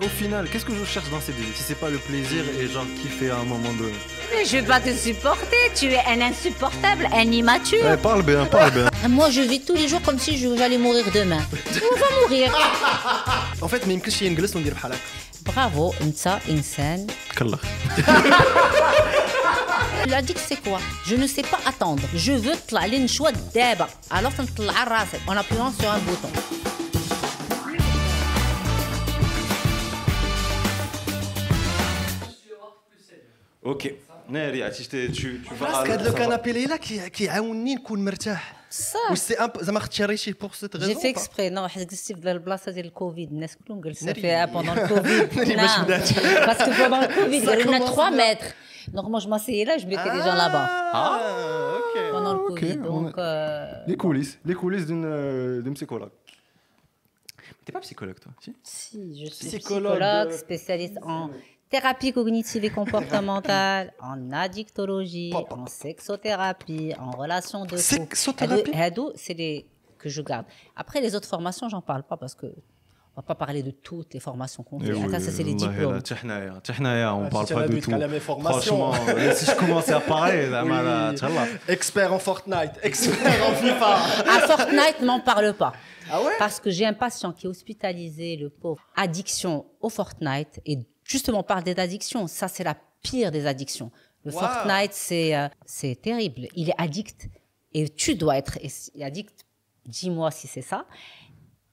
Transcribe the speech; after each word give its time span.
Au 0.00 0.08
final, 0.08 0.48
qu'est-ce 0.48 0.64
que 0.64 0.74
je 0.74 0.86
cherche 0.86 1.10
dans 1.10 1.20
cette 1.20 1.34
vie 1.34 1.52
Si 1.54 1.62
c'est 1.64 1.74
pas 1.78 1.90
le 1.90 1.98
plaisir 1.98 2.42
et 2.58 2.66
genre 2.66 2.86
kiffer 3.02 3.28
à 3.30 3.36
un 3.36 3.44
moment 3.44 3.70
donné. 3.74 3.92
Mais 4.34 4.42
je 4.46 4.52
vais 4.56 4.62
pas 4.62 4.80
te 4.80 4.90
supporter, 4.90 5.62
tu 5.74 5.84
es 5.92 6.00
un 6.08 6.22
insupportable, 6.22 7.10
un 7.12 7.30
immature. 7.30 7.84
Eh, 7.92 7.98
parle 7.98 8.22
bien, 8.22 8.46
parle 8.46 8.70
bien. 8.70 8.88
Moi, 9.10 9.28
je 9.28 9.42
vis 9.42 9.60
tous 9.60 9.74
les 9.74 9.88
jours 9.88 10.00
comme 10.00 10.18
si 10.18 10.38
je- 10.38 10.56
j'allais 10.56 10.78
mourir 10.78 11.04
demain. 11.12 11.42
On 11.92 11.98
va 12.00 12.06
mourir. 12.22 12.50
En 13.60 13.68
fait, 13.68 13.86
ما 13.86 13.92
يمكنش 13.92 14.22
ينجلس 14.22 14.56
وندير 14.56 14.74
بحال 14.74 14.92
هكا 14.92 15.00
Bravo, 15.52 15.94
انت 16.02 16.38
انسان. 16.48 17.06
Kallah. 17.36 17.58
L'addict, 20.06 20.40
c'est 20.48 20.60
quoi 20.66 20.80
Je 21.06 21.16
ne 21.16 21.26
sais 21.26 21.42
pas 21.52 21.60
attendre. 21.66 22.02
Je 22.16 22.32
veux 22.32 22.56
تطلع 22.66 22.84
لي 22.86 22.98
نشوى 22.98 23.32
دابا. 23.54 23.86
Alors 24.14 24.32
تطلع 24.38 24.84
راسك 24.84 25.20
en 25.28 25.32
appuyant 25.32 25.72
sur 25.80 25.90
un 25.90 25.98
bouton. 26.08 26.32
Ok. 33.63 33.93
Neri, 34.29 34.61
tu, 34.75 34.83
tu, 35.11 35.41
tu 35.41 35.53
vas. 35.55 35.61
باسكو 35.61 35.91
هاد 35.91 36.07
لو 36.07 36.13
كانابي 36.13 36.51
ليلى 36.51 36.77
كي- 36.77 37.09
كيعاوني 37.09 37.75
نكون 37.75 38.05
مرتاح 38.05 38.53
Ça, 38.71 39.09
واش 39.09 39.17
سي 39.17 39.33
امب 39.33 39.51
زعما 39.63 39.77
اختاريتيه 39.77 40.33
بور 40.41 40.51
سيت 40.53 40.77
j'ai 40.77 40.79
ريزون 40.79 40.95
fait 41.01 41.15
exprès. 41.17 41.53
Non, 41.55 41.59
حيت 41.67 41.89
جلست 41.89 42.11
في 42.13 42.31
البلاصه 42.31 42.71
ديال 42.71 42.85
الكوفيد 42.85 43.31
الناس 43.31 43.55
كلهم 43.67 43.81
جلسوا 43.81 44.07
ناري. 44.07 44.21
فيها 44.21 44.45
pendant 44.45 44.75
le 44.77 44.89
Covid. 44.89 45.37
ناري 45.37 45.55
باش 45.55 45.69
Non, 45.77 45.81
بدات. 45.81 46.09
parce 46.49 46.57
que 46.63 46.71
pendant 46.81 47.01
le 47.01 47.15
Covid, 47.15 47.41
Ça 47.45 47.53
il 47.53 47.59
y 47.59 47.69
en 47.69 47.73
a 47.73 47.79
commence 47.79 47.91
3 47.91 48.09
bien. 48.09 48.17
mètres. 48.17 48.53
Donc 48.95 49.05
moi, 49.13 49.19
je 49.19 49.27
m'asseyais 49.27 49.65
là, 49.69 49.77
je 49.77 49.85
mettais 49.91 50.11
les 50.17 50.21
gens 50.27 50.37
là-bas. 50.43 50.67
Ah, 50.93 51.77
ok. 51.79 51.95
Pendant 52.15 52.33
le 52.33 52.39
ok, 52.39 52.59
Covid. 52.59 52.77
on 52.79 53.01
Donc, 53.01 53.07
est- 53.17 53.19
euh, 53.19 53.91
Les 53.91 53.97
coulisses, 54.03 54.33
les 54.49 54.55
coulisses 54.61 54.85
d'une 54.89 55.05
euh, 55.05 55.61
d'une 55.63 55.75
psychologue. 55.79 56.13
T'es 57.65 57.71
pas 57.77 57.83
psychologue, 57.87 58.19
toi 58.25 58.31
si 58.43 58.51
Si, 58.63 58.99
je 59.19 59.25
suis 59.35 59.47
Psychologue, 59.47 59.99
psychologue, 59.99 60.31
euh, 60.33 60.37
spécialiste 60.45 60.97
en 61.13 61.23
thérapie 61.72 62.12
cognitive 62.12 62.64
et 62.64 62.70
comportementale, 62.70 63.92
en 64.02 64.30
addictologie, 64.32 65.32
en 65.50 65.66
sexothérapie, 65.66 66.92
en 67.00 67.10
relation 67.10 67.64
de 67.64 67.76
couple. 68.56 68.70
C'est 69.16 69.34
les 69.34 69.66
que 69.98 70.08
je 70.08 70.20
garde. 70.22 70.46
Après, 70.76 71.00
les 71.00 71.14
autres 71.14 71.28
formations, 71.28 71.68
j'en 71.68 71.80
parle 71.80 72.02
pas 72.02 72.16
parce 72.16 72.34
que 72.34 72.46
on 73.14 73.20
va 73.20 73.22
pas 73.22 73.34
parler 73.34 73.62
de 73.62 73.70
toutes 73.70 74.14
les 74.14 74.20
formations 74.20 74.62
qu'on 74.62 74.80
fait. 74.80 74.86
Ça, 75.20 75.30
c'est 75.30 75.42
les 75.42 75.54
diplômes. 75.54 76.00
On 77.18 77.24
Ah, 77.26 77.28
parle 77.30 77.46
pas 77.46 77.68
de 77.68 77.78
tout. 77.80 77.90
Franchement, 78.40 78.92
euh, 79.08 79.34
si 79.34 79.44
je 79.46 79.54
commençais 79.54 79.92
à 79.92 80.00
parler, 80.00 80.48
là, 80.48 80.62
Oui. 80.64 80.70
là, 80.70 81.14
tchallah. 81.14 81.46
expert 81.68 82.10
en 82.12 82.18
Fortnite 82.18 82.72
expert 82.82 83.18
en 83.48 83.52
FIFA 83.54 83.94
À 84.34 84.38
Fortnite, 84.48 85.02
n'en 85.02 85.20
parle 85.20 85.52
pas. 85.52 85.74
ah 86.10 86.22
ouais? 86.22 86.32
Parce 86.38 86.58
que 86.58 86.70
j'ai 86.70 86.86
un 86.86 86.94
patient 86.94 87.32
qui 87.32 87.46
est 87.46 87.50
hospitalisé, 87.50 88.36
le 88.36 88.48
pauvre, 88.48 88.80
addiction 88.96 89.66
au 89.82 89.90
Fortnite. 89.90 90.60
Et 90.64 90.78
justement, 91.12 91.40
on 91.40 91.42
parle 91.44 91.62
d'addiction. 91.62 92.26
Ça, 92.26 92.48
c'est 92.48 92.64
la 92.64 92.76
pire 93.02 93.30
des 93.30 93.46
addictions. 93.46 93.90
Le 94.24 94.32
Wow. 94.32 94.40
Fortnite, 94.40 94.92
c'est 94.92 95.36
euh, 95.36 95.48
c'est 95.66 96.00
terrible. 96.00 96.48
Il 96.54 96.70
est 96.70 96.74
addict. 96.78 97.28
Et 97.74 97.88
tu 97.88 98.14
dois 98.14 98.36
être 98.38 98.58
addict. 99.00 99.46
Dis-moi 99.86 100.30
si 100.30 100.46
c'est 100.46 100.62
ça 100.62 100.86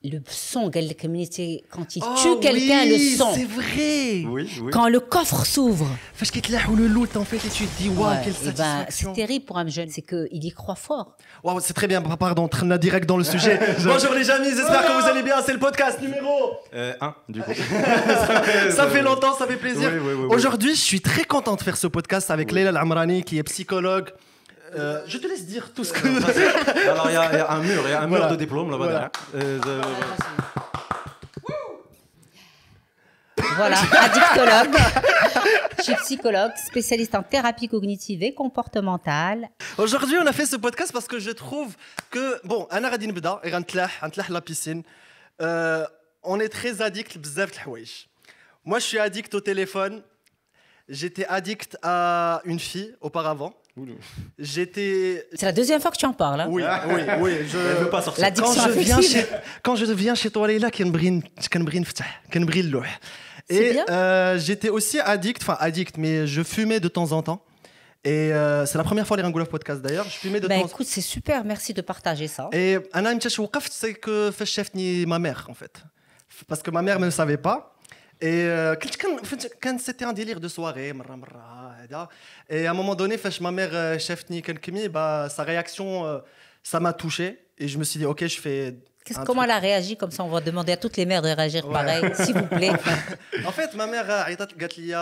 le 0.02 0.20
sang, 0.30 0.70
communauté, 0.94 1.66
quand 1.70 1.98
il 1.98 2.04
oh 2.06 2.16
tue 2.16 2.40
quelqu'un, 2.40 2.84
oui, 2.84 3.12
le 3.12 3.18
sang. 3.18 3.34
C'est 3.34 3.44
vrai. 3.44 4.24
Quand 4.72 4.88
le 4.88 5.02
coffre 5.02 5.46
s'ouvre. 5.46 5.88
en 7.18 7.26
fait 7.26 7.36
et 7.36 7.50
tu 7.50 7.66
te 7.66 7.82
dis, 7.82 7.90
waouh, 7.90 8.10
ouais, 8.10 8.22
quelle 8.24 8.34
eh 8.42 8.46
ben, 8.46 8.56
satisfaction. 8.56 9.14
C'est 9.14 9.22
terrible 9.22 9.46
pour 9.46 9.58
un 9.58 9.68
jeune, 9.68 9.90
c'est 9.90 10.02
qu'il 10.02 10.44
y 10.46 10.52
croit 10.52 10.76
fort. 10.76 11.18
Waouh, 11.44 11.60
c'est 11.60 11.74
très 11.74 11.88
bien, 11.88 12.02
pardon, 12.02 12.44
on 12.44 12.48
direct 12.78 13.08
dans 13.08 13.18
le 13.18 13.24
sujet. 13.26 13.60
Bonjour 13.84 14.14
les 14.14 14.30
amis, 14.30 14.52
j'espère 14.56 14.86
que 14.86 15.02
vous 15.02 15.08
allez 15.08 15.24
bien, 15.24 15.36
c'est 15.46 15.54
le 15.54 15.60
podcast 15.60 16.02
numéro 16.02 16.54
euh, 16.74 16.94
1, 17.02 17.16
du 17.28 17.42
coup. 17.42 17.52
ça, 18.72 18.88
fait, 18.88 19.02
longtemps, 19.02 19.34
ça 19.34 19.48
fait 19.48 19.58
plaisir. 19.58 19.92
Aujourd'hui, 20.30 20.76
je 20.76 20.82
suis 20.82 21.02
très 21.02 21.26
content 21.26 21.56
de 21.56 21.62
faire 21.62 21.76
ce 21.76 21.88
podcast 21.88 22.32
avec 22.32 22.54
Leila 22.54 22.80
Amrani, 22.80 23.24
qui 23.24 23.38
est 23.38 23.44
psychologue. 23.44 24.12
Euh, 24.76 25.02
je 25.08 25.18
te 25.18 25.28
laisse 25.28 25.46
dire 25.46 25.74
tout 25.74 25.84
ce 25.84 25.94
que. 25.94 26.08
Euh, 26.08 26.92
alors 26.92 27.10
il 27.10 27.14
y, 27.14 27.18
a 27.18 27.52
un 27.52 27.60
mur, 27.60 27.84
il 27.86 27.92
y 27.92 27.94
a 27.94 28.02
un 28.02 28.08
mur 28.08 28.28
de 28.28 28.36
diplôme 28.36 28.70
là-bas 28.70 28.86
voilà. 28.86 29.12
derrière. 29.34 29.60
Euh, 29.60 29.60
euh 29.68 29.82
voilà, 33.56 33.78
addictologue. 33.78 34.78
je 35.78 35.84
suis 35.84 35.96
psychologue, 35.96 36.52
spécialiste 36.56 37.16
en 37.16 37.24
thérapie 37.24 37.68
cognitive 37.68 38.24
et 38.24 38.34
comportementale. 38.34 39.50
Aujourd'hui, 39.78 40.18
on 40.22 40.26
a 40.26 40.32
fait 40.32 40.46
ce 40.46 40.56
podcast 40.56 40.94
parce 40.94 41.08
que 41.08 41.20
je 41.20 41.32
trouve 41.32 41.76
que, 42.10 42.40
bon, 42.46 42.68
Anna 42.70 42.90
Radin 42.90 43.12
Beda, 43.12 43.42
la 44.30 44.42
piscine, 44.42 44.84
on 45.40 46.40
est 46.40 46.50
très 46.50 46.82
addict, 46.82 47.18
bzaf 47.18 47.52
Moi, 48.64 48.80
je 48.80 48.86
suis 48.86 49.00
addict 49.00 49.34
au 49.34 49.42
téléphone. 49.42 50.04
J'étais 50.88 51.26
addict 51.26 51.78
à 51.84 52.42
une 52.46 52.60
fille 52.60 52.96
auparavant. 53.02 53.54
J'étais. 54.38 55.28
C'est 55.34 55.46
la 55.46 55.52
deuxième 55.52 55.82
fois 55.82 55.92
que 55.92 55.98
tu 55.98 56.06
en 56.06 56.14
parles. 56.14 56.42
Hein. 56.42 56.48
Oui, 56.50 56.64
oui, 56.88 57.02
oui. 57.20 57.32
Je 57.48 57.58
ne 57.58 57.84
veux 57.84 57.90
pas 57.90 58.02
sortir. 58.02 58.24
L'addiction 58.24 58.54
quand, 58.54 58.70
je 58.70 58.80
viens 58.80 59.02
chez... 59.02 59.26
quand 59.64 59.76
je 59.76 59.86
viens 59.86 60.16
chez 60.16 60.30
toi, 60.30 60.48
Leila, 60.48 60.70
et 63.50 63.80
euh, 63.90 64.38
j'étais 64.38 64.70
aussi 64.70 65.00
addict, 65.00 65.42
enfin 65.42 65.58
addict, 65.60 65.98
mais 65.98 66.28
je 66.28 66.44
fumais 66.44 66.80
de 66.80 66.88
temps 66.88 67.12
en 67.12 67.24
temps. 67.24 67.44
Et 68.04 68.32
euh, 68.32 68.66
c'est 68.66 68.78
la 68.78 68.84
première 68.84 69.06
fois 69.06 69.18
les 69.18 69.24
Ringolov 69.24 69.50
podcast 69.50 69.82
d'ailleurs. 69.82 70.06
Je 70.06 70.18
fumais 70.18 70.40
de 70.40 70.48
bah, 70.48 70.60
temps. 70.60 70.68
Écoute, 70.68 70.86
c'est 70.86 71.02
super, 71.02 71.44
merci 71.44 71.74
de 71.74 71.82
partager 71.82 72.28
ça. 72.28 72.50
Et 72.54 72.78
Anna 72.94 73.10
un 73.10 73.18
c'est 73.20 73.94
que 73.96 74.32
fait 74.32 74.46
chef 74.46 74.74
ni 74.74 75.06
ma 75.06 75.20
mère 75.20 75.48
en 75.50 75.54
fait, 75.54 75.84
parce 76.48 76.62
que 76.62 76.72
ma 76.72 76.82
mère 76.82 77.00
ne 77.00 77.06
le 77.06 77.12
savait 77.12 77.38
pas. 77.38 77.76
Et 78.22 78.44
euh, 78.44 78.76
quand 79.62 79.80
c'était 79.80 80.06
un 80.06 80.14
délire 80.14 80.40
de 80.40 80.48
soirée, 80.48 80.94
et 82.50 82.68
à 82.68 82.72
un 82.72 82.74
moment 82.74 82.96
donné, 82.96 83.18
ma 83.40 83.52
mère 83.52 83.70
euh, 83.74 83.98
chef 83.98 84.26
bah, 84.90 85.30
sa 85.30 85.44
réaction, 85.44 86.06
euh, 86.06 86.20
ça 86.62 86.80
m'a 86.80 86.94
touché. 86.94 87.46
Et 87.58 87.68
je 87.68 87.78
me 87.78 87.84
suis 87.84 88.00
dit, 88.00 88.06
ok, 88.06 88.26
je 88.26 88.40
fais 88.40 88.76
comment 89.26 89.44
elle 89.44 89.52
a 89.52 89.60
réagi 89.60 89.98
Comme 89.98 90.12
ça, 90.12 90.24
on 90.24 90.30
va 90.30 90.42
demander 90.42 90.74
à 90.74 90.78
toutes 90.78 90.98
les 90.98 91.06
mères 91.06 91.22
de 91.22 91.30
réagir 91.30 91.68
pareil, 91.70 92.04
s'il 92.16 92.36
vous 92.36 92.48
plaît. 92.48 92.72
en 93.46 93.52
fait, 93.52 93.74
ma 93.76 93.88
mère 93.88 94.10
a 94.10 94.30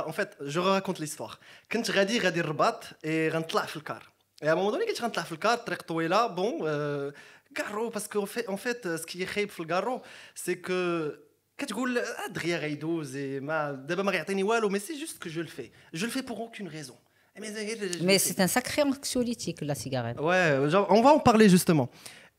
En 0.08 0.14
fait, 0.14 0.38
je 0.42 0.60
raconte 0.60 1.00
l'histoire. 1.00 1.40
Quand 1.72 1.84
je 1.86 1.92
suis 1.92 2.00
allé 2.00 2.42
Rabat 2.42 2.80
et 3.04 3.30
je 3.30 3.38
le 3.76 3.82
car. 3.82 4.02
Et 4.42 4.48
à 4.48 4.54
un 4.54 4.56
moment 4.56 4.72
donné, 4.72 4.86
quand 4.86 4.92
je 4.92 4.96
suis 4.96 5.12
dans 5.12 5.24
le 5.30 5.38
car, 5.38 5.64
très 5.66 6.08
là, 6.08 6.30
bon, 6.30 6.60
euh, 6.64 7.12
garro, 7.54 7.90
parce 7.90 8.08
qu'en 8.08 8.26
fait, 8.26 8.48
en 8.50 8.58
fait, 8.58 8.84
ce 8.98 9.06
qui 9.06 9.22
est 9.22 9.36
le 9.58 9.66
garro, 9.66 10.02
c'est 10.36 10.58
que 10.58 11.27
كتقول 11.59 11.99
آه، 11.99 12.27
دغيا 12.31 12.57
غيدوز 12.59 13.17
et 13.17 13.43
ما 13.43 13.73
دابا 13.73 14.03
ما 14.03 14.11
غيعطيني 14.13 14.43
والو 14.43 14.71
mais 14.71 14.81
c'est 14.83 14.97
juste 15.07 15.19
que 15.25 15.29
je 15.31 15.41
le 15.41 15.49
fais. 15.59 15.71
Je 15.99 16.07
le 16.07 16.11
fais 16.11 16.23
pour 16.23 16.41
aucune 16.41 16.69
raison. 16.69 16.97
Mais, 17.39 17.47
je- 17.47 17.99
je- 17.99 18.05
Mais 18.09 18.19
c'est 18.27 18.41
un 18.47 18.51
sacré 18.59 18.81
anxiolytique, 18.91 19.61
la 19.73 19.75
cigarette. 19.85 20.19
Ouais, 20.31 20.49
genre, 20.73 20.87
on 20.97 21.01
va 21.07 21.11
en 21.19 21.21
parler 21.31 21.49
justement. 21.57 21.89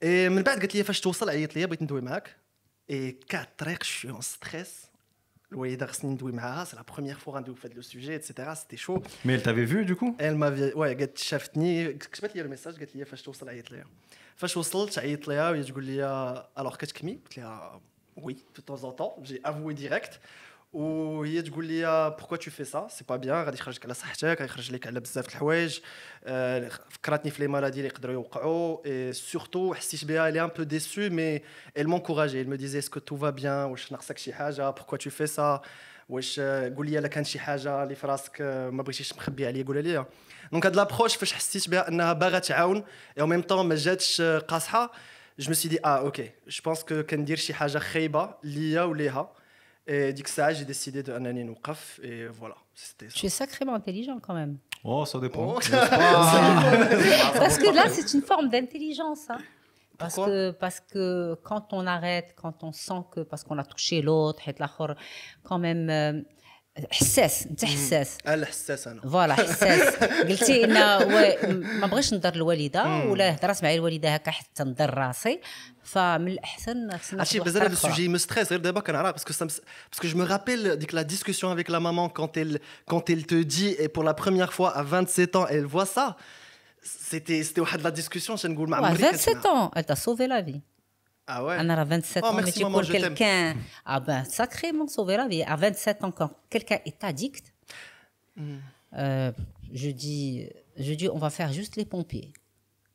Et 0.04 0.30
من 0.30 0.42
بعد 0.42 0.60
قالت 0.60 0.76
لي 0.76 0.84
فاش 0.84 1.00
توصل 1.02 1.30
عيط 1.30 1.56
لي 1.56 1.66
بغيت 1.66 1.82
ندوي 1.82 2.02
معاك. 2.02 2.38
Et 2.92 2.96
كاع 3.30 3.42
الطريق 3.42 3.84
je 3.84 3.88
suis 3.88 4.12
en 4.12 4.22
stress. 4.22 4.88
الوالده 5.52 5.86
خصني 5.86 6.12
ندوي 6.14 6.32
معاها, 6.32 6.66
c'est 6.66 6.76
la 6.78 6.84
première 6.94 7.20
fois 7.26 7.30
غندوي 7.30 7.56
في 7.56 7.68
هذا 7.68 7.82
le 7.82 7.84
sujet, 7.84 8.16
etc. 8.22 8.44
C'était 8.56 8.78
chaud. 8.86 9.02
Mais 9.26 9.34
elle 9.34 9.44
t'avait 9.44 9.66
vu 9.74 9.86
du 9.86 9.96
coup 9.96 10.16
Elle 10.20 10.36
m'avait 10.36 10.74
ouais 10.74 10.98
قالت 11.00 11.18
شافتني 11.18 11.94
كتبت 11.94 12.36
لي 12.36 12.42
الميساج 12.42 12.78
قالت 12.80 12.96
لي 12.96 13.06
فاش 13.06 13.22
توصل 13.22 13.50
عيط 13.50 13.72
ليها. 13.72 13.86
فاش 14.36 14.58
وصلت 14.58 15.00
عيطت 15.00 15.28
ليها 15.28 15.50
وهي 15.52 15.64
تقول 15.64 15.84
لي 15.86 16.44
alors 16.60 16.78
كتكمي 16.78 17.14
قلت 17.26 17.38
لها 17.38 17.82
oui 18.18 18.46
de 18.56 18.62
temps 18.62 18.84
en 18.84 18.92
temps 18.92 19.16
j'ai 19.24 19.40
avoué 19.44 19.74
direct 19.74 20.20
وهي 20.74 21.42
تقول 21.42 21.66
لي 21.66 22.12
pourquoi 22.18 22.38
tu 22.38 22.50
fais 22.50 22.66
ça 22.66 22.88
c'est 22.90 23.08
pas 23.08 23.18
bien 23.18 23.34
غادي 23.34 23.58
يخرجك 23.58 23.86
على 23.86 23.94
صحتك 23.94 24.42
غيخرج 24.42 24.72
لك 24.72 24.88
على 24.88 25.00
بزاف 25.00 25.26
د 25.26 25.30
الحوايج 25.30 25.80
آه، 26.26 26.70
فكرتني 26.90 27.32
في 27.32 27.42
لي 27.42 27.48
مالادي 27.48 27.78
اللي 27.78 27.88
يقدروا 27.88 28.14
يوقعوا 28.14 28.78
et 28.84 29.16
surtout 29.16 29.74
حسيت 29.74 30.06
بها 30.06 30.32
elle 30.32 30.36
est 30.36 30.40
un 30.40 30.50
peu 30.50 30.66
déçue 30.66 31.10
mais 31.10 31.44
elle 31.76 31.88
m'encourageait 31.88 32.42
elle 32.42 32.48
me 32.48 32.58
disait 32.58 32.80
est-ce 32.80 32.90
que 32.90 33.00
tout 33.00 33.18
va 33.18 33.32
bien 33.32 33.66
واش 33.72 33.92
ناقصك 33.92 34.18
شي 34.18 34.34
حاجه 34.34 34.72
pourquoi 34.72 34.98
tu 34.98 35.10
fais 35.10 35.28
ça 35.38 35.62
واش 36.10 36.40
آه، 36.40 36.74
قول 36.76 36.90
لي 36.90 37.00
الا 37.00 37.08
كان 37.08 37.24
شي 37.24 37.40
حاجه 37.40 37.84
اللي 37.84 37.96
في 37.96 38.08
راسك 38.08 38.42
آه، 38.42 38.70
ما 38.70 38.84
بغيتيش 38.84 39.14
مخبي 39.14 39.48
عليا 39.48 39.64
قولها 39.64 39.82
لي 39.82 40.06
دونك 40.52 40.66
هاد 40.66 40.76
لابروش 40.76 41.16
فاش 41.16 41.34
حسيت 41.34 41.70
بها 41.70 41.88
انها 41.88 42.14
باغا 42.14 42.40
تعاون 42.40 42.84
et 43.20 43.22
en 43.22 43.28
même 43.28 43.48
temps 43.50 43.54
ما 43.54 43.76
جاتش 43.76 44.22
آه، 44.22 44.40
قاصحه 44.40 44.92
je 45.39 45.49
me 45.49 45.55
suis 45.55 45.69
dit, 45.69 45.79
ah, 45.83 46.05
ok, 46.05 46.21
je 46.47 46.61
pense 46.61 46.83
que 46.83 47.03
Kandir 47.03 47.37
Shihaja 47.39 47.81
Khayba, 47.81 48.39
Lia 48.43 48.89
ou 48.89 48.95
Leha. 48.95 49.33
Et 49.87 50.13
dit 50.13 50.23
que 50.23 50.29
ça, 50.29 50.53
j'ai 50.53 50.67
décidé 50.67 51.03
de 51.03 51.13
Anani 51.13 51.45
Noukaf. 51.45 51.99
Et 52.03 52.27
voilà, 52.27 52.57
c'était 52.75 53.09
ça. 53.09 53.15
Tu 53.15 53.27
es 53.27 53.31
sacrément 53.31 53.75
intelligent 53.75 54.19
quand 54.21 54.35
même. 54.35 54.59
Oh, 54.85 55.01
oh. 55.01 55.05
ça 55.07 55.19
dépend. 55.19 55.55
Parce 55.55 55.71
que 57.59 57.75
là, 57.75 57.89
c'est 57.89 58.13
une 58.13 58.23
forme 58.23 58.51
d'intelligence. 58.51 59.31
Hein. 59.31 59.39
Parce 59.97 60.17
que, 60.17 60.51
parce 60.53 60.81
que 60.81 61.35
quand 61.43 61.73
on 61.73 61.87
arrête, 61.87 62.35
quand 62.37 62.63
on 62.63 62.73
sent 62.73 63.03
que, 63.11 63.21
parce 63.21 63.43
qu'on 63.43 63.59
a 63.59 63.65
touché 63.65 64.01
l'autre, 64.03 64.41
quand 65.43 65.59
même, 65.59 65.91
euh, 65.91 66.21
حساس 66.92 67.46
انت 67.48 67.66
حساس 67.66 68.18
انا 68.28 68.46
حساس 68.46 68.88
انا 68.88 69.02
فوالا 69.02 69.34
حساس 69.34 69.96
قلتي 70.04 70.64
ان 70.64 70.78
و- 71.04 71.54
ما 71.80 71.88
بغيتش 71.88 72.14
نضر 72.14 72.34
الوالده 72.36 72.84
ولا 73.06 73.36
هضرات 73.36 73.64
معايا 73.64 73.76
الوالده 73.76 74.10
هكا 74.16 74.32
حتى 74.32 74.64
نضر 74.64 74.94
راسي 74.94 75.40
فمن 75.84 76.28
الاحسن 76.28 76.98
خصنا 76.98 77.20
عرفتي 77.20 77.38
ناخذ 77.38 77.46
بزاف 77.50 77.62
واحد 77.64 77.72
هذا 77.72 77.78
الطريقة. 77.78 77.88
السوجي 77.90 78.18
me 78.18 78.22
stresse 78.22 78.50
غير 78.50 78.60
دابا 78.60 78.80
كنعرف 78.80 79.12
باسكو 79.12 79.34
ça 79.34 79.48
me- 79.50 79.54
parce 79.92 80.00
que 80.04 80.08
je 80.08 80.16
me 80.16 80.24
rappelle 80.30 80.68
ديك 80.76 80.92
la 80.96 81.04
discussion 81.04 81.50
avec 81.58 81.70
la 81.70 81.80
maman 81.80 82.10
quand 82.10 82.38
elle 82.38 82.60
quand 82.92 83.10
elle 83.10 83.26
te 83.26 83.44
dit 83.44 83.76
et 83.80 83.88
pour 83.90 84.04
la 84.04 84.14
première 84.14 84.54
fois 84.54 84.78
à 84.78 84.84
27 84.84 85.36
ans 85.36 85.48
elle 85.50 85.66
voit 85.66 85.86
ça 85.86 86.16
c'était 86.84 87.44
c'était 87.44 87.60
واحد 87.62 87.82
la 87.88 87.92
discussion 87.92 88.36
je 88.36 88.46
نقول 88.46 88.70
ما 88.70 88.78
Ouais, 88.78 88.84
عمري 88.86 88.98
27 89.04 89.36
كنسمع. 89.36 89.52
ans, 89.52 89.72
elle 89.76 89.86
t'a 89.86 89.96
sauvé 89.96 90.28
la 90.28 90.42
vie. 90.42 90.62
ah 91.31 91.45
ouais 91.45 91.57
On 91.61 91.69
a 91.69 91.85
27 91.85 92.25
oh, 92.25 92.27
ans, 92.27 92.33
merci, 92.33 92.65
mais 92.65 92.83
tu 92.83 92.91
quelqu'un. 92.91 93.55
Ah 93.85 94.01
ben, 94.01 94.25
sacré, 94.25 94.73
mon 94.73 94.89
sauveur, 94.89 95.29
à 95.47 95.57
27 95.57 96.05
ans, 96.05 96.11
quand 96.11 96.31
quelqu'un 96.49 96.79
est 96.87 97.05
addict, 97.05 97.53
euh, 98.95 99.31
je, 99.71 99.91
dis, 99.91 100.49
je 100.79 100.95
dis, 100.95 101.09
on 101.09 101.19
va 101.19 101.29
faire 101.29 101.53
juste 101.53 101.77
les 101.77 101.85
pompiers. 101.85 102.33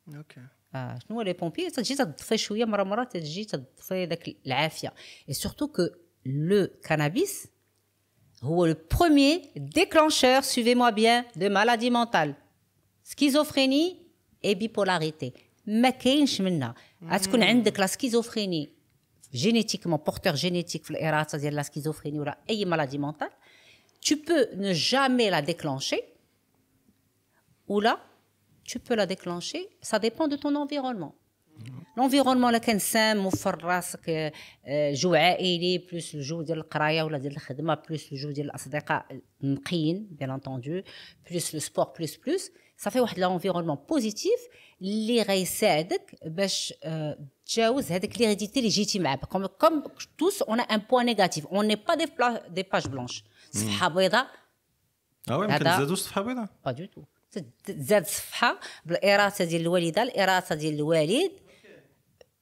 Ok. 0.08 0.36
Ah, 0.72 0.96
nous, 1.08 1.20
les 1.20 1.34
pompiers, 1.34 1.70
ça 1.70 1.80
dit, 1.80 1.94
ça 1.94 2.06
te 2.06 2.24
fait 2.24 2.36
chouïa, 2.36 2.66
mara 2.66 3.06
ça 3.10 3.20
dit, 3.20 3.46
ça 3.48 3.58
te 3.58 3.64
fait 3.80 4.36
l'afia. 4.44 4.92
Et 5.28 5.32
surtout 5.32 5.68
que 5.68 5.92
le 6.24 6.66
cannabis, 6.82 7.48
est 8.42 8.66
le 8.66 8.74
premier 8.74 9.52
déclencheur, 9.54 10.44
suivez-moi 10.44 10.90
bien, 10.90 11.24
de 11.36 11.48
maladie 11.48 11.90
mentale. 11.90 12.34
Schizophrénie 13.04 14.00
et 14.42 14.56
bipolarité. 14.56 15.32
Mais 15.66 15.92
qu'est-ce 15.92 16.42
غتكون 17.03 17.43
عندك 17.43 17.79
لا 17.79 17.87
سكيزوفريني 17.87 18.69
جينيتيكمون 19.33 19.97
بورتور 19.97 20.35
جينيتيك 20.35 20.83
في 20.83 20.91
الاراده 20.91 21.37
ديال 21.37 21.55
لا 21.55 21.63
سكيزوفريني 21.63 22.19
ولا 22.19 22.37
اي 22.49 22.65
مالادي 22.65 22.97
مونتال 22.97 23.29
tu 24.01 24.15
peux 24.17 24.47
ne 24.55 24.73
jamais 24.73 25.29
la 25.29 25.41
déclencher 25.41 26.01
ou 27.67 27.79
là, 27.79 27.99
tu 28.63 28.79
peux 28.79 28.95
la 28.95 29.05
déclencher. 29.05 29.69
Ça 29.81 29.99
dépend 29.99 30.27
de 30.27 30.35
ton 30.35 30.55
environnement. 30.55 31.15
L'environnement 31.99 32.45
اللي 32.45 32.59
كان 32.59 32.79
سام 32.79 33.17
موفر 33.17 33.63
راسك 33.63 34.09
آه، 34.09 34.31
آه، 34.65 34.93
جو 34.93 35.13
عائلي 35.13 35.77
بلوس 35.77 36.15
الجو 36.15 36.41
ديال 36.41 36.57
القرايه 36.57 37.03
ولا 37.03 37.17
ديال 37.17 37.31
الخدمه 37.33 37.73
بلوس 37.89 38.11
الجو 38.11 38.31
ديال 38.31 38.45
الاصدقاء 38.45 39.05
نقيين 39.43 40.07
بيان 40.11 40.29
انتوندو 40.31 40.81
بلوس 41.31 41.53
لو 41.53 41.59
سبور 41.59 41.85
بلوس 41.97 42.15
بلوس 42.17 42.51
صافي 42.77 42.99
واحد 42.99 43.19
لونفيرونمون 43.19 43.75
بوزيتيف 43.89 44.39
اللي 44.81 45.21
غيساعدك 45.21 46.15
باش 46.25 46.73
آه، 46.83 47.19
تجاوز 47.45 47.91
هذيك 47.91 48.19
ليغيديتي 48.21 48.59
اللي 48.59 48.69
جيتي 48.69 48.99
معاه 48.99 49.15
كوم 49.15 49.45
كوم 49.45 49.83
توس 50.17 50.41
اون 50.41 50.59
ان 50.59 50.81
بوان 50.89 51.05
نيجاتيف 51.05 51.47
اون 51.47 51.65
ني 51.67 51.75
با 51.75 51.95
دي 51.95 52.05
بلا- 52.05 52.47
دي 52.47 52.63
باج 52.63 52.87
بلانش 52.87 53.23
صفحه 53.51 53.87
بيضاء 53.87 54.27
اه 55.29 55.37
وي 55.37 55.47
ما 55.47 55.55
هذا- 55.55 55.63
كنتزادوش 55.71 55.99
صفحه 55.99 56.21
بيضاء 56.21 56.47
با 56.65 56.71
دو 56.71 56.85
تو 56.85 57.01
تزاد 57.65 58.05
صفحه 58.05 58.59
بالاراده 58.85 59.45
ديال 59.45 59.61
الوالده 59.61 60.03
الاراده 60.03 60.55
ديال 60.55 60.73
الوالد 60.73 61.31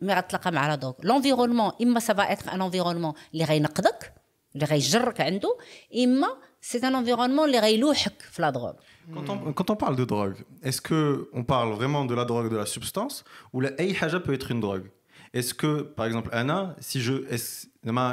ملي 0.00 0.14
غتلاقى 0.14 0.52
مع 0.52 0.68
لا 0.68 0.74
دوغ 0.74 0.94
لونفيرونمون 1.02 1.72
اما 1.82 2.00
سا 2.00 2.14
فا 2.14 2.32
اتر 2.32 2.52
ان 2.52 2.62
انفيرونمون 2.62 3.12
اللي 3.32 3.44
غينقدك 3.44 4.12
اللي 4.54 4.66
غيجرك 4.66 5.20
عنده 5.20 5.58
اما 6.04 6.28
سي 6.60 6.78
ان 6.78 6.94
انفيرونمون 6.94 7.46
اللي 7.46 7.58
غيلوحك 7.58 8.22
في 8.22 8.42
لا 8.42 8.50
دوغ 8.50 8.72
Quand 9.14 9.28
on, 9.28 9.52
quand 9.52 9.70
on 9.70 9.76
parle 9.76 9.94
de 9.94 10.04
drogue, 10.04 10.38
est-ce 10.64 10.80
que 10.80 11.30
on 11.32 11.44
parle 11.44 11.70
vraiment 11.78 12.04
de 12.04 12.14
la 12.20 12.24
drogue, 12.24 12.48
de 12.50 12.56
la 12.56 12.66
substance, 12.66 13.24
ou 13.52 13.60
la 13.60 13.70
أي 13.80 13.94
حاجة 13.94 14.18
peut 14.18 14.34
être 14.34 14.50
une 14.50 14.60
drogue 14.60 14.90
Est-ce 15.32 15.54
que, 15.54 15.82
par 15.82 16.06
exemple, 16.06 16.30
Anna, 16.32 16.74
si 16.80 17.00
je, 17.00 17.14
est-ce 17.34 17.66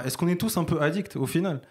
est-ce 0.05 0.17
qu'on 0.17 0.27
est 0.27 0.39
tous 0.39 0.55
un 0.57 0.65
peu 0.65 0.81
addicts 0.81 1.15
au 1.15 1.25
final 1.25 1.61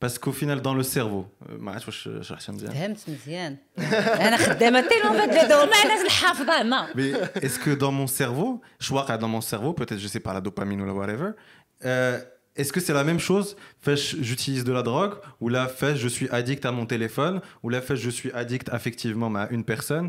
Parce 0.00 0.18
qu'au 0.18 0.32
final, 0.32 0.60
dans 0.60 0.74
le 0.74 0.82
cerveau, 0.82 1.24
euh, 1.48 1.52
ما 1.58 1.72
عرفتش 1.72 2.06
واش 2.06 2.28
شرحتها 2.28 2.52
مزيان. 2.52 2.72
فهمت 2.72 2.98
مزيان 3.10 3.56
انا 3.78 4.36
خدامه 4.36 4.80
تيلون 4.80 5.12
في 5.12 5.22
هاد 5.22 5.34
الدور 5.34 5.66
ما 5.66 5.88
لازم 5.88 6.08
حافظه 6.08 6.62
ما 6.62 6.86
Mais 6.94 7.40
est-ce 7.40 7.58
que 7.58 7.74
dans 7.74 7.92
mon 7.92 8.06
cerveau, 8.06 8.60
je 8.78 8.88
vois 8.88 9.16
dans 9.16 9.28
mon 9.28 9.40
cerveau, 9.40 9.72
peut-être 9.72 9.98
je 9.98 10.08
sais 10.08 10.20
pas 10.20 10.34
la 10.34 10.40
dopamine 10.40 10.80
ou 10.82 10.86
la 10.86 10.92
whatever, 10.92 11.30
euh, 11.84 12.20
est-ce 12.56 12.72
que 12.72 12.80
c'est 12.80 12.92
la 12.94 13.04
même 13.04 13.18
chose 13.28 13.56
Fais-je, 13.80 14.22
j'utilise 14.22 14.64
de 14.64 14.72
la 14.72 14.82
drogue 14.82 15.14
ou 15.40 15.48
là 15.48 15.66
fais 15.68 15.94
je 15.96 16.08
suis 16.08 16.28
addict 16.30 16.64
à 16.64 16.72
mon 16.72 16.86
téléphone 16.86 17.40
ou 17.62 17.68
là 17.68 17.80
fais 17.86 17.96
je 17.96 18.10
suis 18.10 18.30
addict 18.32 18.68
affectivement 18.78 19.30
à 19.34 19.48
une 19.56 19.64
personne 19.64 20.08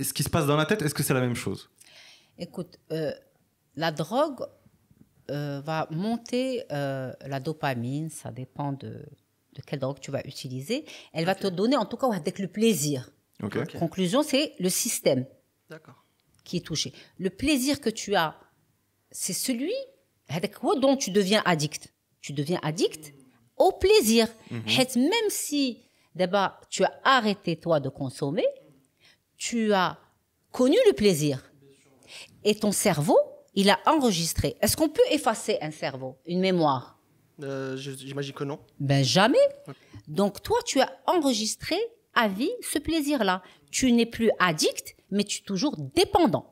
Et 0.00 0.04
Ce 0.08 0.12
qui 0.16 0.22
se 0.28 0.30
passe 0.34 0.46
dans 0.46 0.56
la 0.62 0.66
tête, 0.70 0.80
est-ce 0.82 0.94
que 0.98 1.04
c'est 1.06 1.14
la 1.20 1.24
même 1.28 1.38
chose 1.46 1.60
Écoute, 2.46 2.72
euh, 2.92 3.12
la 3.76 3.90
drogue 4.02 4.40
euh, 5.31 5.61
va 5.61 5.87
monter 5.91 6.63
euh, 6.73 7.13
la 7.25 7.39
dopamine, 7.39 8.09
ça 8.09 8.31
dépend 8.31 8.73
de, 8.73 9.05
de, 9.53 9.61
quelle 9.65 9.79
drogue 9.79 9.99
tu 10.01 10.11
vas 10.11 10.21
utiliser. 10.25 10.83
Elle 11.13 11.23
va 11.23 11.35
te 11.35 11.47
donner 11.47 11.77
en 11.77 11.85
tout 11.85 11.95
cas 11.95 12.11
avec 12.11 12.37
le 12.37 12.49
plaisir. 12.49 13.09
Conclusion, 13.79 14.23
c'est 14.23 14.53
le 14.59 14.67
système 14.67 15.25
qui 16.43 16.57
est 16.57 16.65
touché. 16.65 16.91
Le 17.17 17.29
plaisir 17.29 17.79
que 17.79 17.89
tu 17.89 18.13
as, 18.15 18.35
c'est 19.09 19.31
celui 19.31 19.73
avec 20.27 20.55
quoi 20.55 20.77
dont 20.77 20.97
tu 20.97 21.11
deviens 21.11 21.41
addict. 21.45 21.93
Tu 22.19 22.33
deviens 22.33 22.59
addict 22.61 23.13
au 23.55 23.71
plaisir. 23.71 24.27
Mhm. 24.49 24.63
Même 24.97 25.29
si 25.29 25.81
d'abord 26.13 26.59
tu 26.69 26.83
as 26.83 26.93
arrêté 27.05 27.55
toi 27.55 27.79
de 27.79 27.87
consommer, 27.87 28.47
tu 29.37 29.71
as 29.71 29.97
connu 30.51 30.77
le 30.87 30.93
plaisir. 30.93 31.51
Et 32.43 32.55
ton 32.55 32.73
cerveau 32.73 33.17
il 33.54 33.68
a 33.70 33.78
enregistré. 33.86 34.48
Est-ce 34.62 34.76
qu'on 34.76 34.88
peut 34.98 35.08
effacer 35.10 35.56
un 35.68 35.70
cerveau, 35.70 36.12
une 36.26 36.40
mémoire 36.40 36.84
Euh, 37.42 37.76
je- 37.82 37.90
j'imagine 38.08 38.34
que 38.40 38.44
non 38.44 38.58
ben 38.90 39.02
jamais. 39.04 39.46
Donc 40.18 40.32
toi, 40.46 40.58
tu 40.70 40.76
as 40.80 40.90
enregistré 41.14 41.76
à 42.14 42.24
vie 42.38 42.54
ce 42.72 42.78
plaisir-là. 42.78 43.36
Tu 43.76 43.84
n'es 43.96 44.06
plus 44.16 44.30
addict, 44.48 44.86
mais 45.14 45.24
tu 45.30 45.36
es 45.40 45.44
toujours 45.52 45.74
dépendant. 46.00 46.46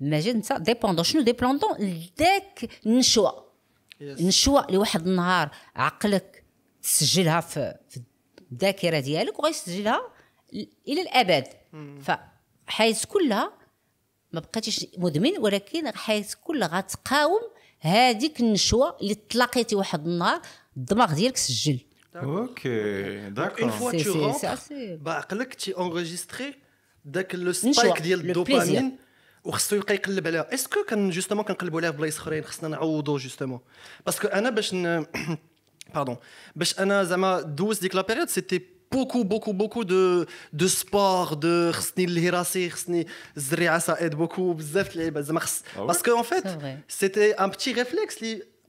Imagine 0.00 0.40
ça, 0.48 0.54
dépendant. 0.60 1.02
شنو 1.02 1.24
dépendant 1.24 1.72
داك 2.18 2.68
النشوة 2.86 3.52
Yes. 4.00 4.04
النشوة 4.20 4.64
اللي 4.66 4.78
واحد 4.78 5.06
النهار 5.06 5.50
عقلك 5.76 6.44
تسجلها 6.82 7.40
في 7.40 7.74
في 7.88 8.00
الذاكرة 8.52 9.00
ديالك 9.00 9.38
وغيسجلها 9.38 10.00
ل- 10.52 10.66
إلى 10.88 11.02
الأبد 11.02 11.44
فحياة 12.66 12.96
كلها 13.08 13.52
ما 14.31 14.39
بقيتيش 14.39 14.85
مدمن 14.97 15.31
ولكن 15.39 15.95
حياتك 15.95 16.37
كلها 16.43 16.67
غتقاوم 16.77 17.41
هذيك 17.79 18.39
النشوة 18.39 18.97
اللي 19.01 19.15
تلاقيتي 19.15 19.75
واحد 19.75 20.07
النهار 20.07 20.41
الدماغ 20.77 21.13
ديالك 21.13 21.37
سجل. 21.37 21.79
tu 24.03 24.03
c'est- 24.03 24.17
rentres, 24.17 24.39
c'est 24.39 24.47
assez- 24.47 24.95
بعقلك 25.01 25.53
تي 25.53 25.73
enregistré 25.73 26.43
داك 27.05 27.35
لو 27.35 27.51
سبايك 27.53 28.01
ديال 28.01 28.19
الدوبامين 28.29 28.97
وخصو 29.43 29.75
يبقى 29.75 29.93
يقلب 29.95 30.27
عليها. 30.27 30.53
اسكو 30.53 30.83
كان 30.83 31.09
جوستومون 31.09 31.45
كنقلبوا 31.45 31.79
عليها 31.79 31.91
في 31.91 31.97
بلايص 31.97 32.17
أخرين؟ 32.17 32.43
خصنا 32.43 32.69
نعوضوا 32.69 33.19
جوستومون 33.19 33.59
باسكو 34.05 34.27
أنا 34.27 34.49
باش 34.49 34.73
ن... 34.73 35.05
باردون 35.95 36.17
باش 36.55 36.79
أنا 36.79 37.03
زعما 37.03 37.41
دوز 37.41 37.79
ديك 37.79 37.95
لا 37.95 38.01
بيريود 38.01 38.27
سيتي 38.29 38.61
beaucoup, 38.91 39.23
beaucoup, 39.23 39.53
beaucoup 39.53 39.85
de, 39.85 40.25
de 40.53 40.67
sport, 40.67 41.37
de 41.37 41.71
ça 43.79 43.97
aide 43.99 44.15
beaucoup. 44.15 44.53
Ah 45.75 45.81
Parce 45.87 46.01
qu'en 46.03 46.23
fait, 46.23 46.45
c'était 46.87 47.35
un 47.37 47.49
petit 47.49 47.73
réflexe 47.73 48.17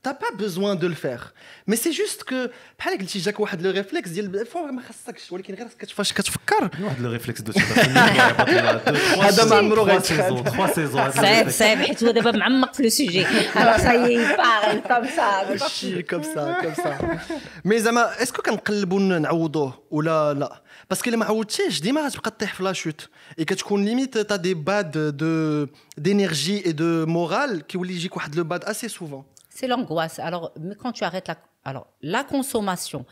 خص 0.07 0.12
Ah 0.12 0.15
ouais 0.15 0.36
باسكو 0.36 0.72
ان 0.72 0.77
فيت 0.77 0.83
C'est 0.83 0.83
vrai. 0.83 0.83
سيتي 0.83 0.83
ان 0.83 0.83
بتي 0.83 0.83
ريفلكس 0.83 0.83
اللي 0.83 0.83
T'as 0.83 0.83
pas 0.83 0.83
besoin 0.83 0.83
de 0.83 0.88
le 0.88 0.95
faire. 0.95 1.33
Mais 1.67 1.77
c'est 1.77 1.93
juste 1.93 2.24
que 2.24 2.50
بحال 2.79 2.98
قلتي 2.98 3.19
جاك 3.19 3.39
واحد 3.39 3.62
لو 3.62 3.72
ريفلكس 3.72 4.10
ديال 4.10 4.45
فوق 4.45 4.69
ما 4.69 4.81
خصكش 4.81 5.31
ولكن 5.31 5.53
غير 5.53 5.67
كتفاش 5.79 6.13
كتفكر 6.13 6.69
واحد 6.81 6.98
le 6.98 7.19
réflexe 7.19 7.41
de 7.43 7.60
هذا 7.60 9.22
هذا 9.22 9.45
ما 9.45 9.55
عمرو 9.55 9.83
غيتخاد. 9.83 10.50
3 10.50 10.74
saisons. 10.74 11.15
صعيب 11.15 11.50
صعيب 11.50 11.79
حيت 11.79 12.03
هو 12.03 12.12
دابا 12.12 12.31
معمق 12.31 12.74
في 12.74 12.83
لو 12.83 12.89
سوجي 12.89 13.25
الوغ 13.55 13.77
ساي 13.77 14.17
بارل 14.38 14.79
كوم 14.79 15.07
سا 15.15 15.50
ماشي 15.50 16.01
كوم 16.03 16.24
سا 16.24 16.57
كوم 16.62 16.74
سا 16.74 17.19
مي 17.65 17.79
زعما 17.79 18.24
اسكو 18.24 18.41
كنقلبوا 18.41 19.00
نعوضوه 19.00 19.83
ولا 19.91 20.33
لا 20.33 20.62
باسكو 20.89 21.10
الا 21.10 21.17
ما 21.17 21.25
عودتيش 21.25 21.81
ديما 21.81 22.01
غتبقى 22.01 22.31
طيح 22.31 22.53
في 22.53 22.63
لاشوت 22.63 23.10
اي 23.39 23.45
كتكون 23.45 23.86
ليميت 23.86 24.17
تا 24.17 24.36
دي 24.36 24.53
باد 24.53 25.17
دو 25.17 25.67
دينيرجي 25.98 26.65
اي 26.65 26.72
دو 26.72 27.05
مورال 27.05 27.62
كيولي 27.67 27.93
يجيك 27.93 28.15
واحد 28.15 28.36
لو 28.36 28.43
باد 28.43 28.63
اسي 28.63 28.88
سوفون 28.88 29.24
C'est 29.57 29.67
l'angoisse. 29.67 30.19
Alors, 30.19 30.51
mais 30.60 30.75
quand 30.75 30.91
tu 30.91 31.03
arrêtes 31.03 31.27
la, 31.27 31.38
alors, 31.63 31.88
la 32.01 32.24
consommation, 32.24 33.05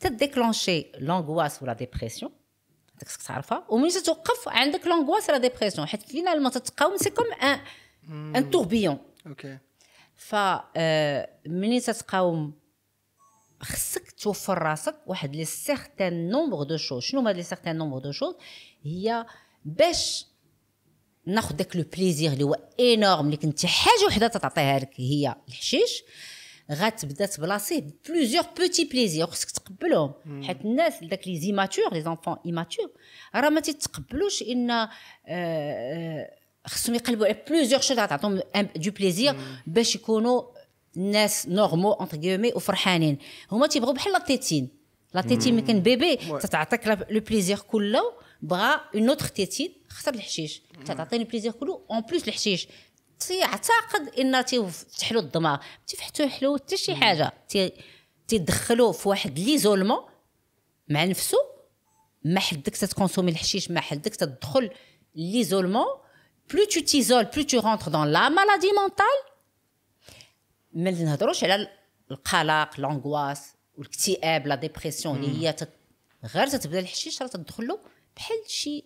تديكلونشي 0.00 0.86
لونغواس 0.98 1.62
ولا 1.62 1.72
ديبرسيون 1.72 2.32
هذاك 2.96 3.08
خصك 3.08 3.22
تعرفها 3.22 3.64
وملي 3.68 3.90
تتوقف 3.90 4.48
عندك 4.48 4.86
لونغواس 4.86 5.30
ولا 5.30 5.38
ديبرسيون 5.38 5.86
حيت 5.86 6.02
فينالمون 6.02 6.50
تتقاوم 6.50 6.96
سي 6.96 7.10
كوم 7.10 7.32
ان 7.32 7.60
ان 8.36 8.50
توربيون 8.50 8.98
اوكي 9.26 9.58
ف 10.14 10.34
آه، 10.76 11.28
ملي 11.46 11.80
تتقاوم 11.80 12.52
خصك 13.62 14.10
توفر 14.10 14.58
راسك 14.58 14.96
واحد 15.06 15.36
لي 15.36 15.44
سيغتان 15.44 16.28
نومبر 16.30 16.62
دو 16.62 16.76
شوز 16.76 17.02
شنو 17.02 17.20
هما 17.20 17.30
لي 17.30 17.42
سيغتان 17.42 17.76
نومبر 17.76 17.98
دو 17.98 18.12
شوز 18.12 18.34
هي 18.82 19.26
باش 19.64 20.26
ناخذ 21.25 21.55
داك 21.55 21.75
لو 21.75 21.83
بليزير 21.97 22.33
اللي 22.33 22.43
هو 22.43 22.57
إنورم 22.79 23.25
اللي 23.25 23.37
كنتي 23.37 23.67
حاجة 23.67 24.05
وحدة 24.07 24.27
تعطيها 24.27 24.79
لك 24.79 24.89
هي 24.95 25.35
الحشيش. 25.47 26.03
غتبدا 26.71 27.25
تبلاصيه 27.25 27.83
بلوزيور 28.09 28.43
بوتي 28.57 28.85
بليزير 28.85 29.25
خصك 29.25 29.51
تقبلهم. 29.51 30.13
حيت 30.43 30.61
الناس 30.61 30.93
داك 31.03 31.27
لي 31.27 31.39
زيماتور 31.39 31.93
لي 31.93 32.01
زونفون 32.01 32.35
ايماتور 32.45 32.89
راه 33.35 33.49
ما 33.49 33.59
تيتقبلوش 33.59 34.41
إن 34.43 34.71
آه، 34.71 34.89
آه، 35.27 36.31
خصهم 36.67 36.95
يقلبوا 36.95 37.25
على 37.25 37.37
بلوزيور 37.49 37.81
شوز 37.81 37.97
تعطيهم 37.97 38.41
دو 38.75 38.91
بليزير 38.91 39.35
باش 39.67 39.95
يكونوا 39.95 40.41
ناس 40.95 41.47
نورمو 41.47 41.91
اونتر 41.91 42.17
كيومي 42.17 42.51
وفرحانين. 42.55 43.17
هما 43.51 43.67
تيبغوا 43.67 43.93
بحال 43.93 44.13
لا 44.13 44.19
تيتين 44.19 44.69
لا 45.13 45.21
تيتين 45.21 45.53
ملي 45.53 45.61
كان 45.61 45.79
بيبي 45.79 46.15
تتعطيك 46.15 46.87
لو 46.87 47.19
بليزير 47.19 47.59
كله 47.59 48.01
بغا 48.41 48.81
اون 48.95 49.09
اوتر 49.09 49.25
تيتين 49.25 49.73
اختار 49.93 50.13
الحشيش. 50.13 50.61
تعطيني 50.85 51.23
البليزير 51.23 51.51
كله 51.51 51.85
أون 51.91 52.01
بلوس 52.01 52.27
الحشيش. 52.27 52.67
تيعتقد 53.19 54.07
إن 54.19 54.35
له 55.11 55.19
الدماغ. 55.19 55.57
تيفتح 55.87 56.43
له 56.43 56.57
حتى 56.57 56.77
شي 56.77 56.95
حاجة. 56.95 57.33
تي- 57.49 57.71
تيدخلوه 58.27 58.91
في 58.91 59.09
واحد 59.09 59.39
ليزولمون 59.39 60.05
مع 60.89 61.03
نفسه 61.03 61.37
ما 62.25 62.39
حدك 62.39 62.77
تتكونسومي 62.77 63.31
الحشيش 63.31 63.71
ما 63.71 63.81
حدك 63.81 64.15
تدخل 64.15 64.69
ليزولمون. 65.15 65.85
بلو 66.53 66.65
تو 66.65 66.79
تيزول 66.79 67.23
بلو 67.25 67.43
تو 67.43 67.59
رونتر 67.59 67.91
دون 67.91 68.11
لا 68.11 68.29
مالادي 68.29 68.71
مونتال 68.71 69.05
ما 70.73 70.91
نهضروش 70.91 71.43
على 71.43 71.67
القلق 72.11 72.79
لونغواس 72.79 73.53
والاكتئاب 73.77 74.47
لا 74.47 74.55
ديبرسيون 74.55 75.23
اللي 75.23 75.47
هي 75.47 75.53
تت... 75.53 75.69
غير 76.35 76.47
تتبدا 76.47 76.79
الحشيش 76.79 77.21
راه 77.21 77.27
تدخل 77.27 77.67
له 77.67 77.79
بحال 78.15 78.37
شي 78.47 78.83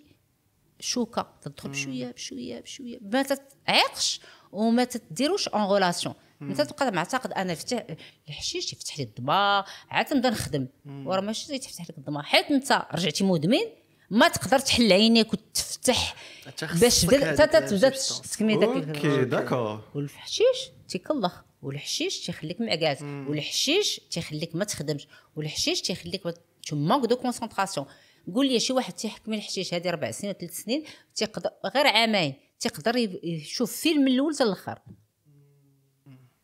شوكة 0.80 1.34
تدخل 1.42 1.70
بشويه 1.70 2.12
بشوية 2.12 2.60
بشوية. 2.60 3.00
ما 3.02 3.24
تتعيقش 3.24 4.22
وما 4.52 4.84
تديروش 4.84 5.48
اون 5.48 5.64
غولاسيون 5.64 6.14
انت 6.42 6.62
تبقى 6.62 6.92
معتقد 6.92 7.32
أنا 7.32 7.56
فتح 7.56 7.86
الحشيش 8.30 8.74
يفتح 8.74 9.00
لي 9.00 9.04
الدماغ. 9.04 9.64
عاد 9.90 10.06
تنبدا 10.06 10.30
نخدم. 10.30 10.68
وراه 10.86 11.22
ماشي 11.22 11.60
تفتح 11.60 11.90
لك 11.90 11.98
الدماغ. 11.98 12.24
حيت 12.24 12.46
أنت 12.46 12.86
رجعتي 12.94 13.24
مدمن 13.24 13.62
ما 14.10 14.28
تقدر 14.28 14.60
تحل 14.60 14.92
عينيك 14.94 15.34
وتفتح 15.34 16.16
باش 16.62 17.06
حتى 17.06 17.48
تبدا. 17.48 17.90
تسكمي 17.90 18.56
داك 18.56 18.70
أوكي 18.70 19.26
داكور. 19.26 19.82
والحشيش 19.96 20.72
تيكلخ. 20.88 21.42
والحشيش 21.62 22.26
تيخليك 22.26 22.62
معكاز. 22.62 23.04
والحشيش 23.04 24.02
تيخليك 24.12 24.56
ما 24.56 24.66
تخدمش. 24.66 25.08
والحشيش 25.36 25.82
تيخليك 25.82 26.24
تو 26.68 26.76
مانك 26.76 27.06
دو 27.06 27.16
كونسونطراسيون 27.16 27.88
قول 28.36 28.48
لي 28.48 28.60
شي 28.60 28.74
واحد 28.74 28.94
تيحكم 28.94 29.34
الحشيش 29.34 29.74
هذه 29.74 29.90
ربع 29.90 30.12
سنين 30.12 30.30
ولا 30.32 30.40
ثلاث 30.40 30.64
سنين 30.64 30.84
تيقدر 31.16 31.50
غير 31.76 31.88
عامين 31.88 32.34
تيقدر 32.60 32.98
يشوف 33.24 33.76
فيلم 33.76 34.02
من 34.02 34.12
الأول 34.12 34.34
حتى 34.34 34.44
الآخر. 34.44 34.80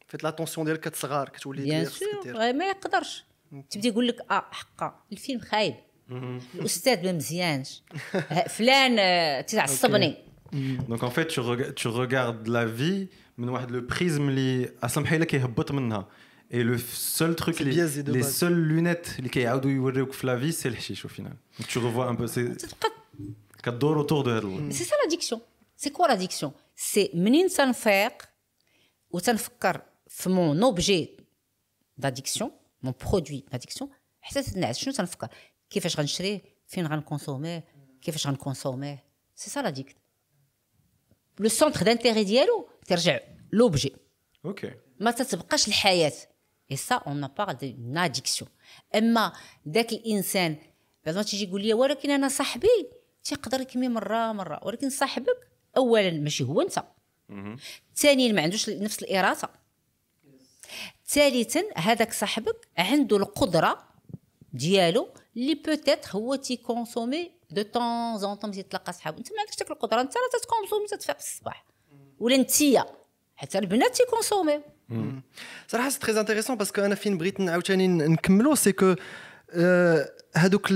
فيت 0.08 0.24
لاتونسيون 0.24 0.66
ديالك 0.66 0.80
كتصغار 0.80 1.30
كتولي 1.30 1.62
بيان 1.63 1.86
سور 1.86 2.54
ما 2.54 2.66
يقدرش 2.66 3.24
تبدا 3.70 3.88
يقول 3.88 4.08
لك 4.08 4.22
آه 4.32 4.46
حقا 4.52 5.04
الفيلم 5.12 5.40
خايب 5.40 5.75
الاستاذ 6.56 7.06
ما 7.06 7.12
مزيانش 7.12 7.82
فلان 8.50 9.46
تيعصبني 9.46 10.18
fait, 11.10 11.28
tu, 11.34 11.42
rega- 11.42 11.74
tu 11.82 11.88
regardes 11.88 12.48
la 12.48 12.66
vie 12.66 13.08
من 13.38 13.50
واحد 13.50 13.72
le 13.72 13.94
prisme 13.94 14.02
اللي 14.02 14.70
أصلا 14.84 15.04
بحال 15.04 15.24
كيهبط 15.24 15.72
منها. 15.72 16.08
Et 16.53 16.62
le 16.65 16.79
seul 16.79 17.35
truc, 17.37 17.57
C'est 17.57 17.65
les, 17.65 17.71
biaisé 17.75 18.03
de 18.03 18.12
les 18.12 18.21
base. 18.23 18.37
seules 18.41 18.61
lunettes 18.73 19.19
اللي 19.19 19.29
كيعاودوا 19.29 19.71
يوريوك 19.71 20.12
في 20.12 20.27
la 20.27 20.37
vie, 20.41 20.53
c'est 20.53 20.71
le 20.71 20.81
chiche 20.81 21.05
au 21.05 21.09
final. 21.09 21.37
Donc 21.59 21.67
tu 21.69 21.79
revois 21.79 22.07
un 22.07 22.15
peu, 22.15 22.27
c'est 22.27 22.67
تبقى 22.67 22.91
كدور 23.62 24.03
autour 24.07 24.25
de 24.25 24.29
هذا 24.29 24.38
الوضع. 24.38 24.71
سي 24.71 24.85
سا 24.85 24.95
لاديكسيون 25.05 25.41
سي 25.77 25.91
كوا 25.91 26.07
لاديكسيون 26.07 26.53
سي 26.77 27.11
منين 27.15 27.49
تنفيق 27.49 28.23
وتنفكر 29.11 29.83
في 30.09 30.29
مون 30.31 30.62
اوبجي 30.62 31.17
داديكسيون 31.99 32.50
مون 32.83 32.95
برودوي 33.07 33.45
داديكسيون 33.53 33.91
حتى 34.21 34.43
تنعس 34.43 34.79
شنو 34.79 34.95
تنفكر 34.95 35.29
كيفاش 35.71 35.99
غنشريه 36.00 36.43
فين 36.67 36.87
غنكونسوميه 36.87 37.65
كيفاش 38.03 38.27
غنكونسوميه 38.27 39.05
سي 39.35 39.50
سا 39.50 39.61
لاديكت 39.61 39.97
لو 41.41 41.49
سونتر 41.49 41.83
دانتيري 41.83 42.25
ديالو 42.25 42.69
ترجع 42.87 43.21
لوبجي 43.53 43.93
Ok. 44.49 44.67
ما 45.00 45.11
تتبقاش 45.11 45.69
الحياه 45.69 46.12
اي 46.74 46.77
سا 46.77 46.96
اون 46.96 47.27
بار 47.27 47.51
دون 47.51 47.98
اديكسيون 47.98 48.50
اما 48.96 49.34
ذاك 49.68 49.92
الانسان 49.94 50.58
بعد 51.06 51.15
ما 51.15 51.24
تيجي 51.24 51.44
يقول 51.46 51.62
لي 51.62 51.74
ولكن 51.74 52.12
أنا 52.12 52.27
صاحبي. 52.27 52.89
تيقدر 53.24 53.62
يكمي 53.62 53.88
مرة 53.88 54.32
مرة. 54.32 54.60
ولكن 54.63 54.89
صاحبك؟ 54.89 55.48
اولا 55.77 56.12
ماشي 56.12 56.44
هو 56.44 56.62
أنت. 56.62 56.84
ثانيا 57.96 58.32
ما 58.32 58.42
عندوش 58.42 58.70
نفس 58.70 59.03
الإرادة. 59.03 59.50
ثالثا 61.08 61.63
هذاك 61.75 62.13
صاحبك 62.13 62.68
عنده 62.77 63.18
القدرة 63.18 63.88
ديالو 64.53 65.10
اللي 65.38 65.56
بوتيتر 65.56 66.10
هو 66.12 66.36
تيكونسومي 66.36 67.32
دو 67.51 67.62
طون 67.62 68.18
زون 68.18 68.36
طون 68.36 68.51
تيتلاقى 68.51 68.94
صحابو. 68.94 69.18
أنت 69.18 69.32
ما 69.32 69.39
عندكش 69.39 69.58
ديك 69.58 69.72
القدرة. 69.72 70.01
أنت 70.01 70.13
راه 70.18 70.39
تتكونسومي 70.39 70.88
تتفيق 70.88 71.20
في 71.20 71.25
الصباح. 71.25 71.65
ولا 72.20 72.36
أنتيا. 72.36 72.86
حتى 73.36 73.58
البنات 73.60 73.96
تيكونسوميو. 73.96 74.62
صراحه 75.69 75.88
سي 75.88 75.99
تري 75.99 76.21
انتريسون 76.21 76.57
باسكو 76.57 76.81
انا 76.83 76.95
فين 76.95 77.19
بغيت 77.19 77.41
عاوتاني 77.41 77.88
نكملو 77.88 78.55
سي 78.55 78.73
كو 78.73 78.95
هادوك 80.37 80.69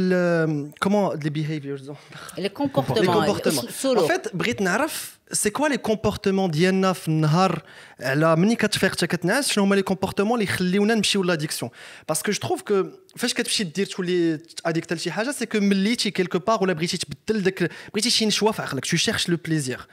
كومون 0.83 1.19
لي 1.19 1.31
بيهيفيرز 1.31 1.91
لي 1.91 1.97
لي 2.39 2.49
كومبورتمون 2.49 3.07
كومبورتمون 3.07 3.65
ان 3.65 3.71
سولو 3.71 4.07
فيت 4.07 4.37
بغيت 4.37 4.63
نعرف 4.63 5.19
سي 5.33 5.51
كوا 5.51 5.69
لي 5.69 5.77
كومبورتمون 5.77 6.51
ديالنا 6.51 6.93
في 6.93 7.09
النهار 7.09 7.63
على 8.01 8.37
مني 8.37 8.57
كتفيق 8.57 8.93
حتى 8.93 9.07
كتنعس 9.07 9.53
شنو 9.53 9.65
هما 9.65 9.75
لي 9.75 9.83
كومبورتمون 9.83 10.33
اللي 10.33 10.45
يخليونا 10.45 10.95
نمشيو 10.95 11.23
لاديكسيون 11.23 11.71
باسكو 12.09 12.33
جو 12.33 12.39
تروف 12.39 12.63
كو 12.63 12.85
فاش 13.17 13.35
كتمشي 13.35 13.65
دير 13.65 13.87
تولي 13.87 14.39
اديكت 14.67 14.93
لشي 14.93 15.11
حاجه 15.11 15.31
سي 15.31 15.47
كو 15.47 15.61
مليتي 15.61 16.11
كيلكو 16.11 16.39
بار 16.39 16.63
ولا 16.63 16.73
بغيتي 16.73 16.97
تبدل 16.97 17.43
داك 17.43 17.71
بغيتي 17.93 18.11
شي 18.11 18.27
نشوه 18.27 18.53
في 18.53 18.63
عقلك 18.63 18.85
تو 18.85 18.97
شيرش 18.97 19.29
لو 19.29 19.37
بليزير 19.45 19.87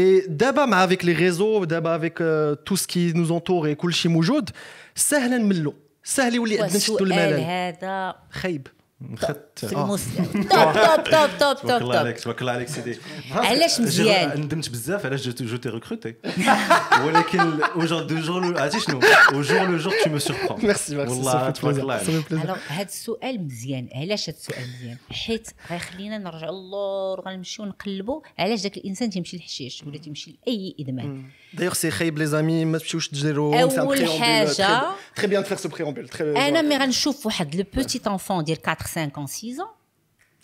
Et 0.00 0.24
d'abord, 0.28 0.72
avec 0.86 1.00
les 1.08 1.16
réseaux, 1.24 1.66
d'abord 1.66 1.92
avec 1.92 2.20
euh, 2.20 2.56
tout 2.66 2.76
ce 2.76 2.86
qui 2.92 3.04
nous 3.14 3.30
entoure 3.30 3.64
et 3.68 3.76
tout 3.76 3.90
ce 3.92 4.02
qui 4.02 4.08
est 4.08 4.10
موجود, 4.10 4.50
سهلا 4.94 5.38
نملو. 5.38 5.74
سهل 6.04 6.34
يولي 6.34 6.60
عندنا 6.60 6.78
شتو 6.78 7.04
الملل. 7.04 7.40
هذا 7.40 8.14
خايب. 8.30 8.68
خدت 9.16 9.64
في 9.64 9.72
المسلم 9.72 10.24
توب 10.24 10.72
توب 10.72 11.04
توب 11.04 11.28
توب 11.38 11.56
تبارك 11.56 11.60
توب 11.60 11.70
الله 11.70 11.78
توب 11.78 11.92
عليك 11.92 12.20
تبارك 12.20 12.40
الله 12.40 12.52
عليك 12.52 12.68
سيدي. 12.68 12.98
علاش 13.32 13.80
مزيان؟ 13.80 14.40
ندمت 14.40 14.68
بزاف 14.70 15.06
علاش 15.06 15.28
جو 15.28 15.56
تي 15.56 15.68
ريكروتي 15.68 16.14
ولكن 17.04 17.58
دو 18.06 18.20
جور 18.20 18.60
عرفتي 18.60 18.80
شنو؟ 18.80 19.00
أو 19.32 19.42
جور 19.42 19.62
لو 19.68 19.76
جور 19.78 19.92
تو 20.04 20.10
مو 20.10 20.18
سوربرون 20.18 20.64
ميرسي 20.64 20.96
ميرسي 20.96 21.12
والله 21.12 21.50
تبارك 21.50 21.78
الله 21.78 21.94
عليك 21.94 22.32
الوغ 22.32 22.56
هذا 22.68 22.82
السؤال 22.82 23.44
مزيان. 23.44 23.88
علاش 23.94 24.28
هذا 24.28 24.36
السؤال 24.38 24.64
مزيان؟ 24.76 24.96
حيت 25.10 25.48
غيخلينا 25.70 26.18
نرجعوا 26.18 26.60
للور 26.60 27.20
غنمشيو 27.28 27.64
نقلبوا 27.64 28.20
علاش 28.38 28.60
ذاك 28.60 28.76
الإنسان 28.76 29.10
تيمشي 29.10 29.36
للحشيش 29.36 29.82
ولا 29.86 29.98
تيمشي 29.98 30.38
لأي 30.46 30.74
إدمان؟ 30.80 31.24
دايوغ 31.54 31.72
سي 31.74 31.90
خايب 31.90 32.18
لي 32.18 32.26
زامي 32.26 32.64
ما 32.64 32.78
تمشيوش 32.78 33.08
تجروا 33.08 33.60
أول 33.62 34.08
حاجة- 34.08 34.84
تري 35.16 35.26
بيان 35.26 35.44
تفير 35.44 35.56
سو 35.58 35.68
بريامبول 35.68 36.08
أنا 36.20 36.62
مي 36.62 36.76
غنشوف 36.76 37.26
واحد 37.26 37.54
لو 37.56 37.64
بوتي 37.74 38.00
انفون 38.06 38.44
ديال 38.44 38.58
4 38.68 38.83
5 38.83 39.11
ans 39.17 39.27
6 39.27 39.59
ans 39.59 39.67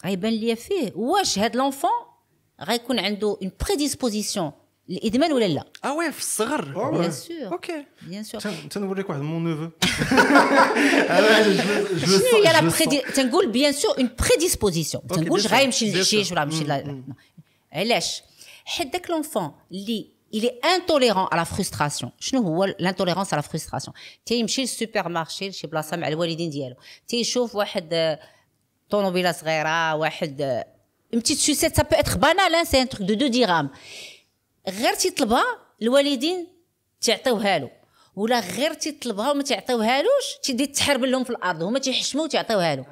غيبان 0.06 0.34
ليا 0.34 0.56
فيه 0.56 0.92
واش 0.96 1.40
هاد 1.40 1.56
لونفون 1.56 1.90
غيكون 2.62 3.00
عنده 3.00 3.38
اون 3.42 3.52
بريديسبوزيسون 3.68 4.52
للادمان 4.90 5.32
ولا 5.34 5.46
لا 5.48 5.66
اه 5.86 5.94
وي 5.96 6.12
في 6.12 6.20
الصغر 6.20 6.90
بيان 6.92 7.12
سور 7.12 7.48
اوكي 7.52 7.86
بيان 8.02 8.24
سور 8.24 8.42
تن- 8.42 8.70
تنوريك 8.70 9.10
واحد 9.10 9.22
مون 9.22 9.44
نوفو 9.44 9.70
شنو 12.06 12.38
هي 12.38 12.44
لا 12.44 12.62
بريدي 12.62 13.00
تنقول 13.02 13.52
بيان 13.52 13.72
سور 13.74 13.98
اون 13.98 14.10
بريديسبوزيسيون 14.30 15.04
أوكي، 15.12 15.22
تنقولش 15.24 15.44
bien 15.46 15.50
sûr, 15.50 15.52
غيمشي 15.54 15.92
bien 15.92 15.96
للحشيش 15.96 16.30
sûr. 16.30 16.32
ولا 16.32 16.42
غيمشي 16.44 16.64
لا 16.64 17.04
علاش 17.74 18.24
حيت 18.66 18.94
داك 18.94 19.10
لونفون 19.10 19.52
اللي 19.72 20.08
il 20.33 20.45
est 20.45 20.59
intolérant 20.77 21.27
à 21.27 21.37
la 21.37 21.45
frustration. 21.45 22.11
شنو 22.21 22.43
هو 22.43 22.67
l'intolérance 22.67 23.33
à 23.33 23.37
la 23.37 23.43
frustration. 23.43 23.93
تيمشي 24.27 24.61
للسوبر 24.61 25.09
مارشي 25.09 25.49
لشي 25.49 25.67
بلاصه 25.67 25.97
مع 25.97 26.09
الوالدين 26.09 26.51
ديالو 26.51 26.77
تيشوف 27.09 27.55
واحد 27.55 28.19
طوموبيله 28.91 29.33
صغيره 29.33 29.95
واحد 29.95 30.65
une 31.15 31.21
petite 31.21 31.41
sucette 31.41 31.77
ça 31.77 31.85
peut 31.85 31.99
être 32.05 32.19
banal 32.19 32.55
hein, 32.55 32.65
c'est 32.65 32.81
un 32.81 32.87
truc 32.87 33.07
de 33.07 33.15
2 33.15 33.31
dirhams. 33.31 33.69
غير 34.69 34.95
تيطلبها 34.95 35.45
الوالدين 35.83 36.47
تيعطيوها 37.01 37.59
له 37.59 37.71
ولا 38.17 38.41
غير 38.41 38.75
تيطلبها 38.75 39.31
وما 39.31 39.43
تعطيوهالوش 39.43 40.39
تيدي 40.43 40.67
تحربل 40.67 41.11
لهم 41.11 41.25
في 41.25 41.31
الأرض 41.31 41.63
هما 41.63 41.79
تيحشموا 41.79 42.25
وتعطيوها 42.25 42.77
له 42.77 42.87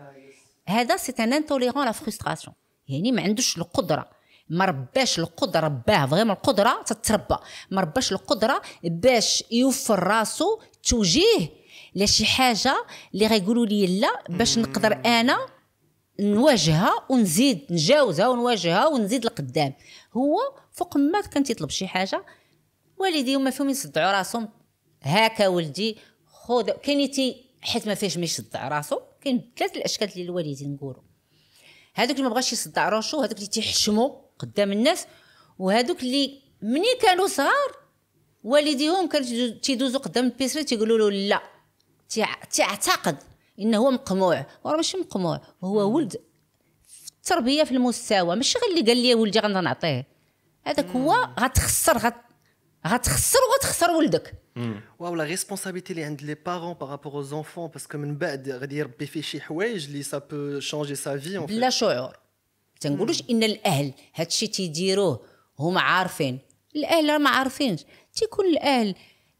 هذا 0.66 0.96
سي 0.96 1.12
ان 1.18 1.32
انتوليرون 1.32 1.84
لا 1.84 1.92
فرستراسيون 1.92 2.54
يعني 2.88 3.12
ما 3.12 3.22
عندوش 3.22 3.58
القدره 3.58 4.10
ما 4.50 4.64
رباش 4.64 5.18
القدرة 5.18 5.60
رباه 5.60 6.06
فريمون 6.06 6.30
القدرة 6.30 6.82
تتربى. 6.82 7.36
ما 7.70 7.80
رباش 7.80 8.12
القدرة 8.12 8.62
باش 8.84 9.44
يوفر 9.50 10.02
راسو 10.02 10.60
توجيه 10.82 11.50
لشي 11.94 12.26
حاجة 12.26 12.86
اللي 13.14 13.26
غيقولوا 13.26 13.66
لي 13.66 14.00
لا 14.00 14.22
باش 14.28 14.58
نقدر 14.58 14.92
أنا 15.06 15.38
نواجهها 16.20 17.06
ونزيد 17.10 17.66
نجاوزها 17.70 18.28
ونواجهها 18.28 18.86
ونزيد 18.86 19.24
لقدام. 19.24 19.74
هو 20.16 20.38
فوق 20.72 20.96
ما 20.96 21.20
كان 21.20 21.44
تيطلب 21.44 21.70
شي 21.70 21.88
حاجة 21.88 22.24
والدي 22.98 23.36
هما 23.36 23.50
فيهم 23.50 23.70
يصدعوا 23.70 24.12
راسهم. 24.12 24.48
هاكا 25.02 25.48
ولدي 25.48 25.96
خذ 26.26 26.70
كاين 26.70 27.34
حيت 27.60 27.86
ما 27.86 27.94
فيهش 27.94 28.16
ما 28.16 28.24
يصدع 28.24 28.68
راسو 28.68 29.00
كاين 29.20 29.52
ثلاث 29.56 29.76
الأشكال 29.76 30.12
اللي 30.12 30.22
الوالدين 30.22 30.74
نقولوا. 30.74 31.02
هذوك 31.94 32.10
اللي 32.10 32.22
ما 32.22 32.28
بغاش 32.28 32.52
يصدع 32.52 32.88
راسو 32.88 33.20
هذوك 33.20 33.36
اللي 33.36 33.46
تيحشموا 33.46 34.27
قدام 34.38 34.72
الناس 34.72 35.06
وهذوك 35.58 36.02
اللي 36.02 36.42
مني 36.62 36.94
كانوا 37.02 37.26
صغار 37.26 37.76
والديهم 38.44 39.08
كانوا 39.08 39.48
تيدوزوا 39.48 40.00
قدام 40.00 40.24
البيسري 40.24 40.64
تيقولوا 40.64 41.10
له 41.10 41.10
لا 41.10 41.42
تعتقد 42.56 43.16
إنه 43.58 43.78
هو 43.78 43.90
مقموع 43.90 44.46
وراه 44.64 44.76
ماشي 44.76 44.96
مقموع 44.96 45.40
هو 45.64 45.96
ولد 45.96 46.12
في 46.86 47.10
التربية 47.10 47.64
في 47.64 47.72
المستوى 47.72 48.36
ماشي 48.36 48.58
غير 48.58 48.78
اللي 48.78 48.92
قال 48.92 49.02
لي 49.02 49.14
ولدي 49.14 49.38
غنعطيه 49.38 49.60
نعطيه 49.60 50.06
هذاك 50.64 50.86
هو 50.86 51.28
غتخسر 51.40 51.98
غت 51.98 52.14
غتخسر 52.86 53.38
وغتخسر 53.50 53.90
ولدك. 53.90 54.34
واو 54.98 55.14
لا 55.14 55.24
ريسبونسابيلتي 55.24 55.92
اللي 55.92 56.04
عند 56.04 56.22
لي 56.22 56.34
بارون 56.34 56.74
بارابور 56.74 57.24
aux 57.24 57.28
enfants 57.28 57.72
باسكو 57.72 57.98
من 57.98 58.16
بعد 58.18 58.48
غادي 58.48 58.76
يربي 58.76 59.06
فيه 59.06 59.22
شي 59.22 59.40
حوايج 59.40 59.86
اللي 59.86 60.02
سا 60.02 60.18
بو 60.18 60.60
شونجي 60.60 60.94
سا 60.94 61.18
في 61.18 61.38
بلا 61.38 61.70
شعور. 61.70 62.16
تنقولوش 62.80 63.22
إن 63.30 63.42
الأهل 63.42 63.92
هادشي 64.14 64.46
تيديروه 64.46 65.20
هما 65.58 65.80
عارفين. 65.80 66.38
الأهل 66.76 67.08
راه 67.08 67.18
ما 67.18 67.30
عارفينش. 67.30 67.84
تيكون 68.14 68.46
الأهل 68.46 68.94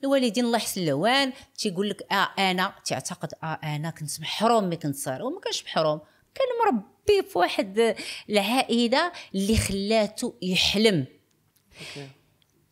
الوالدين 0.04 0.44
الله 0.44 0.56
يحسن 0.58 0.82
الهوان 0.82 1.32
تيقول 1.58 1.90
لك 1.90 2.12
آه 2.12 2.28
أنا 2.38 2.74
تعتقد 2.86 3.28
آه 3.42 3.58
أنا 3.62 3.90
كنت 3.90 4.20
محروم 4.20 4.64
ملي 4.64 4.76
كنت 4.76 4.96
صغير 4.96 5.22
وما 5.22 5.40
كانش 5.40 5.64
محروم. 5.64 6.00
كان 6.34 6.46
مربي 6.64 7.28
في 7.28 7.38
واحد 7.38 7.94
العائلة 8.30 9.12
اللي 9.34 9.56
خلاته 9.56 10.34
يحلم. 10.42 11.06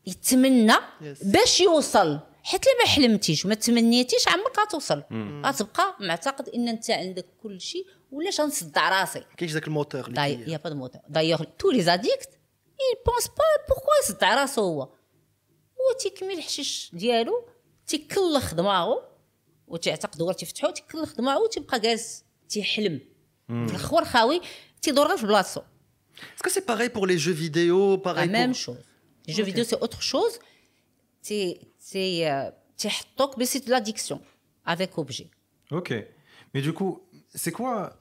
يتمنى 0.06 0.74
باش 1.22 1.60
يوصل. 1.60 2.20
حيت 2.42 2.64
ما 2.82 2.88
حلمتيش 2.88 3.44
وما 3.44 3.54
تمنيتيش 3.54 4.28
عمرك 4.28 4.58
غتوصل 4.58 5.02
غتبقى 5.46 5.96
معتقد 6.00 6.48
إن 6.48 6.68
أنت 6.68 6.90
عندك 6.90 7.26
كل 7.42 7.60
شيء 7.60 7.86
ولاش 8.11 8.41
غنصدع 8.41 9.01
راسي 9.01 9.25
كاينش 9.37 9.53
ذاك 9.53 9.67
الموتور 9.67 10.07
اللي 10.07 10.51
يا 10.51 10.57
با 10.57 10.69
دو 10.69 10.75
موتور 10.75 11.01
دايوغ 11.09 11.43
تو 11.43 11.71
لي 11.71 11.81
زاديكت 11.83 12.29
il 12.79 13.05
بونس 13.05 13.27
با 13.27 13.43
بوركوا 13.69 13.93
يصدع 14.03 14.35
راسو 14.35 14.61
هو 14.61 14.81
هو 14.81 15.97
تيكمل 15.99 16.31
الحشيش 16.31 16.89
ديالو 16.93 17.47
تيكلخ 17.87 18.53
دماغو 18.53 19.01
وتعتقد 19.67 20.21
هو 20.21 20.31
تيفتحو 20.31 20.69
تيكلخ 20.69 21.15
دماغو 21.15 21.43
وتيبقى 21.43 21.79
جالس 21.79 22.23
تيحلم 22.49 22.99
في 23.47 23.73
الخور 23.73 24.05
خاوي 24.05 24.41
تيدور 24.81 25.07
غير 25.07 25.17
في 25.17 25.25
بلاصتو 25.25 25.61
اسكو 26.35 26.49
سي 26.49 26.59
باغي 26.59 26.87
بور 26.87 27.07
لي 27.07 27.15
جو 27.15 27.33
فيديو 27.35 27.97
باغي 27.97 28.27
ميم 28.27 28.53
شوز 28.53 28.77
Les 29.27 29.33
jeux 29.33 29.43
vidéo, 29.43 29.63
c'est 29.63 29.81
autre 29.81 30.01
chose. 30.01 30.39
C'est, 31.21 31.59
c'est, 31.77 32.29
euh, 32.29 32.49
mais 33.37 33.45
c'est 33.45 33.65
de 33.65 33.69
l'addiction 33.69 34.21
avec 34.65 34.97
objet. 34.97 35.29
Ok. 35.71 35.93
Mais 36.53 36.61
du 36.61 36.73
coup, 36.73 37.01
c'est 37.35 37.51
quoi 37.51 37.97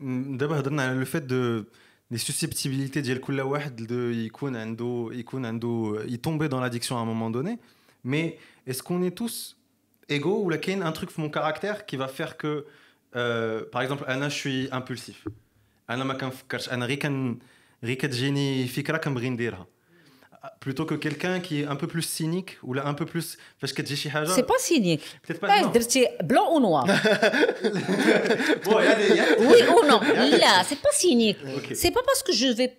D'abord, 0.00 0.62
le 0.62 1.04
fait 1.04 1.26
de 1.26 1.66
les 2.10 2.18
susceptibilités 2.18 3.00
ديال 3.00 3.20
كل 3.20 3.40
واحد 3.40 3.80
de 3.86 4.16
يكون 4.26 4.56
عنده 4.56 5.08
يكون 5.12 5.46
عنده 5.46 6.06
tomber 6.26 6.48
dans 6.48 6.60
l'addiction 6.60 6.96
à 6.96 7.00
un 7.00 7.04
moment 7.04 7.30
donné 7.30 7.58
mais 8.04 8.36
est-ce 8.66 8.82
qu'on 8.82 9.02
est 9.02 9.12
tous 9.12 9.56
égaux 10.08 10.42
ou 10.42 10.50
là 10.50 10.58
qu'il 10.58 10.78
y 10.78 10.82
a 10.82 10.86
un 10.86 10.92
truc 10.92 11.16
de 11.16 11.20
mon 11.20 11.30
caractère 11.30 11.86
qui 11.86 11.96
va 11.96 12.08
faire 12.08 12.36
que 12.36 12.66
euh, 13.16 13.62
par 13.72 13.82
exemple 13.82 14.04
انا 14.08 14.28
je 14.28 14.34
suis 14.34 14.68
impulsif 14.72 15.28
انا 15.90 16.04
ما 16.04 16.14
كنفكرش 16.14 16.68
انا 16.68 16.86
غير 16.86 16.98
كان 16.98 17.38
غير 17.84 17.96
كتجيني 17.96 18.66
فكره 18.66 18.96
كنبغي 18.96 19.30
نديرها 19.30 19.66
plutôt 20.60 20.84
que 20.84 20.94
quelqu'un 20.94 21.40
qui 21.40 21.60
est 21.60 21.66
un 21.66 21.76
peu 21.76 21.86
plus 21.86 22.02
cynique 22.02 22.58
ou 22.62 22.74
là 22.74 22.86
un 22.86 22.94
peu 22.94 23.06
plus 23.06 23.38
parce 23.60 23.72
que 23.72 23.82
c'est 23.84 24.46
pas 24.46 24.58
cynique 24.58 25.02
peut-être 25.22 25.40
pas 25.40 25.62
non. 25.62 25.72
blanc 26.24 26.54
ou 26.54 26.60
noir 26.60 26.84
bon, 28.64 28.80
y 28.80 28.86
a 28.86 28.94
des, 28.96 29.08
y 29.14 29.20
a... 29.20 29.24
oui 29.38 29.58
ou 29.72 29.86
non 29.86 30.00
là 30.00 30.64
c'est 30.68 30.80
pas 30.80 30.90
cynique 30.92 31.38
okay. 31.56 31.74
c'est 31.74 31.92
pas 31.92 32.02
parce 32.04 32.22
que 32.22 32.32
je 32.32 32.48
vais 32.48 32.78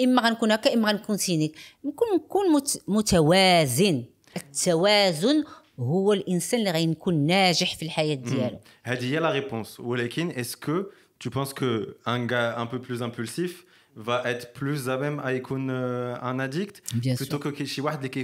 اما 0.00 0.22
غنكون 0.22 0.52
هكا 0.52 0.74
اما 0.74 0.88
غنكون 0.88 1.16
سينيك 1.16 1.56
نكون 1.84 2.08
نكون 2.14 2.62
متوازن 2.88 4.04
التوازن 4.36 5.44
هو 5.78 6.12
الانسان 6.12 6.60
اللي 6.60 6.70
غيكون 6.70 7.26
ناجح 7.26 7.76
في 7.76 7.84
الحياه 7.84 8.14
ديالو 8.14 8.58
هذه 8.82 9.14
هي 9.14 9.18
لا 9.18 9.30
ريبونس 9.30 9.80
ولكن 9.80 10.30
اسكو 10.30 10.82
tu 11.24 11.30
penses 11.30 11.54
que 11.54 11.96
un 12.06 12.26
gars 12.26 12.58
un 12.58 12.66
peu 12.66 12.80
plus 12.80 13.02
impulsif 13.02 13.64
va 13.95 14.23
être 14.25 14.53
plus 14.53 14.89
à 14.89 14.97
même 14.97 15.19
à 15.23 15.33
être 15.33 15.53
un 15.53 16.39
addict 16.39 16.81
plutôt 17.15 17.39
que 17.39 17.53
chez 17.65 17.81
qui 18.11 18.23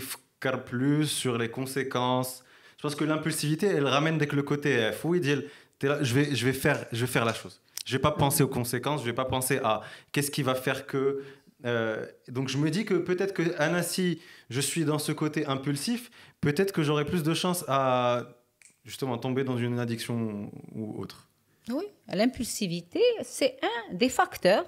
plus 0.63 1.07
sur 1.07 1.37
les 1.37 1.49
conséquences. 1.49 2.43
Je 2.77 2.83
pense 2.83 2.95
que 2.95 3.03
l'impulsivité, 3.03 3.67
elle 3.67 3.87
ramène 3.87 4.17
dès 4.17 4.27
que 4.27 4.35
le 4.35 4.43
côté 4.43 4.91
F. 4.91 5.05
Oui, 5.05 5.19
dit, 5.19 5.35
je 5.81 6.13
vais, 6.13 6.35
je 6.35 6.45
vais 6.45 6.53
faire, 6.53 6.85
je 6.91 7.01
vais 7.01 7.11
faire 7.11 7.25
la 7.25 7.33
chose. 7.33 7.61
Je 7.85 7.93
vais 7.93 8.01
pas 8.01 8.11
penser 8.11 8.43
aux 8.43 8.47
conséquences. 8.47 9.01
Je 9.01 9.05
vais 9.05 9.13
pas 9.13 9.25
penser 9.25 9.59
à 9.63 9.81
qu'est-ce 10.11 10.31
qui 10.31 10.43
va 10.43 10.55
faire 10.55 10.85
que. 10.85 11.23
Euh, 11.65 12.05
donc 12.27 12.49
je 12.49 12.57
me 12.57 12.69
dis 12.69 12.85
que 12.85 12.95
peut-être 12.95 13.33
que 13.33 13.57
Anassi, 13.59 14.21
je 14.49 14.61
suis 14.61 14.85
dans 14.85 14.99
ce 14.99 15.11
côté 15.11 15.45
impulsif. 15.45 16.11
Peut-être 16.41 16.71
que 16.71 16.83
j'aurai 16.83 17.05
plus 17.05 17.23
de 17.23 17.33
chance 17.33 17.63
à 17.67 18.27
justement 18.83 19.17
tomber 19.17 19.43
dans 19.43 19.57
une 19.57 19.79
addiction 19.79 20.51
ou 20.73 21.01
autre. 21.01 21.27
Oui, 21.69 21.85
l'impulsivité, 22.07 23.01
c'est 23.23 23.57
un 23.63 23.95
des 23.95 24.09
facteurs 24.09 24.65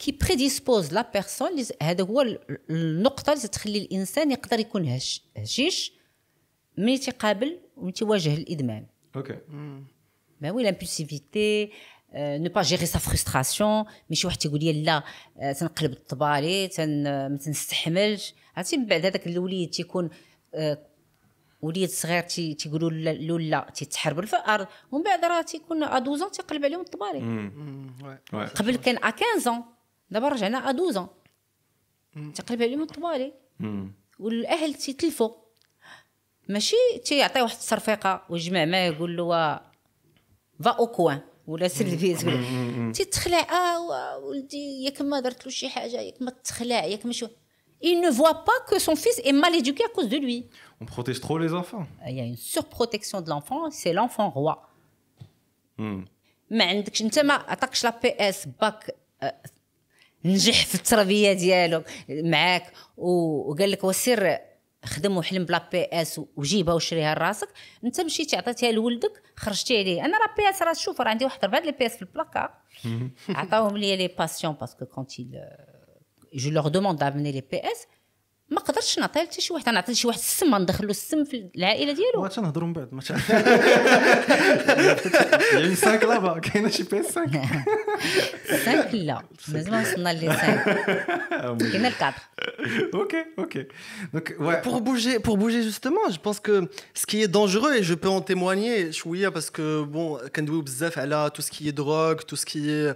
كي 0.00 0.12
بريديسبوز 0.12 0.92
لا 0.92 1.10
بيرسون 1.12 1.50
هذا 1.82 2.04
هو 2.04 2.38
النقطة 2.70 3.32
اللي 3.32 3.48
تخلي 3.48 3.78
الإنسان 3.78 4.30
يقدر 4.30 4.60
يكون 4.60 5.00
هشيش 5.36 5.92
ملي 6.78 6.98
تيقابل 6.98 7.60
وملي 7.76 7.92
تيواجه 7.92 8.34
الإدمان. 8.34 8.86
أوكي 9.16 9.38
ما 10.40 10.50
وي 10.50 10.62
لامبولسيفيتي 10.62 11.70
نو 12.14 12.50
با 12.50 12.62
جيري 12.62 12.86
سا 12.86 12.98
فرستراسيون 12.98 13.84
ماشي 14.10 14.26
واحد 14.26 14.38
تيقول 14.38 14.60
لي 14.60 14.82
لا 14.82 15.02
تنقلب 15.52 15.92
الطبالي 15.92 16.68
تن 16.68 17.02
ما 17.02 17.38
تنستحملش 17.44 18.34
عرفتي 18.56 18.76
من 18.76 18.86
بعد 18.86 19.06
هذاك 19.06 19.26
الوليد 19.26 19.70
تيكون 19.70 20.10
وليد 21.62 21.88
صغير 21.88 22.22
تيقولوا 22.22 22.90
له 22.90 23.38
لا 23.38 23.70
تيتحربل 23.74 24.26
في 24.26 24.36
الأرض 24.36 24.66
ومن 24.92 25.04
بعد 25.04 25.24
راه 25.24 25.42
تيكون 25.42 25.82
ا 25.82 25.98
12 25.98 26.28
تيقلب 26.28 26.64
عليهم 26.64 26.80
الطبالي 26.80 27.20
قبل 28.46 28.76
كان 28.76 28.96
ا 28.96 29.14
15 29.36 29.62
دابا 30.09 30.29
رجعنا 30.29 30.69
ا 30.69 30.71
12 30.71 31.07
تقلب 32.35 32.61
عليهم 32.61 32.81
الطبالي 32.81 33.33
والاهل 34.19 34.73
تيتلفوا 34.73 35.29
ماشي 36.49 36.75
تيعطي 37.05 37.41
واحد 37.41 37.53
التصرفيقه 37.53 38.25
ويجمع 38.29 38.65
ما 38.65 38.87
يقول 38.87 39.17
له 39.17 39.59
فا 40.63 40.71
او 40.71 40.87
كوان 40.87 41.21
ولا 41.47 41.67
سير 41.67 41.87
البيت 41.87 42.17
تيتخلع 42.95 43.39
اه 43.39 44.17
ولدي 44.17 44.83
ياك 44.83 45.01
ما 45.01 45.19
درت 45.19 45.45
له 45.45 45.51
شي 45.51 45.69
حاجه 45.69 46.01
ياك 46.01 46.21
ما 46.21 46.31
تخلع 46.31 46.85
ياك 46.85 47.05
ما 47.05 47.11
شو 47.11 47.27
il 47.91 47.97
ne 48.05 48.09
voit 48.19 48.39
pas 48.49 48.59
que 48.69 48.77
son 48.79 48.95
fils 49.03 49.17
est 49.29 49.37
mal 49.43 49.53
éduqué 49.61 49.83
à 49.89 49.89
cause 49.95 50.09
de 50.15 50.17
lui. 50.25 50.37
On 50.81 50.85
protège 50.85 51.19
trop 51.25 51.37
les 51.37 51.53
enfants. 51.61 51.85
Il 52.07 52.15
y 52.19 52.21
a 52.25 52.25
une 52.33 52.41
surprotection 52.53 53.17
de 53.21 53.29
l'enfant, 53.29 53.69
c'est 53.69 53.93
l'enfant 53.93 54.29
roi. 54.29 54.55
ما 56.51 56.63
عندكش 56.63 57.01
انت 57.01 57.19
ما 57.19 57.33
عطاكش 57.33 57.83
لا 57.83 57.99
بي 58.03 58.09
اس 58.09 58.47
باك 58.61 58.95
نجح 60.24 60.66
في 60.66 60.74
التربية 60.74 61.32
ديالو 61.32 61.82
معاك. 62.08 62.72
وقال 62.96 63.70
لك 63.70 63.84
وسير 63.84 64.38
خدم 64.84 65.16
وحلم 65.16 65.44
بلا 65.44 65.68
بي 65.72 65.84
إس 65.84 66.20
وجيبها 66.36 66.74
وشريها 66.74 67.14
لراسك. 67.14 67.48
انت 67.84 68.00
مشيتي 68.00 68.36
عطيتيها 68.36 68.72
لولدك 68.72 69.22
خرجتي 69.36 69.78
عليه. 69.78 70.04
أنا 70.04 70.16
لا 70.16 70.34
بي 70.36 70.50
إس 70.50 70.62
راه 70.62 70.72
شوف 70.72 71.00
راه 71.00 71.08
عندي 71.08 71.24
واحد 71.24 71.44
ربعة 71.44 71.60
لي 71.60 71.72
بي 71.72 71.86
إس 71.86 71.96
في 71.96 72.02
البلاكار 72.02 72.50
عطاوهم 73.28 73.76
لي 73.76 73.96
لي 73.96 74.08
باسيون 74.08 74.54
باسكو 74.54 74.86
كونت 74.86 75.10
جو 76.34 76.50
لور 76.50 76.68
دوموند 76.68 76.98
دافني 76.98 77.32
لي 77.32 77.40
بي 77.40 77.58
اس 77.58 77.86
ما 78.49 78.59
قدرتش 78.59 78.99
نعطيه 78.99 79.21
حتى 79.21 79.41
شي 79.41 79.53
واحد 79.53 79.69
نعطي 79.69 79.95
شي 79.95 80.07
واحد 80.07 80.19
السم 80.19 80.55
ندخل 80.55 80.83
له 80.85 80.91
السم 80.91 81.23
في 81.23 81.49
العائله 81.55 81.91
ديالو 81.93 82.23
واش 82.23 82.39
نهضروا 82.39 82.67
من 82.67 82.73
بعد 82.73 82.93
ما 82.93 83.01
Il 85.51 85.59
y 85.59 85.63
a 85.63 85.65
une 85.65 85.75
5 85.75 86.03
là-bas. 86.03 86.39
كاينه 86.39 86.69
شي 86.69 86.83
PS5 86.83 87.37
5 88.65 88.93
لا 88.93 89.21
مازال 89.47 89.71
ما 89.71 89.81
وصلنا 89.81 90.09
لي 90.13 90.33
5 90.33 90.63
كاين 91.71 91.85
الكادر 91.85 92.17
Ok, 92.93 93.13
ok. 93.43 93.55
Donc 94.13 94.27
ouais. 94.45 94.61
Pour 94.67 94.77
bouger, 94.87 95.15
pour 95.27 95.35
bouger 95.43 95.61
justement, 95.69 96.05
je 96.15 96.19
pense 96.25 96.39
que 96.47 96.55
ce 97.01 97.05
qui 97.09 97.17
est 97.23 97.27
dangereux, 97.39 97.73
et 97.79 97.83
je 97.89 97.93
peux 98.01 98.09
en 98.19 98.21
témoigner, 98.31 98.91
chouïa, 98.91 99.29
parce 99.31 99.49
que 99.49 99.83
bon, 99.83 100.17
كندويو 100.33 100.61
بزاف 100.61 100.99
على 100.99 101.31
tout 101.37 101.41
ce 101.41 101.51
qui 101.51 101.67
est 101.69 101.71
drogue, 101.71 102.19
tout 102.27 102.35
ce 102.35 102.45
qui 102.45 102.69
est 102.69 102.95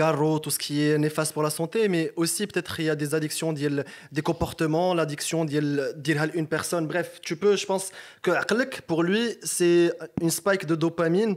garrot, 0.00 0.38
tout 0.38 0.50
ce 0.50 0.58
qui 0.58 0.82
est 0.88 0.98
néfaste 0.98 1.32
pour 1.32 1.42
la 1.42 1.50
santé, 1.50 1.88
mais 1.88 2.12
aussi 2.16 2.46
peut-être 2.46 2.80
il 2.80 2.86
y 2.86 2.90
a 2.90 2.96
des 2.96 3.14
addictions, 3.14 3.52
ديال- 3.52 3.84
des 4.12 4.22
comportements, 4.22 4.87
l'addiction 4.88 5.36
ديال 5.46 6.02
ديرها 6.02 6.26
une 6.26 6.46
personne. 6.46 6.86
Bref, 6.86 7.20
tu 7.22 7.36
peux, 7.36 7.56
je 7.56 7.66
pense 7.66 7.84
que 8.22 8.30
عقلك, 8.30 8.82
pour 8.88 9.02
lui, 9.02 9.36
c'est 9.42 9.92
une 10.22 10.30
spike 10.30 10.66
de 10.66 10.74
dopamine. 10.74 11.36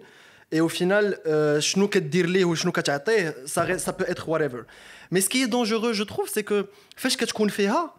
Et 0.52 0.62
au 0.62 0.70
final, 0.70 1.18
euh, 1.26 1.60
شنو 1.60 1.88
كدير 1.88 2.26
ليه 2.26 2.46
وشنو 2.46 2.72
كتعطيه, 2.72 3.36
ça, 3.46 3.62
reste- 3.64 3.86
ça 3.86 3.94
peut 3.94 4.10
être 4.10 4.30
whatever. 4.30 4.62
Mais 5.12 5.22
ce 5.22 5.30
qui 5.30 5.42
est 5.44 5.48
dangereux, 5.48 5.94
je 5.94 6.04
trouve, 6.04 6.28
c'est 6.30 6.44
que 6.44 6.66
فاش 6.96 7.18
كتكون 7.18 7.50
فيها 7.50 7.94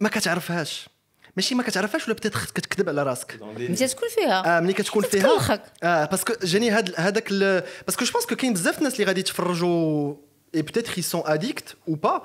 ما 0.00 0.08
كتعرفهاش 0.08 0.88
ماشي 1.36 1.54
ما 1.54 1.62
كتعرفهاش 1.62 2.04
ولا 2.04 2.14
بتيت 2.14 2.32
كتكذب 2.34 2.88
على 2.88 3.02
راسك 3.02 3.38
انت 3.58 3.82
تكون 3.84 4.08
فيها 4.08 4.56
اه 4.58 4.60
ملي 4.60 4.72
كتكون 4.72 5.02
فيها 5.02 5.20
تتكلخك. 5.22 5.62
اه 5.82 6.04
باسكو 6.04 6.32
جاني 6.42 6.70
هاد 6.70 6.94
هذاك 6.96 7.28
ال- 7.30 7.62
باسكو 7.86 8.04
جو 8.04 8.12
بونس 8.12 8.26
كو 8.26 8.36
كاين 8.36 8.52
بزاف 8.52 8.78
الناس 8.78 8.92
اللي 8.94 9.04
غادي 9.04 9.20
يتفرجوا 9.20 10.14
اي 10.54 10.62
بتيتر 10.62 10.92
ils 10.92 11.04
sont 11.16 11.24
addicts 11.28 11.72
ou 11.90 11.96
pas 11.96 12.20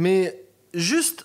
mais 0.00 0.32
juste 0.76 1.24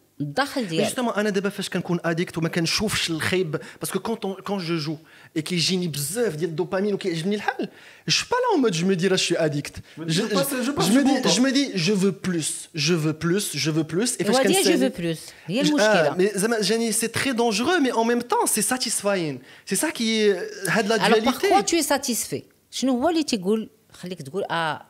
الداخل 0.20 0.66
Mais 0.66 0.68
ديالك 0.70 0.88
justement 0.94 1.16
انا 1.18 1.30
دابا 1.30 1.48
فاش 1.48 1.68
كنكون 1.68 1.98
اديكت 2.04 2.38
وما 2.38 2.48
كنشوفش 2.48 3.10
الخيب 3.10 3.56
باسكو 3.80 3.98
كون 3.98 4.16
كون 4.34 4.58
جو 4.58 4.76
جو 4.78 4.96
اي 5.36 5.42
كيجيني 5.42 5.88
بزاف 5.88 6.34
ديال 6.34 6.50
الدوبامين 6.50 6.94
وكيعجبني 6.94 7.36
الحال 7.36 7.68
جو 8.08 8.24
با 8.30 8.36
لا 8.36 8.52
اون 8.52 8.60
مود 8.62 8.72
جو 8.72 8.86
مو 8.86 8.92
دي 8.92 9.08
راه 9.08 9.16
جو 9.16 9.36
اديكت 9.36 9.76
je 10.00 10.02
passe- 10.02 10.66
je 10.66 10.70
passe 10.80 10.84
جو 10.90 11.00
du 11.00 11.04
bon 11.04 11.06
مو 11.06 11.16
دي 11.16 11.22
temps. 11.22 11.28
جو 11.28 11.42
مو 11.42 11.48
دي 11.48 11.72
جو 11.76 11.96
فو 11.96 12.10
بلوس 12.10 12.68
جو 12.74 12.98
فو 13.00 13.12
بلوس 13.12 13.56
جو 13.56 13.72
فو 13.72 13.82
بلوس 13.82 14.16
اي 14.20 14.24
فاش 14.24 14.36
هو 14.36 14.42
ديال 14.42 14.64
جو 14.64 14.70
كنسالي 14.70 14.90
فو 14.90 14.96
بلوس 15.02 15.18
هي 15.46 15.62
Ah, 15.62 15.66
المشكله 15.66 16.16
mais 16.18 16.38
زعما 16.38 16.60
جاني 16.60 16.92
سي 16.92 17.08
تري 17.08 17.32
دونجورو 17.32 17.78
مي 17.80 17.92
en 17.92 18.04
même 18.04 18.22
temps 18.22 18.46
c'est 18.46 18.74
satisfying 18.74 19.38
c'est 19.70 19.78
ça 19.84 19.90
qui 19.92 20.02
est 20.02 20.68
هاد 20.70 20.86
لا 20.88 20.96
alors 20.96 21.24
par 21.24 21.38
quoi 21.40 21.62
dualité 21.62 21.64
tu 21.70 21.76
es 21.76 21.86
satisfait 21.96 22.42
شنو 22.70 22.92
هو 23.02 23.08
اللي 23.08 23.22
تيقول 23.22 23.70
خليك 23.92 24.22
تقول 24.22 24.44
اه 24.50 24.84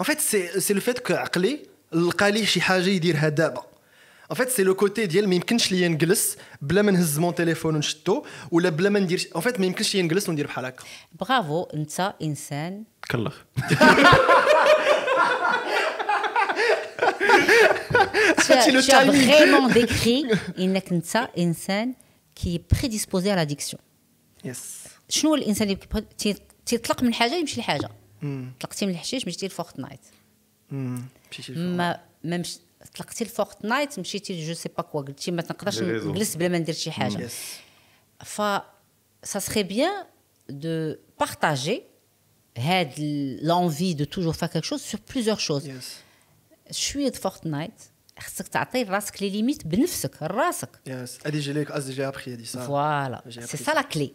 En 0.00 0.04
fait, 0.04 0.18
c'est 0.30 0.60
c'est 0.60 0.74
le 0.74 0.80
fait 0.80 1.00
que 1.08 1.12
عقلي 1.12 1.58
لقى 1.92 2.30
ليه 2.32 2.44
شي 2.44 2.60
حاجه 2.60 2.88
يديرها 2.88 3.28
دابا. 3.28 3.62
En 4.29 4.35
fait, 4.35 4.49
c'est 4.49 4.63
le 4.63 4.73
côté 4.73 5.05
ديال 5.07 5.27
ما 5.29 5.35
يمكنش 5.35 5.71
ليا 5.71 5.87
نجلس 5.87 6.37
بلا 6.61 6.81
ما 6.81 6.91
نهز 6.91 7.19
مون 7.19 7.35
تليفون 7.35 7.75
ونشدو 7.75 8.25
ولا 8.51 8.69
بلا 8.69 8.89
ما 8.89 8.99
ندير 8.99 9.29
en 9.37 9.41
fait 9.41 9.59
ما 9.59 9.65
يمكنش 9.65 9.95
ليا 9.95 10.03
نجلس 10.03 10.29
وندير 10.29 10.47
بحال 10.47 10.65
هكا. 10.65 10.83
برافو 11.19 11.63
انت 11.63 12.13
انسان 12.21 12.83
كلخ 13.11 13.35
tu 18.37 18.53
as, 18.53 19.05
vraiment 19.05 19.69
décrit 19.73 20.37
انك 20.59 20.91
انت 20.91 21.29
انسان 21.37 21.93
qui 22.39 22.47
est 22.55 22.75
prédisposé 22.75 23.31
à 23.31 23.35
l'addiction. 23.35 23.79
Yes. 24.45 24.57
شنو 25.09 25.35
الانسان 25.35 25.67
اللي 25.69 26.35
تيطلق 26.65 27.03
من 27.03 27.13
حاجة 27.13 27.35
يمشي 27.35 27.59
لحاجه 27.59 27.89
طلقتي 28.59 28.85
من 28.85 28.91
الحشيش 28.91 29.27
مشيتي 29.27 29.47
لفورتنايت. 29.47 29.99
ما 31.49 31.99
ما 32.23 32.37
مش 32.37 32.57
طلقتي 32.98 33.24
لفورتنايت 33.24 33.98
مشيتي 33.98 34.46
جو 34.46 34.54
سي 34.54 34.68
با 34.76 34.82
كوا 34.82 35.02
قلتي 35.02 35.30
ما 35.30 35.42
نقدرش 35.42 35.78
Les 35.78 35.80
réseaux. 35.80 36.06
نجلس 36.06 36.36
بلا 36.36 36.48
ما 36.48 36.58
ندير 36.58 36.74
شي 36.74 36.90
حاجه 36.90 37.28
Yes. 37.28 37.32
ف 38.24 38.42
ça 39.26 39.40
serait 39.40 39.64
bien 39.64 39.92
de 40.50 41.00
partager 41.22 41.78
had 42.58 42.90
l'envie 43.50 43.94
de 43.94 44.04
toujours 44.14 44.34
faire 44.40 44.50
quelque 44.54 44.66
chose 44.72 44.82
sur 44.92 45.00
plusieurs 45.12 45.40
choses 45.40 45.66
Yes. 45.66 46.72
شويه 46.76 47.12
فورتنايت 47.12 47.72
خصك 48.18 48.48
تعطي 48.48 48.82
راسك 48.82 49.22
لي 49.22 49.30
ليميت 49.30 49.66
بنفسك 49.66 50.22
راسك 50.22 50.68
Yes. 50.86 51.26
هادي 51.26 51.38
جي 51.40 51.52
ليك 51.52 51.70
از 51.70 51.90
جي 51.90 52.08
ابخي 52.08 52.32
هادي 52.32 52.44
صح. 52.44 52.62
فوالا 52.66 53.22
J'ai 53.28 53.40
سي 53.44 53.56
appris 53.56 53.62
سا 53.62 53.70
لا 53.70 53.82
كلي 53.82 54.12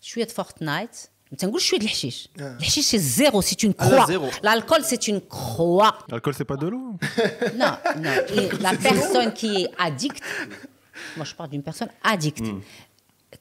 شويه 0.00 0.26
فورتنايت 0.26 0.96
ما 1.32 1.36
تنقول 1.38 1.60
شويه 1.60 1.80
د 1.80 1.82
الحشيش 1.82 2.28
آه. 2.40 2.56
الحشيش 2.56 2.84
سي 2.86 2.98
زيرو 2.98 3.40
سي 3.40 3.56
اون 3.64 3.74
لا، 3.80 3.88
كروا 3.88 4.06
زيرو. 4.06 4.30
l'alcool 4.30 4.82
c'est 4.84 5.08
une 5.08 5.20
croix 5.20 5.98
L'alcool 6.08 6.34
c'est 6.34 6.44
pas 6.52 6.56
de 6.56 6.66
l'eau 6.72 6.88
non 7.62 7.74
non 8.04 8.14
Et 8.36 8.48
la 8.66 8.72
personne 8.88 9.30
qui 9.38 9.50
est 9.62 9.70
addicte 9.86 10.22
moi 11.16 11.24
je 11.30 11.34
parle 11.38 11.50
d'une 11.50 11.62
personne 11.70 11.90
addicte 12.12 12.44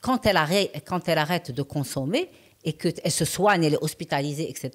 quand 0.05 0.21
elle 0.29 0.37
arrête 0.45 0.69
quand 0.89 1.03
elle 1.09 1.17
arrête 1.25 1.47
de 1.59 1.63
consommer 1.75 2.23
et 2.69 2.73
que 2.81 2.89
elle 3.05 3.15
se 3.21 3.25
soigne 3.35 3.63
elle 3.67 3.75
est 3.79 3.83
hospitalisée 3.87 4.47
etc 4.53 4.65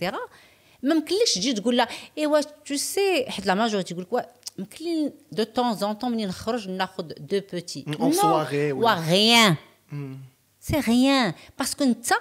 ما 0.85 0.94
يمكنلكش 0.94 1.35
تجي 1.35 1.53
تقول 1.53 1.77
لها 1.77 1.88
ايوا 2.18 2.40
تو 2.40 2.77
سي 2.77 3.25
حيت 3.31 3.46
لا 3.46 3.55
ماجوريتي 3.55 3.94
يقول 3.94 4.05
لك 4.05 4.12
وا 4.12 4.20
يمكن 4.59 4.85
لي 4.85 5.12
دو 5.33 5.42
طون 5.42 5.75
زون 5.77 5.92
طون 5.92 6.12
ملي 6.12 6.27
نخرج 6.27 6.68
ناخذ 6.68 7.03
دو 7.18 7.40
بوتي 7.53 7.85
En 7.98 8.12
soirée, 8.12 8.72
ou 8.72 8.83
oui. 8.85 8.94
rien 9.11 9.57
c'est 10.66 10.81
rien 10.92 11.35
parce 11.59 11.75
que 11.75 11.85
ça 12.09 12.16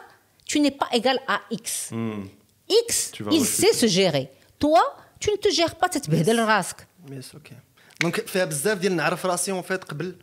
tu 0.49 0.59
n'es 0.59 0.71
pas 0.81 0.89
égal 0.99 1.17
à 1.27 1.37
X 1.51 1.91
X 2.87 3.11
Tu 3.15 3.23
vas 3.23 3.31
il 3.31 3.39
refuser. 3.41 3.61
sait 3.61 3.73
se 3.81 3.87
gérer 3.87 4.25
toi 4.59 4.81
tu 5.19 5.29
ne 5.31 5.35
te 5.37 5.49
gères 5.49 5.75
pas 5.75 5.87
تتبهدل 5.89 6.39
راسك 6.39 6.87
Yes, 7.09 7.35
OK. 7.35 7.53
دونك 8.01 8.27
فيها 8.27 8.45
بزاف 8.45 8.77
ديال 8.77 8.95
نعرف 8.95 9.25
راسي 9.25 9.51
اون 9.51 9.61
فيت 9.61 9.83
قبل 9.83 10.15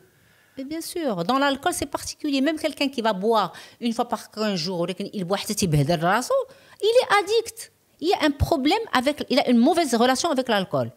Mais 0.58 0.64
bien 0.64 0.80
sûr, 0.94 1.12
dans 1.30 1.38
l'alcool, 1.38 1.72
c'est 1.80 1.90
particulier. 1.98 2.40
Même 2.40 2.58
quelqu'un 2.64 2.88
qui 2.94 3.00
va 3.00 3.12
boire 3.12 3.52
une 3.80 3.92
fois 3.92 4.08
par 4.08 4.28
15 4.32 4.58
jours, 4.58 4.80
ou 4.80 4.86
il 5.14 5.24
boit 5.24 5.36
حتى 5.36 5.54
تيبهدل 5.54 6.02
راسو, 6.02 6.34
il 6.82 6.94
est 7.02 7.14
addict. 7.20 7.70
Il 8.00 8.08
y 8.08 8.12
a 8.12 8.24
un 8.26 8.32
problème 8.32 8.84
avec, 8.92 9.24
il 9.30 9.38
a 9.38 9.48
une 9.50 9.58
mauvaise 9.58 9.94
relation 9.94 10.30
avec 10.32 10.48
l'alcool. 10.48 10.90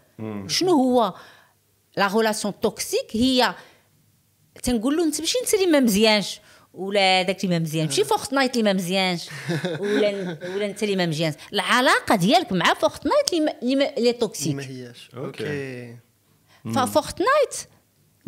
شنو 0.48 0.72
هو 0.72 1.14
la 2.00 2.08
relation 2.08 2.52
toxique 2.68 3.12
هي 3.16 3.56
تنقول 4.64 4.98
له 4.98 5.04
انت 5.04 5.20
ماشي 5.22 5.38
انت 5.40 5.54
اللي 5.54 5.66
ما 5.68 5.80
مزيانش 5.80 6.40
ولا 6.76 7.22
داك 7.22 7.44
اللي 7.44 7.60
ما 7.60 7.64
مزيانش 7.64 7.90
ماشي 7.90 8.04
فورتنايت 8.04 8.52
اللي 8.54 8.64
ما 8.64 8.74
مزيانش 8.74 9.28
ولا 9.80 10.38
ولا 10.56 10.66
انت 10.66 10.84
اللي 10.84 10.96
ما 10.96 11.06
مزيانش 11.06 11.36
العلاقه 11.54 12.16
ديالك 12.16 12.52
مع 12.52 12.74
فورتنايت 12.74 13.34
اللي 13.34 13.46
ما- 13.46 13.54
اللي 13.62 13.76
ما- 13.76 13.98
اللي 13.98 14.14
توكسيك 14.14 14.56
ما 14.56 14.64
هياش 14.64 15.10
OK. 15.14 15.18
اوكي 15.18 15.96
فورتنايت 16.94 17.56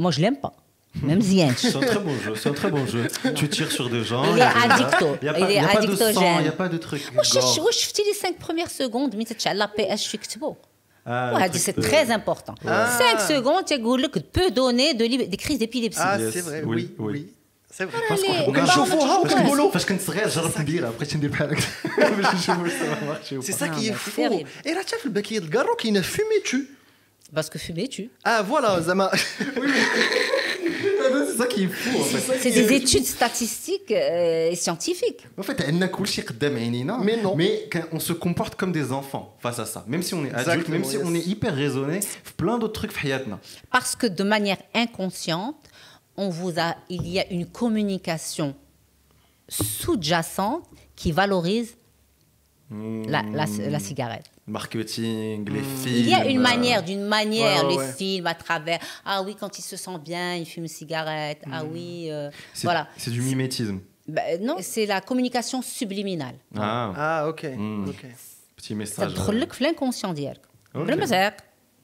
moi 0.02 0.12
je 0.12 0.20
l'aime 0.20 0.48
pas 0.48 0.52
ما 0.96 1.16
مزيانش 1.16 1.68
C'est 1.68 1.70
un 1.76 1.82
très 1.82 2.04
bon 2.08 2.18
jeu, 2.26 2.36
c'est 2.36 2.50
un 2.50 2.54
très 2.62 2.72
bon 2.78 2.86
jeu. 2.94 3.04
Tu 3.40 3.46
tires 3.50 3.72
sur 3.78 3.88
des 3.90 4.04
gens. 4.12 4.24
Il 4.34 4.38
y 4.38 4.42
a 4.42 4.50
est 4.50 4.68
des- 4.68 4.74
addicto. 4.74 5.08
y 5.26 5.30
a 5.30 5.34
pas- 5.34 5.40
Il 5.40 5.52
est 5.52 5.56
y 5.56 5.60
a 5.60 5.68
pas 5.68 5.82
de 5.82 5.96
sang, 5.96 6.06
addictogène. 6.06 6.44
y 6.46 6.52
a 6.56 6.58
pas 6.64 6.70
de 6.76 6.78
truc. 6.88 7.02
واش 7.18 7.34
gore. 7.38 7.60
واش 7.60 7.76
شفتي 7.78 8.02
لي 8.02 8.14
5 8.14 8.36
premières 8.46 8.70
secondes 8.84 9.16
ملي 9.16 9.26
تتشعل 9.26 9.58
لا 9.58 9.70
بي 9.78 9.94
اس 9.94 10.08
فيك 10.08 10.22
كتبو 10.22 10.56
Ah, 10.56 11.08
le 11.08 11.10
وهذه 11.34 11.52
truc 11.54 11.58
سي 11.58 11.72
de- 11.72 11.76
تري 11.76 11.98
امبورطون 12.16 12.56
5 12.56 13.28
secondes 13.30 13.64
تيقول 13.66 14.02
لك 14.02 14.18
peut 14.18 14.52
donner 14.52 14.98
de 14.98 15.08
lib- 15.12 15.30
des 15.36 15.38
crises 15.46 15.60
d'épilepsie 15.60 16.00
اه 16.02 16.18
Yes. 16.32 16.34
سي 16.34 16.42
فري 16.42 16.62
Oui, 16.64 17.00
وي 17.00 17.14
oui. 17.14 17.37
وي 17.78 17.78
سي 17.78 17.88
فري 17.88 18.18
Allez, 18.18 18.22
on 18.22 18.46
va- 18.46 18.50
وكنشوفوها 18.50 19.24
on 19.24 19.28
va- 19.28 19.32
وكنقولوا 19.34 19.72
فاش 19.72 19.86
كنت 19.86 20.02
صغير 20.02 20.30
جربت 20.30 20.58
نديرها 20.58 20.90
بقيت 20.92 21.16
ندير 21.16 21.30
بحال 21.30 21.58
هكا 21.86 22.10
باش 22.10 22.36
نشوف 22.36 22.50
واش 22.60 22.72
ça 22.72 22.84
va 22.84 23.06
marcher 23.14 23.38
ou 23.38 23.46
سي 23.46 23.54
pas. 23.54 23.56
سا 23.56 23.68
Non, 23.68 23.76
كي 23.80 23.92
mais 23.92 23.96
فو 23.96 24.12
c'est 24.12 24.30
terrible. 24.30 24.68
اي 24.68 24.74
راه 24.74 24.82
تعرف 24.82 25.06
الباكيه 25.06 25.38
الكارو 25.40 25.76
كاينه 25.76 26.02
فيمي 26.02 26.40
تو 26.52 26.58
parce 27.36 27.50
que 27.50 27.58
fumer 27.60 27.88
tue 27.96 28.28
اه 28.28 28.42
فوالا 28.44 28.80
زعما 28.80 29.12
C'est 31.28 31.38
ça 31.42 31.48
qui 31.48 31.64
est 31.64 31.74
fou 31.82 31.98
en 32.00 32.04
fait. 32.04 32.40
c'est 32.44 32.52
des 32.62 32.70
études 32.80 33.06
statistiques 33.18 33.92
euh, 33.92 34.52
et 34.52 34.56
scientifiques 34.56 35.24
En 35.40 35.44
fait, 35.44 35.62
عندنا 35.62 35.86
كلشي 35.86 36.22
قدام 36.22 36.58
عينينا 36.58 36.98
Mais 37.04 37.26
non. 37.26 37.36
mais 37.36 37.70
quand 37.74 37.84
on 37.92 38.00
se 38.00 38.14
comporte 38.14 38.56
comme 38.56 38.72
des 38.72 38.92
enfants 38.92 39.36
face 39.44 39.60
à 39.60 39.66
ça. 39.66 39.84
Même 39.88 40.04
si 40.04 40.14
on 40.14 40.24
est 40.26 40.34
adulte, 40.34 40.68
même 40.70 40.82
Exactement, 40.84 40.90
si 40.92 40.96
yes. 40.98 41.06
on 41.10 41.14
est 41.20 41.26
hyper 41.32 41.54
raisonné, 41.56 42.00
plein 42.38 42.58
d'autres 42.60 42.80
trucs 42.82 42.92
في 42.92 43.00
حياتنا. 43.00 43.38
parce 43.76 43.96
que 43.96 44.08
de 44.08 44.24
manière 44.24 44.58
inconsciente 44.76 45.56
on 46.19 46.29
vous 46.29 46.59
a, 46.59 46.75
il 46.91 47.09
y 47.09 47.21
a 47.21 47.33
une 47.33 47.47
communication 47.47 48.55
sous-jacente 49.49 50.65
qui 50.97 51.13
valorise 51.13 51.77
la, 52.71 53.23
hmm. 53.23 53.79
cigarette. 53.79 54.27
Marketing, 54.47 55.49
les 55.49 55.63
films. 55.63 55.97
Il 55.97 56.09
y 56.09 56.15
a 56.15 56.27
une 56.27 56.41
manière, 56.41 56.83
d'une 56.83 57.05
manière, 57.05 57.67
les 57.67 57.79
films 57.93 58.27
à 58.27 58.35
travers. 58.35 58.81
Ah 59.07 59.23
oui, 59.23 59.37
quand 59.39 59.59
il 59.59 59.63
se 59.63 59.77
sent 59.77 59.99
bien, 60.05 60.35
il 60.35 60.45
fume 60.45 60.65
une 60.65 60.69
cigarette. 60.69 61.41
Ah 61.51 61.65
hmm. 61.65 61.73
oui, 61.73 62.09
euh, 62.11 62.31
voilà. 62.63 62.89
C'est 62.97 63.11
du 63.11 63.23
mimétisme. 63.23 63.81
Bah, 64.09 64.23
non, 64.41 64.57
c'est 64.61 64.87
la 64.87 65.01
communication 65.01 65.63
subliminale. 65.63 66.35
Ah, 66.57 66.93
ah 66.97 67.29
ok. 67.29 67.45
Mmh. 67.45 67.93
Petit 68.57 68.75
message. 68.75 69.13
C'est 69.15 69.31
euh. 69.31 69.47
l'inconscient 69.61 70.13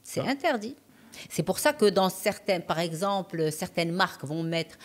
C'est 0.02 0.20
interdit. 0.20 0.74
C'est 1.28 1.42
pour 1.42 1.58
ça 1.58 1.72
que 1.72 1.86
dans 1.86 2.08
certains, 2.08 2.60
par 2.60 2.78
exemple, 2.78 3.50
certaines 3.52 3.92
marques 3.92 4.24
vont 4.24 4.42
mettre 4.42 4.76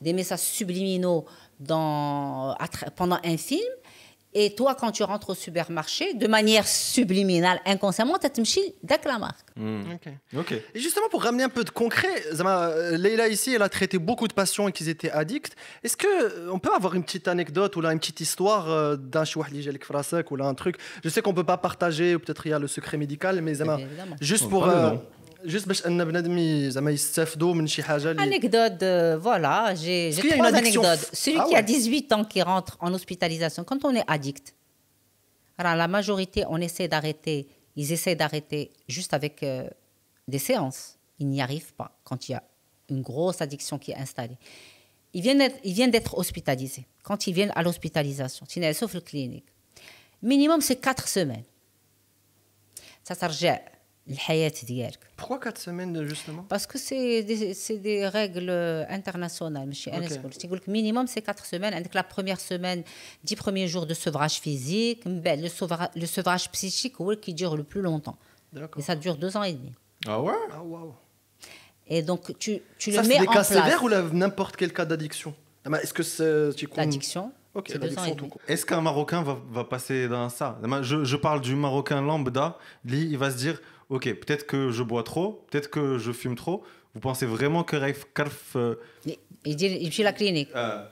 des 0.00 0.12
messages 0.12 0.40
subliminaux 0.40 1.24
dans, 1.60 2.56
pendant 2.96 3.18
un 3.24 3.36
film. 3.36 3.62
Et 4.34 4.54
toi, 4.54 4.74
quand 4.74 4.90
tu 4.92 5.02
rentres 5.02 5.28
au 5.30 5.34
supermarché, 5.34 6.14
de 6.14 6.26
manière 6.26 6.66
subliminale, 6.66 7.60
inconsciemment, 7.66 8.16
tu 8.18 8.26
as 8.26 8.98
la 9.04 9.18
marque. 9.18 9.46
Ok. 9.58 10.12
Ok. 10.38 10.52
Et 10.52 10.80
justement, 10.80 11.08
pour 11.10 11.22
ramener 11.22 11.42
un 11.42 11.50
peu 11.50 11.64
de 11.64 11.70
concret, 11.70 12.08
Zama, 12.32 12.68
euh, 12.68 12.96
Leila 12.96 13.28
ici, 13.28 13.52
elle 13.52 13.60
a 13.60 13.68
traité 13.68 13.98
beaucoup 13.98 14.26
de 14.28 14.32
patients 14.32 14.68
et 14.68 14.72
qu'ils 14.72 14.88
étaient 14.88 15.10
addicts. 15.10 15.54
Est-ce 15.84 15.98
que 15.98 16.06
euh, 16.06 16.50
on 16.50 16.58
peut 16.58 16.72
avoir 16.74 16.94
une 16.94 17.04
petite 17.04 17.28
anecdote 17.28 17.76
ou 17.76 17.82
là 17.82 17.92
une 17.92 17.98
petite 17.98 18.20
histoire 18.20 18.70
euh, 18.70 18.96
d'un 18.96 19.26
chouah 19.26 19.48
li 19.50 19.62
jalik 19.62 19.84
frasak 19.84 20.30
ou 20.30 20.36
là 20.36 20.46
un 20.46 20.54
truc? 20.54 20.76
Je 21.04 21.10
sais 21.10 21.20
qu'on 21.20 21.34
peut 21.34 21.44
pas 21.44 21.58
partager 21.58 22.14
ou 22.14 22.18
peut-être 22.18 22.46
il 22.46 22.50
y 22.50 22.54
a 22.54 22.58
le 22.58 22.68
secret 22.68 22.96
médical, 22.96 23.42
mais 23.42 23.52
Zama, 23.52 23.76
juste 24.22 24.48
pour 24.48 24.66
euh, 24.66 24.94
nom. 25.45 25.49
juste 25.51 25.67
باش 25.67 25.85
ان 25.85 26.05
بنادم 26.05 26.37
ي- 26.37 26.71
زعما 26.71 26.91
يستافدوا 26.91 27.53
من 27.53 27.67
شي 27.67 27.83
حاجه 27.83 28.11
اللي 28.11 28.39
Anecdote, 28.39 28.81
euh, 28.81 29.17
voilà, 29.23 29.75
j'ai 29.75 30.09
Est-ce 30.09 30.15
j'ai 30.15 30.21
qu'il 30.21 30.29
y 30.29 30.33
a 30.33 30.35
une 30.35 30.43
trois 30.43 30.53
addiction 30.59 30.83
anecdotes. 30.83 31.09
f- 31.13 31.15
Celui 31.23 31.37
Ah 31.39 31.45
qui 31.47 31.55
a 31.55 31.59
ouais. 31.59 31.63
18 31.63 32.13
ans 32.13 32.23
qui 32.25 32.41
rentre 32.41 32.77
en 32.81 32.93
hospitalisation, 32.93 33.63
quand 33.63 33.83
on 33.85 33.93
est 33.95 34.03
addict, 34.07 34.53
alors 35.57 35.75
la 35.75 35.87
majorité, 35.87 36.39
on 36.49 36.59
essaie 36.67 36.87
d'arrêter, 36.87 37.47
ils 37.75 37.91
essaient 37.91 38.15
d'arrêter 38.21 38.61
juste 38.87 39.13
avec 39.19 39.35
euh, 39.43 39.67
des 40.27 40.39
séances. 40.49 40.81
Ils 41.19 41.27
n'y 41.33 41.41
arrivent 41.41 41.73
pas 41.81 41.89
quand 42.07 42.19
il 42.27 42.31
y 42.33 42.35
a 42.35 42.43
une 42.93 43.01
grosse 43.01 43.39
addiction 43.45 43.75
qui 43.83 43.89
est 43.93 43.99
installée. 44.05 44.37
Ils 45.15 45.21
viennent 45.25 45.39
d'être- 45.43 45.59
ils 45.69 45.73
viennent 45.79 45.91
d'être 45.97 46.13
hospitalisés. 46.21 46.85
Quand 47.07 47.19
ils 47.27 47.33
viennent 47.37 47.53
à 47.59 47.61
l'hospitalisation, 47.65 48.43
sauf 48.81 48.91
le 48.99 49.01
clinique, 49.09 49.49
minimum 50.31 50.59
c'est 50.67 50.79
4 50.87 51.07
semaines. 51.17 51.47
Ça 53.09 53.15
ترجع 53.15 53.59
للحياة 54.07 54.53
ديالك. 54.63 54.99
Pourquoi 55.17 55.37
4 55.39 55.57
semaines 55.57 56.03
justement 56.07 56.43
Parce 56.49 56.65
que 56.65 56.77
c'est 56.77 57.23
des, 57.23 57.53
c'est 57.53 57.77
des 57.77 58.07
règles 58.07 58.49
euh, 58.49 58.85
internationales. 58.89 59.65
ماشي 59.67 59.93
أنا 59.93 60.07
Ok. 60.07 60.11
نقول. 60.11 60.31
تيقول 60.33 60.57
لك 60.57 60.63
minimum 60.69 61.07
c'est 61.07 61.21
4 61.21 61.45
semaines. 61.45 61.73
عندك 61.73 61.93
la 61.97 62.03
première 62.03 62.39
semaine, 62.39 62.83
10 63.25 63.35
premiers 63.35 63.67
jours 63.67 63.85
de 63.85 63.93
sevrage 63.93 64.39
physique. 64.39 65.05
من 65.07 65.21
بعد, 65.21 65.39
Le 65.39 65.49
sevrage, 65.49 65.89
le 65.95 66.05
sevrage 66.05 66.49
psychique 66.51 67.01
هو 67.01 67.15
qui 67.15 67.33
dure 67.33 67.55
le 67.57 67.63
plus 67.63 67.81
longtemps. 67.81 68.17
Et 68.55 68.59
D'accord. 68.59 68.81
ça 68.83 68.95
dure 68.95 69.17
deux 69.17 69.35
ans 69.37 69.43
et 69.43 69.53
demi. 69.53 69.73
Ah 70.07 70.21
ouais 70.21 70.33
Ah 70.53 70.63
waouh. 70.63 70.93
Et 71.89 72.01
donc 72.01 72.21
tu, 72.37 72.51
tu 72.77 72.91
Ça 72.91 73.01
le 73.01 73.03
c'est 73.03 73.09
mets 73.13 73.19
des 73.19 73.27
en 73.27 73.31
cas 73.37 73.43
place. 73.43 73.47
sévères 73.57 73.83
ou 73.83 73.87
là, 73.87 73.99
n'importe 74.23 74.55
quel 74.59 74.71
cas 74.77 74.85
d'addiction 74.85 75.31
Zama, 75.63 75.77
Est-ce 75.83 75.93
que 75.93 76.03
c'est 76.03 76.55
tu 76.59 76.65
comptes- 76.67 76.77
L'addiction, 76.77 77.25
Ok, 77.57 77.65
c'est 77.71 77.79
deux 77.79 77.87
ans 77.87 77.91
et 77.91 77.95
l'addiction 77.95 78.15
demi. 78.15 78.17
tout 78.21 78.27
court. 78.33 78.41
Est-ce 78.51 78.65
qu'un 78.67 78.81
Marocain 78.89 79.21
va, 79.29 79.35
va 79.57 79.63
passer 79.75 79.99
dans 80.13 80.29
ça 80.39 80.47
je, 80.89 80.97
je 81.11 81.17
parle 81.27 81.39
du 81.49 81.55
Marocain 81.65 82.01
lambda. 82.09 82.47
Lui, 82.89 83.01
il 83.13 83.17
va 83.23 83.29
se 83.33 83.37
dire 83.45 83.57
Ok, 83.96 84.04
peut-être 84.22 84.44
que 84.52 84.60
je 84.76 84.82
bois 84.90 85.04
trop, 85.12 85.28
peut-être 85.48 85.70
que 85.76 85.82
je 86.04 86.12
fume 86.20 86.36
trop. 86.44 86.58
Vous 86.94 87.00
pensez 87.08 87.26
vraiment 87.36 87.62
que 87.68 87.76
Raif 87.84 88.00
Karf. 88.16 88.56
euh, 88.56 88.74
يدير 89.46 89.70
يمشي 89.82 90.04
la 90.04 90.12
clinique. 90.12 90.48
euh, 90.54 90.84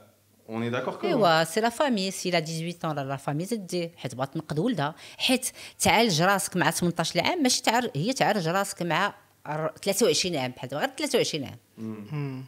on 0.49 0.61
est 0.61 0.69
d'accord 0.71 0.99
que. 0.99 1.05
ايوا 1.05 1.43
سي 1.43 1.61
لا 1.61 1.69
فامي 1.69 2.11
سي 2.11 2.31
لا 2.31 2.39
18 2.39 2.71
طون 2.81 2.95
لا 3.07 3.15
فامي 3.17 3.45
تدي 3.45 3.91
حيت 3.97 4.15
بغات 4.15 4.33
تنقذ 4.33 4.59
ولدها 4.59 4.95
حيت 5.17 5.47
تعالج 5.79 6.21
راسك 6.21 6.57
مع 6.57 6.71
18 6.71 7.21
عام 7.21 7.43
ماشي 7.43 7.61
تعالج 7.61 7.89
هي 7.95 8.13
تعالج 8.13 8.47
راسك 8.47 8.81
مع 8.81 9.13
ر- 9.47 9.71
23 9.83 10.35
عام 10.35 10.51
بحال 10.51 10.69
غير 10.73 10.89
23 10.97 11.43
عام 11.45 12.45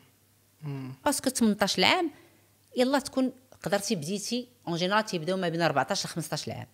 باسكو 1.05 1.29
18 1.29 1.83
عام 1.83 2.11
يلا 2.77 2.99
تكون 2.99 3.31
قدرتي 3.63 3.95
بديتي 3.95 4.47
اون 4.67 4.75
جينيرال 4.77 5.05
تيبداو 5.05 5.37
ما 5.37 5.49
بين 5.49 5.61
14 5.61 6.09
ل 6.09 6.11
15 6.11 6.51
عام 6.51 6.67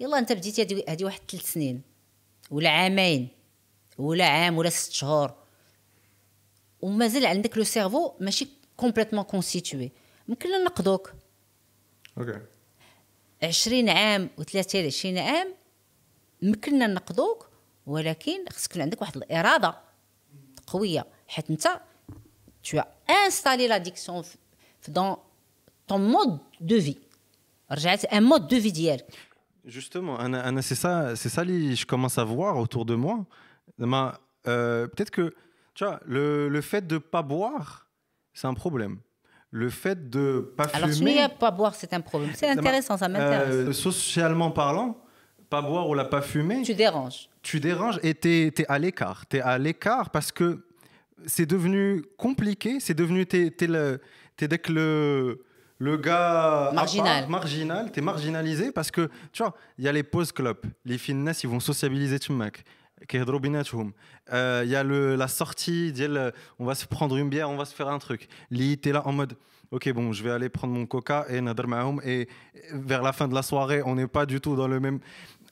يلا 0.00 0.18
انت 0.18 0.32
بديتي 0.32 0.84
هادي 0.88 1.04
واحد 1.04 1.20
ثلاث 1.30 1.52
سنين 1.52 1.82
ولا 2.50 2.70
عامين 2.70 3.28
ولا 3.98 4.24
عام 4.24 4.58
ولا 4.58 4.70
ست 4.70 4.92
شهور. 4.92 5.34
ومازال 6.80 7.26
عندك 7.26 7.58
لو 7.58 7.64
سيرفو 7.64 8.12
ماشي 8.20 8.48
كومبليتمون 8.76 9.24
كونستيتوي. 9.24 9.92
ممكن 10.28 10.64
نقدوك. 10.64 11.12
Ok. 12.20 12.40
20 13.42 13.88
عام 13.88 14.30
و23 14.40 15.06
عام 15.06 15.54
يمكننا 16.42 16.86
نقدوك 16.86 17.50
ولكن 17.86 18.48
خصك 18.48 18.70
يكون 18.70 18.82
عندك 18.82 19.00
واحد 19.00 19.16
الإرادة 19.16 19.78
قوية. 20.66 21.06
حيت 21.28 21.50
انت 21.50 21.80
tu 22.62 22.78
as 22.78 22.88
installé 23.08 23.68
l'addiction 23.68 24.22
dans 24.88 25.18
ton 25.86 25.98
mode 25.98 26.38
de 26.60 26.76
vie. 26.76 26.98
رجعت 27.70 28.06
un 28.06 28.20
mode 28.20 28.48
de 28.48 28.56
vie 28.56 28.72
ديالك. 28.72 29.06
Justement, 29.66 30.16
c'est 30.62 30.74
ça, 30.76 31.16
c'est 31.16 31.28
ça 31.28 31.44
je 31.44 31.84
commence 31.86 32.18
à 32.18 32.24
voir 32.24 32.56
autour 32.58 32.84
de 32.84 32.94
moi. 32.94 33.26
Ma- 33.78 34.18
euh, 34.46 34.86
Peut-être 34.86 35.10
que, 35.10 35.34
tu 35.74 35.84
vois, 35.84 36.00
le, 36.06 36.48
le 36.48 36.60
fait 36.60 36.86
de 36.86 36.98
pas 36.98 37.22
boire, 37.22 37.88
c'est 38.32 38.46
un 38.46 38.54
problème. 38.54 38.98
Le 39.50 39.68
fait 39.70 40.08
de 40.10 40.52
pas 40.56 40.64
alors 40.72 40.90
fumer, 40.90 41.16
n'as 41.16 41.28
pas 41.28 41.50
boire 41.50 41.74
c'est 41.74 41.94
un 41.94 42.00
problème 42.00 42.30
c'est 42.34 42.46
ça 42.46 42.54
m'a- 42.54 42.60
intéressant 42.60 42.96
ça 42.98 43.08
m'intéresse 43.08 43.54
euh, 43.54 43.72
socialement 43.72 44.50
parlant, 44.50 44.98
pas 45.48 45.62
boire 45.62 45.88
ou 45.88 45.94
la 45.94 46.04
pas 46.04 46.20
fumer, 46.20 46.62
tu 46.62 46.74
déranges 46.74 47.28
tu 47.42 47.60
déranges 47.60 48.00
et 48.02 48.14
tu 48.14 48.28
es, 48.28 48.66
à 48.68 48.78
l'écart. 48.78 49.24
Tu 49.28 49.36
es 49.36 49.40
à 49.40 49.56
l'écart 49.56 50.10
parce 50.10 50.32
que 50.32 50.66
c'est 51.26 51.46
devenu 51.46 52.02
compliqué, 52.18 52.80
c'est 52.80 52.92
devenu. 52.94 53.24
Tu 53.24 53.46
es, 53.46 53.50
t'es 53.50 54.48
dès 54.48 54.58
que 54.58 54.72
le, 54.72 55.44
le 55.78 55.96
gars 55.96 56.70
marginal, 56.72 57.22
part, 57.22 57.30
marginal 57.30 57.92
t'es 57.92 58.00
marginalisé 58.00 58.72
parce 58.72 58.90
que 58.90 59.10
tu 59.32 59.42
vois, 59.42 59.54
il 59.78 59.84
y 59.84 59.88
a 59.88 59.92
les 59.92 60.02
pause 60.02 60.32
club, 60.32 60.58
les 60.84 60.98
fitness 60.98 61.42
ils 61.44 61.50
vont 61.50 61.60
sociabiliser 61.60 62.18
tu 62.18 62.32
mec. 62.32 62.64
Euh, 64.32 64.62
il 64.64 64.70
y 64.70 64.76
a 64.76 64.82
le, 64.82 65.16
la 65.16 65.28
sortie, 65.28 65.92
on 66.58 66.64
va 66.64 66.74
se 66.74 66.86
prendre 66.86 67.16
une 67.16 67.28
bière, 67.28 67.50
on 67.50 67.56
va 67.56 67.66
se 67.66 67.74
faire 67.74 67.88
un 67.88 67.98
truc. 67.98 68.28
Li, 68.50 68.78
t'es 68.78 68.90
là 68.90 69.06
en 69.06 69.12
mode, 69.12 69.36
ok, 69.70 69.92
bon, 69.92 70.12
je 70.12 70.22
vais 70.22 70.30
aller 70.30 70.48
prendre 70.48 70.72
mon 70.72 70.86
coca 70.86 71.26
et 71.28 71.42
et 72.04 72.28
vers 72.72 73.02
la 73.02 73.12
fin 73.12 73.28
de 73.28 73.34
la 73.34 73.42
soirée, 73.42 73.82
on 73.84 73.94
n'est 73.94 74.06
pas 74.06 74.26
du 74.26 74.40
tout 74.40 74.56
dans 74.56 74.68
le 74.68 74.80
même. 74.80 75.00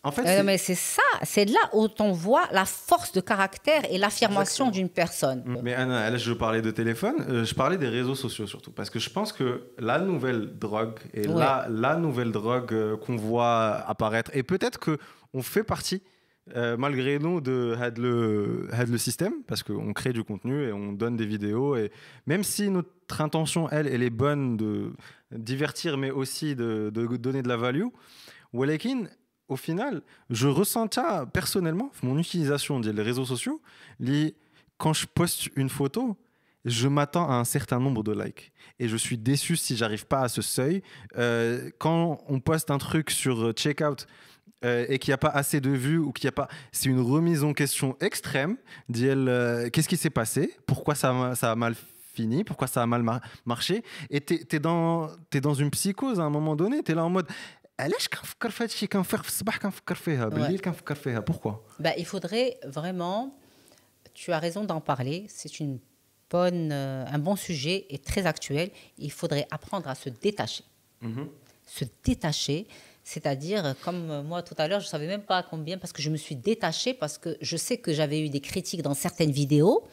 En 0.05 0.11
fait, 0.13 0.27
Euh, 0.27 0.43
mais 0.45 0.59
c'est 0.59 0.75
ça 0.75 1.03
c'est 1.23 1.47
là 1.47 1.59
où 1.73 1.89
on 1.99 2.13
voit 2.13 2.45
la 2.53 2.65
force 2.67 3.13
de 3.13 3.21
caractère 3.21 3.83
et 3.91 3.99
l'affirmation 3.99 4.71
d'une 4.71 4.89
personne 4.91 5.43
Mais 5.63 5.75
Anna, 5.75 6.11
là, 6.11 6.17
je 6.19 6.33
parlais 6.33 6.61
de 6.63 6.71
téléphone, 6.71 7.17
euh, 7.29 7.45
je 7.45 7.55
parlais 7.55 7.79
des 7.79 7.89
réseaux 7.89 8.15
sociaux 8.15 8.47
surtout. 8.47 8.71
Parce 8.71 8.91
que 8.91 8.99
je 8.99 9.09
pense 9.11 9.33
que 9.33 9.71
la 9.79 9.99
nouvelle 9.99 10.59
drogue, 10.59 10.99
et 11.15 11.27
Ouais. 11.27 11.35
la, 11.35 11.67
la 11.71 11.97
nouvelle 11.97 12.33
drogue 12.33 12.73
euh, 12.73 12.97
qu'on 12.99 13.17
voit 13.17 13.77
apparaître, 13.89 14.31
et 14.35 14.43
peut-être 14.43 14.79
qu'on 14.79 15.43
fait 15.43 15.65
partie, 15.65 16.03
malgré 16.77 17.19
nous, 17.19 17.41
de 17.41 17.75
had 17.81 17.97
le, 17.97 18.69
had 18.71 18.89
le 18.91 18.99
système, 18.99 19.33
parce 19.47 19.63
qu'on 19.63 19.95
crée 19.95 20.13
du 20.13 20.25
contenu 20.25 20.69
et 20.69 20.73
on 20.75 20.93
donne 20.93 21.17
des 21.17 21.25
vidéos. 21.25 21.75
Et 21.75 21.91
même 22.27 22.45
si 22.45 22.69
notre 22.69 23.23
intention, 23.23 23.71
elle, 23.71 23.87
elle 23.87 24.03
est 24.03 24.11
bonne 24.11 24.59
de 24.59 24.93
divertir, 25.33 25.97
mais 25.97 26.11
aussi 26.11 26.55
de, 26.55 26.91
de 26.93 27.17
donner 27.17 27.43
de 27.43 27.49
la 27.49 27.57
value, 27.57 27.87
Walekin, 28.53 29.05
au 29.49 29.57
final, 29.57 30.03
je 30.31 30.49
ressens 30.49 30.89
ça 30.95 31.27
personnellement, 31.33 31.91
mon 32.03 32.19
utilisation 32.19 32.81
des 32.81 32.91
réseaux 33.03 33.25
sociaux, 33.25 33.61
quand 34.79 34.93
je 34.93 35.07
poste 35.07 35.49
une 35.57 35.69
photo, 35.69 36.17
je 36.65 36.89
m'attends 36.89 37.29
à 37.29 37.35
un 37.35 37.45
certain 37.45 37.79
nombre 37.79 38.03
de 38.03 38.13
likes. 38.13 38.51
Et 38.79 38.89
je 38.89 38.97
suis 38.97 39.19
déçu 39.19 39.55
si 39.57 39.77
j'arrive 39.77 40.07
pas 40.07 40.23
à 40.23 40.29
ce 40.29 40.41
seuil. 40.41 40.83
Euh, 41.19 41.71
quand 41.79 42.21
on 42.27 42.41
poste 42.41 42.71
un 42.71 42.79
truc 42.79 43.11
sur 43.11 43.39
euh, 43.45 43.53
Checkout 43.53 44.07
euh, 44.65 44.87
et 44.89 44.99
qu'il 44.99 45.11
n'y 45.11 45.15
a 45.15 45.19
pas 45.19 45.29
assez 45.29 45.61
de 45.61 45.69
vues 45.69 45.99
ou 45.99 46.11
qu'il 46.11 46.25
n'y 46.27 46.31
a 46.31 46.33
pas... 46.33 46.49
C'est 46.73 46.89
une 46.89 47.01
remise 47.01 47.45
en 47.45 47.53
question 47.53 47.99
extrême. 48.01 48.57
Qu'est-ce 48.91 49.89
qui 49.89 49.99
s'est 49.99 50.09
passé? 50.09 50.57
Pourquoi 50.67 50.95
ça, 50.95 51.35
a- 51.43 51.55
mal 51.55 51.75
fini? 52.15 52.45
Pourquoi 52.45 52.67
ça 52.67 52.83
a 52.83 52.87
mal 52.87 53.03
mar- 53.03 53.21
marché? 53.45 53.85
Et 54.09 54.23
tu 54.23 54.35
es, 54.51 54.59
dans 54.59 55.11
une 55.55 55.71
psychose 55.71 56.19
à 56.19 56.23
un 56.23 56.31
moment 56.31 56.57
donné. 56.57 56.83
Tu 56.83 56.93
es 56.93 56.95
là 56.95 57.05
en 57.05 57.11
mode... 57.11 57.29
علاش 57.80 58.08
كنفكر 58.08 58.50
في 58.50 58.64
هادشي 58.64 58.88
كنفيق 58.88 59.22
في 59.22 59.28
الصباح 59.28 59.58
كنفكر 59.58 59.96
فيها 59.96 60.26
بالليل 60.26 60.60
كنفكر 60.60 60.96
فيها 60.96 61.22
pourquoi 61.30 61.54
Bah, 61.84 61.94
il 61.98 62.06
faudrait 62.06 62.58
vraiment, 62.66 63.34
tu 64.14 64.32
as 64.34 64.40
raison 64.40 64.64
d'en 64.66 64.82
parler, 64.82 65.26
c'est 65.30 65.60
une 65.60 65.80
bonne, 66.30 66.72
euh, 66.72 67.06
un 67.16 67.20
bon 67.20 67.36
sujet 67.36 67.86
et 67.90 67.98
très 67.98 68.26
actuel. 68.26 68.70
Il 68.98 69.12
faudrait 69.12 69.48
apprendre 69.52 69.88
à 69.88 69.96
se 69.96 70.10
détacher. 70.10 70.64
Se 71.66 71.86
détacher, 72.04 72.68
c'est-à-dire, 73.04 73.66
euh, 73.66 73.74
comme 73.86 74.12
euh, 74.12 74.24
moi 74.24 74.42
tout 74.44 74.56
à 74.58 74.68
l'heure, 74.68 74.82
je 74.82 74.86
ne 74.88 74.90
savais 74.90 75.08
même 75.08 75.22
pas 75.22 75.42
combien, 75.44 75.78
parce 75.78 75.94
que 75.94 76.02
je 76.02 76.10
me 76.10 76.18
suis 76.18 76.36
détachée, 76.36 76.94
parce 76.94 77.18
que 77.18 77.38
je 77.42 77.58
sais 77.58 77.78
que 77.78 77.94
j'avais 77.94 78.20
eu 78.26 78.30
des 78.30 78.42
critiques 78.42 78.82
dans 78.82 78.94
certaines 79.06 79.32
vidéos 79.32 79.88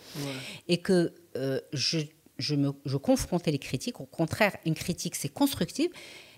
et 0.68 0.78
que 0.78 1.12
euh, 1.36 1.60
je, 1.72 2.00
je, 2.38 2.54
me, 2.56 2.72
je 2.84 2.96
confrontais 2.96 3.52
les 3.52 3.58
critiques. 3.58 4.00
Au 4.00 4.06
contraire, 4.06 4.56
une 4.64 4.74
critique, 4.74 5.14
c'est 5.14 5.28
constructif, 5.28 5.88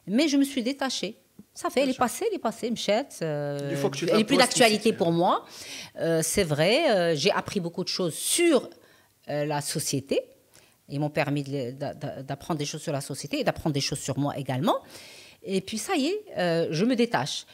mais 0.06 0.28
je 0.28 0.36
me 0.36 0.44
suis 0.44 0.62
détachée. 0.62 1.16
Ça 1.55 1.69
fait, 1.69 1.81
elle 1.81 1.89
est 1.89 1.97
passée, 1.97 2.25
elle 2.29 2.35
est 2.35 2.39
passée, 2.39 2.71
Mchette. 2.71 3.19
euh, 3.21 3.69
elle 4.15 4.21
est 4.21 4.23
plus 4.23 4.35
d'actualité 4.37 4.91
pour 4.93 5.11
moi. 5.11 5.45
Euh, 5.99 6.21
c'est 6.23 6.43
vrai, 6.43 6.89
euh, 6.91 7.15
j'ai 7.15 7.31
appris 7.31 7.59
beaucoup 7.59 7.83
de 7.83 7.89
choses 7.89 8.15
sur 8.15 8.69
euh, 9.29 9.45
la 9.45 9.61
société. 9.61 10.21
Ils 10.89 10.99
m'ont 10.99 11.09
permis 11.11 11.43
de- 11.43 11.71
d'apprendre 12.23 12.57
des 12.57 12.65
choses 12.65 12.81
sur 12.81 12.91
la 12.91 13.01
société 13.01 13.39
et 13.39 13.43
d'apprendre 13.43 13.73
des 13.73 13.81
choses 13.81 13.99
sur 13.99 14.17
moi 14.17 14.35
également. 14.37 14.77
Et 15.43 15.61
puis 15.61 15.77
ça 15.77 15.95
y 15.95 16.07
est, 16.07 16.25
euh, 16.37 16.67
je 16.71 16.85
me 16.85 16.95
détache. 16.95 17.45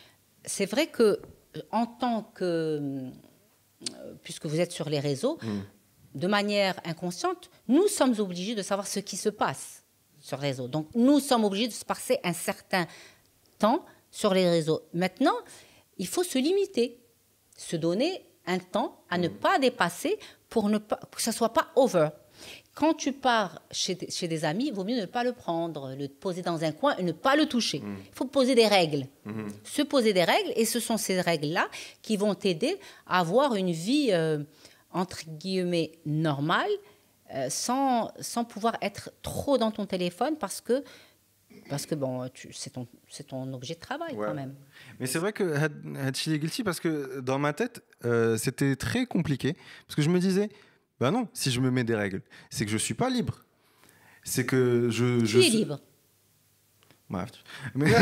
C'est 0.45 0.65
vrai 0.65 0.87
que 0.87 1.19
en 1.71 1.85
tant 1.85 2.23
que, 2.23 2.43
euh, 2.45 3.09
puisque 4.23 4.45
vous 4.45 4.59
êtes 4.59 4.71
sur 4.71 4.89
les 4.89 4.99
réseaux, 4.99 5.37
de 6.15 6.27
manière 6.27 6.79
inconsciente, 6.85 7.49
nous 7.67 7.87
sommes 7.87 8.15
obligés 8.19 8.55
de 8.55 8.61
savoir 8.61 8.87
ce 8.87 8.99
qui 8.99 9.17
se 9.17 9.29
passe 9.29 9.83
sur 10.19 10.37
les 10.37 10.47
réseaux. 10.49 10.67
Donc, 10.67 10.87
nous 10.95 11.19
sommes 11.19 11.43
obligés 11.43 11.67
de 11.67 11.73
se 11.73 11.85
passer 11.85 12.17
un 12.23 12.33
certain 12.33 12.87
temps 13.59 13.85
sur 14.11 14.33
les 14.33 14.49
réseaux. 14.49 14.81
Maintenant, 14.93 15.35
il 15.97 16.07
faut 16.07 16.23
se 16.23 16.39
limiter, 16.39 16.99
se 17.57 17.75
donner 17.75 18.25
un 18.47 18.57
temps 18.57 19.03
à 19.09 19.17
ne 19.17 19.27
pas 19.27 19.59
dépasser 19.59 20.17
pour 20.49 20.69
ne 20.69 20.79
pas, 20.79 20.99
que 21.15 21.21
ça 21.21 21.31
soit 21.31 21.53
pas 21.53 21.67
over. 21.75 22.09
Quand 22.73 22.93
tu 22.93 23.11
pars 23.11 23.61
chez, 23.71 23.97
chez 24.09 24.27
des 24.27 24.45
amis, 24.45 24.67
il 24.67 24.73
vaut 24.73 24.85
mieux 24.85 24.99
ne 24.99 25.05
pas 25.05 25.23
le 25.23 25.33
prendre, 25.33 25.93
le 25.95 26.07
poser 26.07 26.41
dans 26.41 26.63
un 26.63 26.71
coin 26.71 26.95
et 26.95 27.03
ne 27.03 27.11
pas 27.11 27.35
le 27.35 27.45
toucher. 27.45 27.81
Il 27.83 28.15
faut 28.15 28.25
poser 28.25 28.55
des 28.55 28.67
règles. 28.67 29.05
Se 29.65 29.81
poser 29.81 30.13
des 30.13 30.23
règles, 30.23 30.53
et 30.55 30.65
ce 30.65 30.79
sont 30.79 30.97
ces 30.97 31.19
règles-là 31.19 31.67
qui 32.01 32.15
vont 32.15 32.33
t'aider 32.35 32.79
à 33.05 33.19
avoir 33.19 33.55
une 33.55 33.71
vie, 33.71 34.09
euh, 34.11 34.39
entre 34.93 35.25
guillemets, 35.27 35.91
normale, 36.05 36.71
euh, 37.35 37.47
sans, 37.49 38.11
sans 38.21 38.45
pouvoir 38.45 38.77
être 38.81 39.11
trop 39.21 39.57
dans 39.57 39.71
ton 39.71 39.85
téléphone 39.85 40.35
parce 40.37 40.61
que, 40.61 40.83
parce 41.69 41.85
que 41.85 41.95
bon, 41.95 42.27
tu- 42.33 42.51
c'est 42.53 42.71
ton, 42.71 42.87
objet 43.53 43.75
de 43.75 43.79
travail 43.79 44.15
Ouais. 44.15 44.27
quand 44.27 44.33
même. 44.33 44.55
Mais 44.99 45.05
c'est 45.05 45.19
vrai 45.19 45.31
que 45.33 45.43
Hatchi 46.05 46.33
est 46.33 46.39
guilty 46.39 46.63
parce 46.63 46.79
que 46.79 47.19
dans 47.21 47.37
ma 47.39 47.53
tête, 47.53 47.83
euh, 48.05 48.37
c'était 48.37 48.75
très 48.75 49.05
compliqué. 49.05 49.55
Parce 49.87 49.95
que 49.95 50.01
je 50.01 50.09
me 50.09 50.19
disais, 50.19 50.49
bah 50.99 51.11
non, 51.11 51.27
si 51.33 51.51
je 51.51 51.59
me 51.61 51.69
mets 51.71 51.83
des 51.83 51.95
règles, 51.95 52.21
c'est 52.49 52.65
que 52.65 52.71
je 52.71 52.77
suis 52.77 52.93
pas 52.95 53.09
libre. 53.09 53.39
C'est 54.23 54.45
que 54.45 54.89
je. 54.89 55.19
Tu 55.19 55.25
je 55.27 55.39
es 55.39 55.43
suis- 55.43 55.51
libre. 55.51 55.79
Bref. 57.09 57.29
Mais- 57.75 57.89
Même 57.89 57.99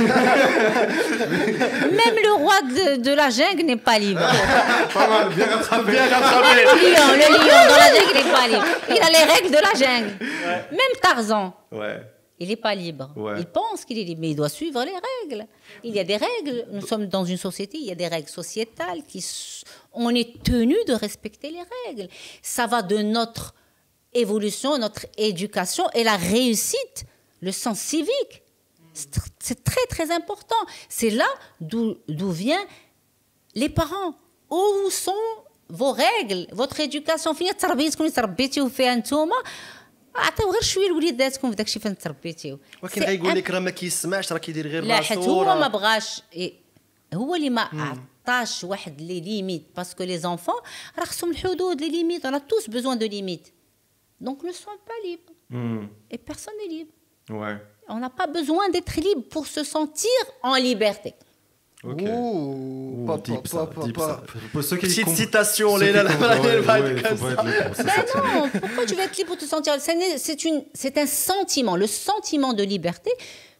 le 2.24 2.34
roi 2.34 2.62
de, 2.62 2.98
de 3.02 3.12
la 3.14 3.30
jungle 3.30 3.64
n'est 3.64 3.78
pas 3.78 4.00
libre. 4.00 4.20
pas 4.94 5.08
mal, 5.08 5.30
bien 5.34 5.46
rattrapé. 5.46 5.92
Bien 5.92 6.04
Même 6.10 6.14
rattrapé. 6.14 6.48
le 6.56 6.62
lion, 6.92 7.08
le 7.14 7.28
lion 7.38 7.60
dans 7.70 7.78
la 7.78 7.90
jungle 7.96 8.14
n'est 8.16 8.32
pas 8.34 8.48
libre. 8.48 8.66
Il 8.90 9.02
a 9.02 9.10
les 9.10 9.24
règles 9.34 9.50
de 9.50 9.62
la 9.62 9.74
jungle. 9.80 10.12
Même 10.72 10.96
Tarzan, 11.02 11.54
Ouais. 11.72 12.02
Il 12.40 12.50
n'est 12.50 12.56
pas 12.56 12.76
libre. 12.76 13.10
Il 13.38 13.46
pense 13.46 13.84
qu'il 13.84 13.98
est 13.98 14.04
libre, 14.04 14.22
mais 14.22 14.30
il 14.32 14.36
doit 14.36 14.50
suivre 14.50 14.84
les 14.84 14.94
règles. 14.94 15.48
Il 15.84 15.96
y 15.96 16.00
a 16.00 16.04
des 16.04 16.18
règles. 16.18 16.68
Nous 16.72 16.82
bah. 16.82 16.88
sommes 16.88 17.08
dans 17.08 17.26
une 17.26 17.38
société, 17.38 17.78
il 17.80 17.86
y 17.86 17.92
a 17.92 17.96
des 17.96 18.08
règles 18.08 18.30
sociétales 18.30 19.04
qui. 19.08 19.26
On 19.94 20.14
est 20.14 20.44
tenu 20.44 20.76
de 20.88 20.94
respecter 20.94 21.50
les 21.50 21.64
règles. 21.88 22.08
Ça 22.44 22.68
va 22.68 22.84
de 22.84 22.98
notre 22.98 23.56
évolution, 24.14 24.78
notre 24.78 25.08
éducation 25.18 25.90
et 25.94 26.04
la 26.04 26.16
réussite, 26.16 27.06
le 27.42 27.52
sens 27.52 27.80
civique. 27.80 28.44
C'est 28.94 29.64
très, 29.64 29.86
très 29.90 30.12
important. 30.12 30.56
C'est 30.90 31.12
là 31.12 31.28
d'où 31.60 31.98
viennent 32.32 32.60
les 33.56 33.70
parents. 33.70 34.16
Où 34.50 34.90
sont 34.90 35.12
vos 35.70 35.92
règles, 35.92 36.48
votre 36.52 36.80
éducation 36.80 37.34
Vous 37.34 37.44
تربيتكم 40.17 40.23
اللي 40.23 40.23
تربيتيو 40.23 40.23
فيها 40.23 40.23
نتوما 40.23 40.27
عطيو 40.27 40.53
غير 40.53 40.63
شويه 40.63 40.89
لوليداتكم 40.89 41.51
في 41.51 41.57
داكشي 41.57 41.81
فين 41.81 41.99
تربيتيو 41.99 42.59
ولكن 42.83 43.01
C'est 43.03 43.05
غيقول 43.07 43.33
un- 43.33 43.37
لك 43.37 43.51
راه 43.51 43.59
ما 43.59 43.71
كيسمعش 43.71 44.33
راه 44.33 44.39
كيدير 44.39 44.67
غير 44.69 44.85
لا 44.85 44.97
راسو 44.97 45.09
حيت 45.09 45.19
هو 45.19 45.43
راه- 45.43 45.61
ما 45.61 45.69
بغاش 45.69 46.23
إيه، 46.33 46.53
هو 47.15 47.35
اللي 47.35 47.51
ما 47.51 47.69
عطاش 48.27 48.65
واحد 48.65 49.01
لي 49.01 49.21
ليميت 49.21 49.63
باسكو 49.77 50.03
لي 50.05 50.19
زونفون 50.19 50.55
راه 50.99 51.05
خصهم 51.05 51.31
الحدود 51.31 51.81
لي 51.81 51.89
ليميت 51.89 52.27
on 52.27 52.31
a 52.31 52.41
tous 52.41 52.71
besoin 52.71 52.97
de 52.97 53.07
limites 53.09 53.49
donc 54.25 54.39
ne 54.49 54.53
sois 54.53 54.79
pas 54.89 54.99
libre 55.09 55.33
Hmm. 55.55 55.85
et 56.15 56.19
personne 56.31 56.57
n'est 56.61 56.73
libre 56.77 56.93
Ouais. 57.41 57.57
on 57.95 57.99
n'a 58.05 58.13
pas 58.21 58.29
besoin 58.39 58.65
d'être 58.75 58.97
libre 59.09 59.25
pour 59.35 59.45
se 59.57 59.63
sentir 59.77 60.21
en 60.51 60.55
liberté 60.69 61.11
Ouh, 61.88 63.08
ceux 64.62 64.78
qui 64.78 64.88
Petite 64.88 65.10
citation, 65.10 65.78
ceux 65.78 65.86
les 65.86 65.92
qui 65.92 65.94
la 65.94 66.04
ouais, 66.04 66.60
ouais, 66.60 67.02
comme 67.02 67.18
ça. 67.18 67.32
Être 67.32 68.16
bah 68.16 68.24
non, 68.34 68.50
pourquoi 68.50 68.86
tu 68.86 68.96
vas 68.96 69.04
être 69.04 69.18
libre 69.18 69.30
pour 69.30 69.38
te 69.38 69.46
sentir 69.46 69.74
C'est 69.80 70.98
un 70.98 71.06
sentiment, 71.06 71.76
le 71.76 71.88
sentiment 71.88 72.54
de 72.54 72.64
liberté. 72.64 73.12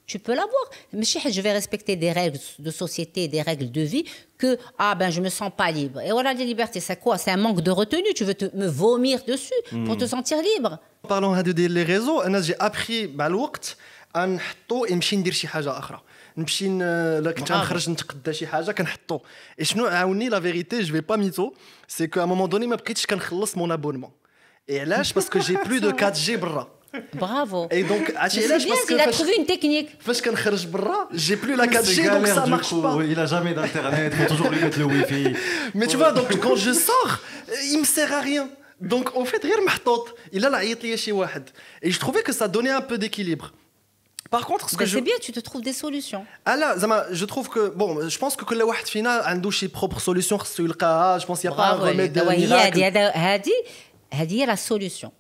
Tu 0.06 0.20
peux 0.20 0.32
l'avoir. 0.34 0.70
Mais 0.94 1.04
je 1.04 1.42
vais 1.42 1.52
respecter 1.52 1.98
des 1.98 2.12
règles 2.12 2.40
de 2.60 2.72
société, 2.72 3.28
des 3.28 3.42
règles 3.42 3.70
de 3.70 3.82
vie 3.82 4.06
que 4.38 4.58
ah 4.78 4.96
ben 4.96 5.10
je 5.10 5.20
me 5.20 5.28
sens 5.30 5.52
pas 5.56 5.70
libre. 5.70 6.00
Et 6.00 6.12
voilà, 6.12 6.34
la 6.34 6.46
liberté, 6.46 6.80
c'est 6.80 6.98
quoi? 6.98 7.18
C'est 7.18 7.32
un 7.32 7.38
manque 7.38 7.62
de 7.62 7.72
retenue. 7.72 8.14
Tu 8.16 8.24
veux 8.24 8.34
te, 8.34 8.56
me 8.56 8.68
vomir 8.68 9.20
dessus 9.28 9.54
pour 9.86 9.98
te 9.98 10.06
sentir 10.06 10.38
libre. 10.56 10.80
Parlons 11.08 11.34
des 11.42 11.84
réseaux. 11.84 12.22
J'ai 12.42 12.58
appris, 12.60 13.14
à 13.20 13.28
l'ouqt, 13.28 13.78
à 14.14 14.28
mettre 14.28 14.42
et 14.90 14.94
à 14.94 15.02
faire 15.02 16.04
نمشي 16.37 16.69
ندير 16.69 16.77
شي 16.77 16.79
حاجه 16.79 16.83
اخرى 16.83 17.17
نمشي 17.17 17.19
ن... 17.19 17.23
لا 17.25 17.33
كنت 17.33 17.49
برافو. 17.49 17.63
غنخرج 17.63 17.91
نتقدى 17.91 18.33
شي 18.33 18.47
حاجه 18.47 18.71
كنحطو 18.71 19.21
اي 19.61 19.65
شنو 19.65 19.87
عاوني 19.87 20.29
لا 20.29 20.41
فيريتي 20.41 20.81
جو 20.83 20.95
في 20.95 21.01
با 21.01 21.17
ميتو 21.17 21.53
سي 21.89 22.07
كو 22.07 22.21
ا 22.21 22.25
مومون 22.25 22.49
دوني 22.49 22.67
ما 22.67 22.77
بقيتش 22.77 23.07
كنخلص 23.07 23.57
مون 23.57 23.73
ابونمون 23.73 24.11
اي 24.71 24.81
علاش 24.81 25.13
باسكو 25.13 25.39
جي 25.39 25.57
بلو 25.57 25.79
دو 25.79 25.89
4 25.89 26.13
جي 26.13 26.37
برا 26.37 26.69
Bravo. 27.17 27.73
اي 27.73 27.83
دونك 27.83 28.11
Mais 28.11 28.17
عرفتي 28.17 28.41
c'est 28.41 28.51
علاش 28.51 28.65
bien, 28.65 28.69
باسكو 28.69 28.95
il 28.95 29.01
a 29.01 29.05
فاش 29.05 29.19
trouvé 29.19 29.37
une 29.39 29.47
technique. 29.47 30.05
فاش 30.05 30.23
كنخرج 30.23 30.67
برا 30.67 31.09
جي 31.13 31.37
بلو 31.37 31.55
لا 31.55 31.65
4 31.67 31.85
C'est 31.85 31.89
جي 31.89 32.09
دونك 32.09 32.27
galère, 32.27 32.35
سا 32.35 32.45
du 32.45 32.49
مارش 32.49 32.71
coup. 32.71 32.75
با 32.75 33.05
Il 33.05 33.19
a 33.21 33.27
jamais 33.27 33.55
d'internet, 33.55 34.15
faut 34.15 34.35
toujours 34.35 34.51
lui 34.51 34.61
mettre 34.61 34.79
le 34.79 34.85
wifi. 34.85 35.37
Mais 35.75 35.87
tu 35.87 35.97
vois, 35.97 36.13
donc 36.13 36.31
quand 36.45 36.57
je 36.57 36.73
sors, 36.73 37.13
euh, 37.13 37.73
il 37.73 37.79
me 37.79 37.85
sert 37.85 38.13
à 38.13 38.21
rien. 38.21 38.49
Donc 38.93 39.07
au 39.15 39.25
fait, 39.25 39.45
غير 39.47 39.61
محطوط. 39.67 40.09
Il 40.33 40.45
a 40.45 40.55
عيط 40.55 40.85
لي 40.85 40.97
شي 40.97 41.13
واحد. 41.13 41.49
Et 41.85 41.91
je 41.91 41.99
trouvais 41.99 42.23
que 42.23 42.33
ça 42.33 42.49
donnait 42.49 42.71
un 42.71 42.81
peu 42.81 42.99
d'équilibre. 42.99 43.53
Par 44.31 44.47
contre, 44.51 44.65
ce 44.71 44.77
que 44.77 44.85
Ben, 44.85 44.87
je 44.93 44.97
C'est 44.99 45.05
bien, 45.11 45.19
tu 45.27 45.33
te 45.33 45.41
trouves 45.49 45.63
des 45.71 45.77
solutions. 45.85 46.25
ah 46.47 46.57
là, 46.57 46.77
زعما, 46.79 47.07
je 47.13 47.25
trouve 47.25 47.49
que 47.49 47.69
bon, 47.69 48.09
je 48.09 48.19
pense 48.19 48.37
que 48.37 48.45
كل 48.45 48.63
واحد 48.63 48.87
فينا 48.87 49.11
عنده 49.11 49.51
شي 49.51 49.69
propre 49.69 49.99
solution 50.01 50.35
خصو 50.37 50.63
يلقاها. 50.65 51.19
Je 51.19 51.23
pense 51.27 51.41
qu'il 51.41 51.51
n'y 51.51 51.55
a 51.55 51.59
pas 51.59 51.73
un 51.73 51.77
برافو 51.79 51.93
remède 51.93 52.13
دابا 52.13 52.33
هي 52.33 52.49
miracle. 52.49 52.53
هذه 52.77 52.87
هذا- 52.89 53.11
هذه 53.11 53.53
هذه 54.13 54.41
هي 54.43 54.47
لا 54.47 54.55
سوليوشن 54.55 55.11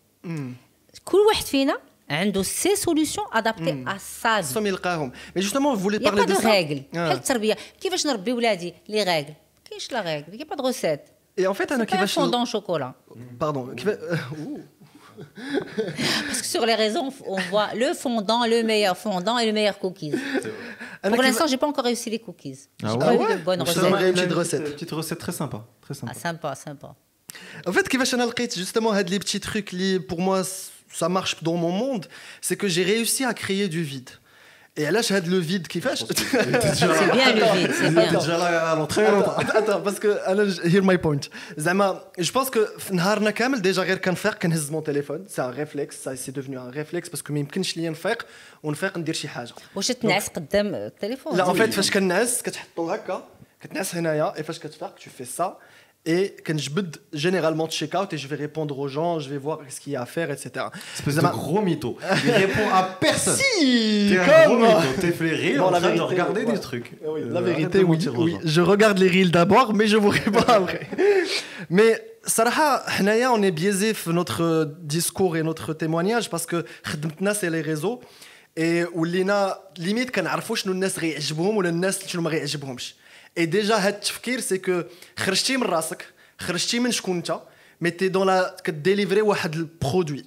كل 1.04 1.18
واحد 1.28 1.44
فينا 1.44 1.78
عنده 2.10 2.42
سي 2.42 2.76
سوليوشن 2.76 3.22
ادابتي 3.32 3.84
ا 3.86 3.98
سا 3.98 4.42
خصهم 4.42 4.66
يلقاهم. 4.66 5.12
Mais 5.38 5.40
justement, 5.42 5.74
vous 5.74 5.82
voulez 5.88 5.96
Il 5.98 6.02
n'y 6.02 6.06
a 6.08 6.10
parler 6.10 6.26
pas 6.26 6.32
de 6.32 6.36
de 6.36 6.42
ça 6.42 6.50
règles. 6.50 6.82
Ah. 6.92 6.96
بحال 6.96 7.12
التربيه 7.16 7.56
كيفاش 7.80 8.06
نربي 8.06 8.32
ولادي 8.32 8.74
لي 8.88 9.04
رègles 9.04 9.32
كاينش 9.70 9.92
لا 9.92 10.02
رègle 10.02 10.32
il 10.32 10.36
n'y 10.36 10.42
a 10.42 10.46
pas 10.54 10.56
de 10.56 10.62
recette 10.62 11.06
Et 11.38 11.46
en 11.46 11.54
fait, 11.54 11.72
انا 11.72 11.84
c'est 11.84 11.88
pas 11.88 11.94
un 11.94 12.00
كيفاش 12.00 12.18
fondant 12.18 12.44
au 12.44 12.50
chocolat 12.52 12.92
Pardon. 13.40 13.74
كيفاش- 13.76 13.98
Ouh. 14.32 14.60
parce 16.28 16.40
que 16.42 16.46
sur 16.46 16.64
les 16.66 16.74
réseaux 16.74 17.00
on- 17.08 17.34
on 17.36 17.40
voit 17.50 17.70
le 17.74 17.88
fondant 17.94 18.44
le 18.46 18.62
meilleur 18.62 18.96
fondant 18.96 19.38
et 19.38 19.46
le 19.46 19.52
meilleur 19.52 19.78
cookies 19.78 20.14
أنا 21.04 21.16
pour 21.16 21.22
كيف- 21.22 21.26
l'instant 21.26 21.46
j'ai 21.48 21.56
pas 21.56 21.66
encore 21.66 21.84
réussi 21.84 22.08
les 22.10 22.18
cookies 22.18 22.58
Ah 22.82 22.88
j'ai 22.88 22.92
ouais 22.92 22.98
pas 22.98 23.14
eu 23.14 23.18
Ah 23.20 23.24
de 23.24 23.32
ouais 23.32 23.36
bonnes 23.46 23.58
Moi, 23.58 23.66
je 23.66 23.70
recettes 23.72 23.82
t'aimerais 23.84 24.10
une 24.10 24.16
Il 24.16 24.20
a 24.20 24.22
petite 24.24 24.36
recette. 24.42 24.64
Petite 24.74 24.90
recette 25.00 25.18
très 25.24 25.32
sympa. 25.40 25.58
Très 25.84 25.94
ah, 25.94 26.14
sympa. 26.14 26.14
sympa 26.24 26.54
sympa 26.54 26.90
En 27.66 27.72
fait, 27.72 27.88
كيفاش 27.88 28.14
انا 28.14 28.22
لقيت 28.22 28.58
justement 28.58 28.92
هاد 28.92 29.10
les 29.14 29.18
petits 29.18 29.40
trucs 29.40 29.72
اللي 29.72 29.98
pour 30.00 30.20
moi 30.20 30.42
ça 31.00 31.08
marche 31.08 31.34
dans 31.42 31.56
mon 31.64 31.72
monde, 31.82 32.04
c'est 32.46 32.56
que 32.56 32.68
j'ai 32.68 32.84
réussi 32.92 33.24
à 33.24 33.32
créer 33.34 33.68
du 33.68 33.82
vide. 33.82 34.10
Et 34.80 34.82
علاش 34.84 35.12
هاد 35.12 35.26
le 35.28 35.46
vide 35.50 35.66
كيفاش 35.66 36.04
c'est 36.04 36.12
bien 37.12 37.32
le 37.34 37.58
vide 37.58 37.72
c'est 37.72 37.86
Il 37.86 37.98
était 37.98 38.10
bien 38.10 38.12
déjà 38.20 38.38
là 38.38 38.70
avant 38.72 38.86
très 38.86 39.10
longtemps. 39.10 39.36
Attends, 39.42 39.58
attends, 39.58 39.80
parce 39.86 39.98
que 40.00 40.28
انا 40.28 40.44
ج- 40.44 40.60
hear 40.60 40.82
my 40.82 40.96
point. 41.06 41.28
زعما 41.56 42.00
je 42.20 42.30
pense 42.30 42.50
que 42.50 42.78
في 42.78 42.94
نهارنا 42.94 43.30
كامل 43.30 43.62
ديجا 43.62 43.82
غير 43.82 43.98
كنفيق 43.98 44.34
كنهز 44.34 44.70
مون 44.70 44.84
تيليفون 44.84 45.24
سي 45.28 45.42
ان 45.42 45.50
ريفلكس 45.50 46.04
سا 46.04 46.14
سي 46.14 46.32
devenu 46.32 46.56
un 46.56 46.74
réflexe 46.76 47.08
parce 47.10 47.22
que 47.22 47.30
ما 47.30 47.38
يمكنش 47.38 47.76
ليا 47.76 47.90
نفيق 47.90 48.26
ونفيق 48.62 48.98
ندير 48.98 49.14
شي 49.14 49.28
حاجه. 49.28 49.52
واش 49.74 49.88
تنعس 49.88 50.28
قدام 50.28 50.74
التليفون 50.74 51.36
لا 51.36 51.44
en 51.52 51.56
fait 51.56 51.70
فاش 51.70 51.90
كنعس 51.90 52.42
كتحطو 52.42 52.90
هكا 52.90 53.24
كتنعس 53.60 53.94
هنايا 53.94 54.32
et 54.36 54.42
فاش 54.42 54.58
كتفيق 54.58 54.90
tu 54.98 55.08
fais 55.22 55.38
ça 55.40 55.44
et 56.06 56.34
كنجبد 56.46 56.96
généralement 57.14 57.68
check 57.68 57.94
out 57.94 58.12
et 58.12 58.18
je 58.18 58.26
vais 58.26 58.34
répondre 58.46 58.76
aux 58.76 58.88
gens, 58.88 59.20
je 59.20 59.28
vais 59.30 59.36
voir 59.38 59.58
ce 59.68 59.78
qu'il 59.80 59.92
y 59.92 59.96
a 59.96 60.02
à 60.02 60.06
faire, 60.06 60.30
etc. 60.32 60.50
Espèce 60.96 61.14
de 61.14 61.20
زعما- 61.20 61.30
gros 61.30 61.62
mytho. 61.62 61.96
Il 62.24 62.30
répond 62.32 62.68
à 62.72 62.82
personne. 63.06 63.36
Si, 63.36 64.08
T'es 64.10 64.18
un 64.18 64.46
gros 64.46 64.56
comme 64.58 64.66
mytho. 64.66 65.00
T'es 65.00 65.12
flairé 65.12 65.52
Non, 65.54 65.66
en 65.66 65.70
la 65.70 65.78
train 65.78 65.90
de 65.90 65.94
vérité, 65.94 66.10
regarder 66.14 66.44
ouais. 66.44 66.52
des 66.54 66.60
trucs. 66.60 66.90
Oui, 67.04 67.20
Euh, 67.20 67.30
la 67.34 67.38
arrête 67.40 67.56
vérité, 67.56 67.78
de 67.78 67.84
oui, 67.84 67.90
mentir 67.96 68.18
aux 68.18 68.24
oui. 68.24 68.32
gens. 68.32 68.38
Je 68.56 68.60
regarde 68.72 68.98
les 68.98 69.08
reels 69.14 69.30
d'abord, 69.30 69.68
mais 69.78 69.86
je 69.92 69.96
vous 69.96 70.08
réponds 70.08 70.40
après. 70.62 70.84
mais 71.70 71.92
صراحة 72.26 72.88
حنايا 72.90 73.28
on 73.36 73.42
est 73.42 73.50
biaisé 73.52 73.94
في 73.94 74.10
notre 74.12 74.74
discours 74.96 75.36
et 75.36 75.42
notre 75.44 75.72
témoignage 75.72 76.28
parce 76.30 76.46
que 76.46 76.64
خدمتنا 76.84 77.32
c'est 77.34 77.50
les 77.50 77.60
réseaux 77.62 78.00
et 78.58 78.84
ولينا 78.94 79.58
ليميت 79.78 80.10
كنعرفوا 80.10 80.56
شنو 80.56 80.72
الناس 80.72 80.98
غيعجبهم 80.98 81.56
ولا 81.56 81.68
الناس 81.68 82.06
شنو 82.06 82.22
ما 82.22 82.30
غيعجبهمش 82.30 82.94
اي 83.37 83.45
ديجا 83.45 83.75
هاد 83.75 83.93
التفكير 83.93 84.39
سي 84.39 84.57
كو 84.57 84.83
خرجتي 85.17 85.57
من 85.57 85.63
راسك 85.63 86.05
خرجتي 86.39 86.79
من 86.79 86.91
شكون 86.91 87.15
انت 87.15 87.39
مي 87.81 87.91
تي 87.91 88.07
دون 88.07 88.27
لا 88.27 88.57
كديليفري 88.63 89.21
واحد 89.21 89.55
البرودوي. 89.55 90.25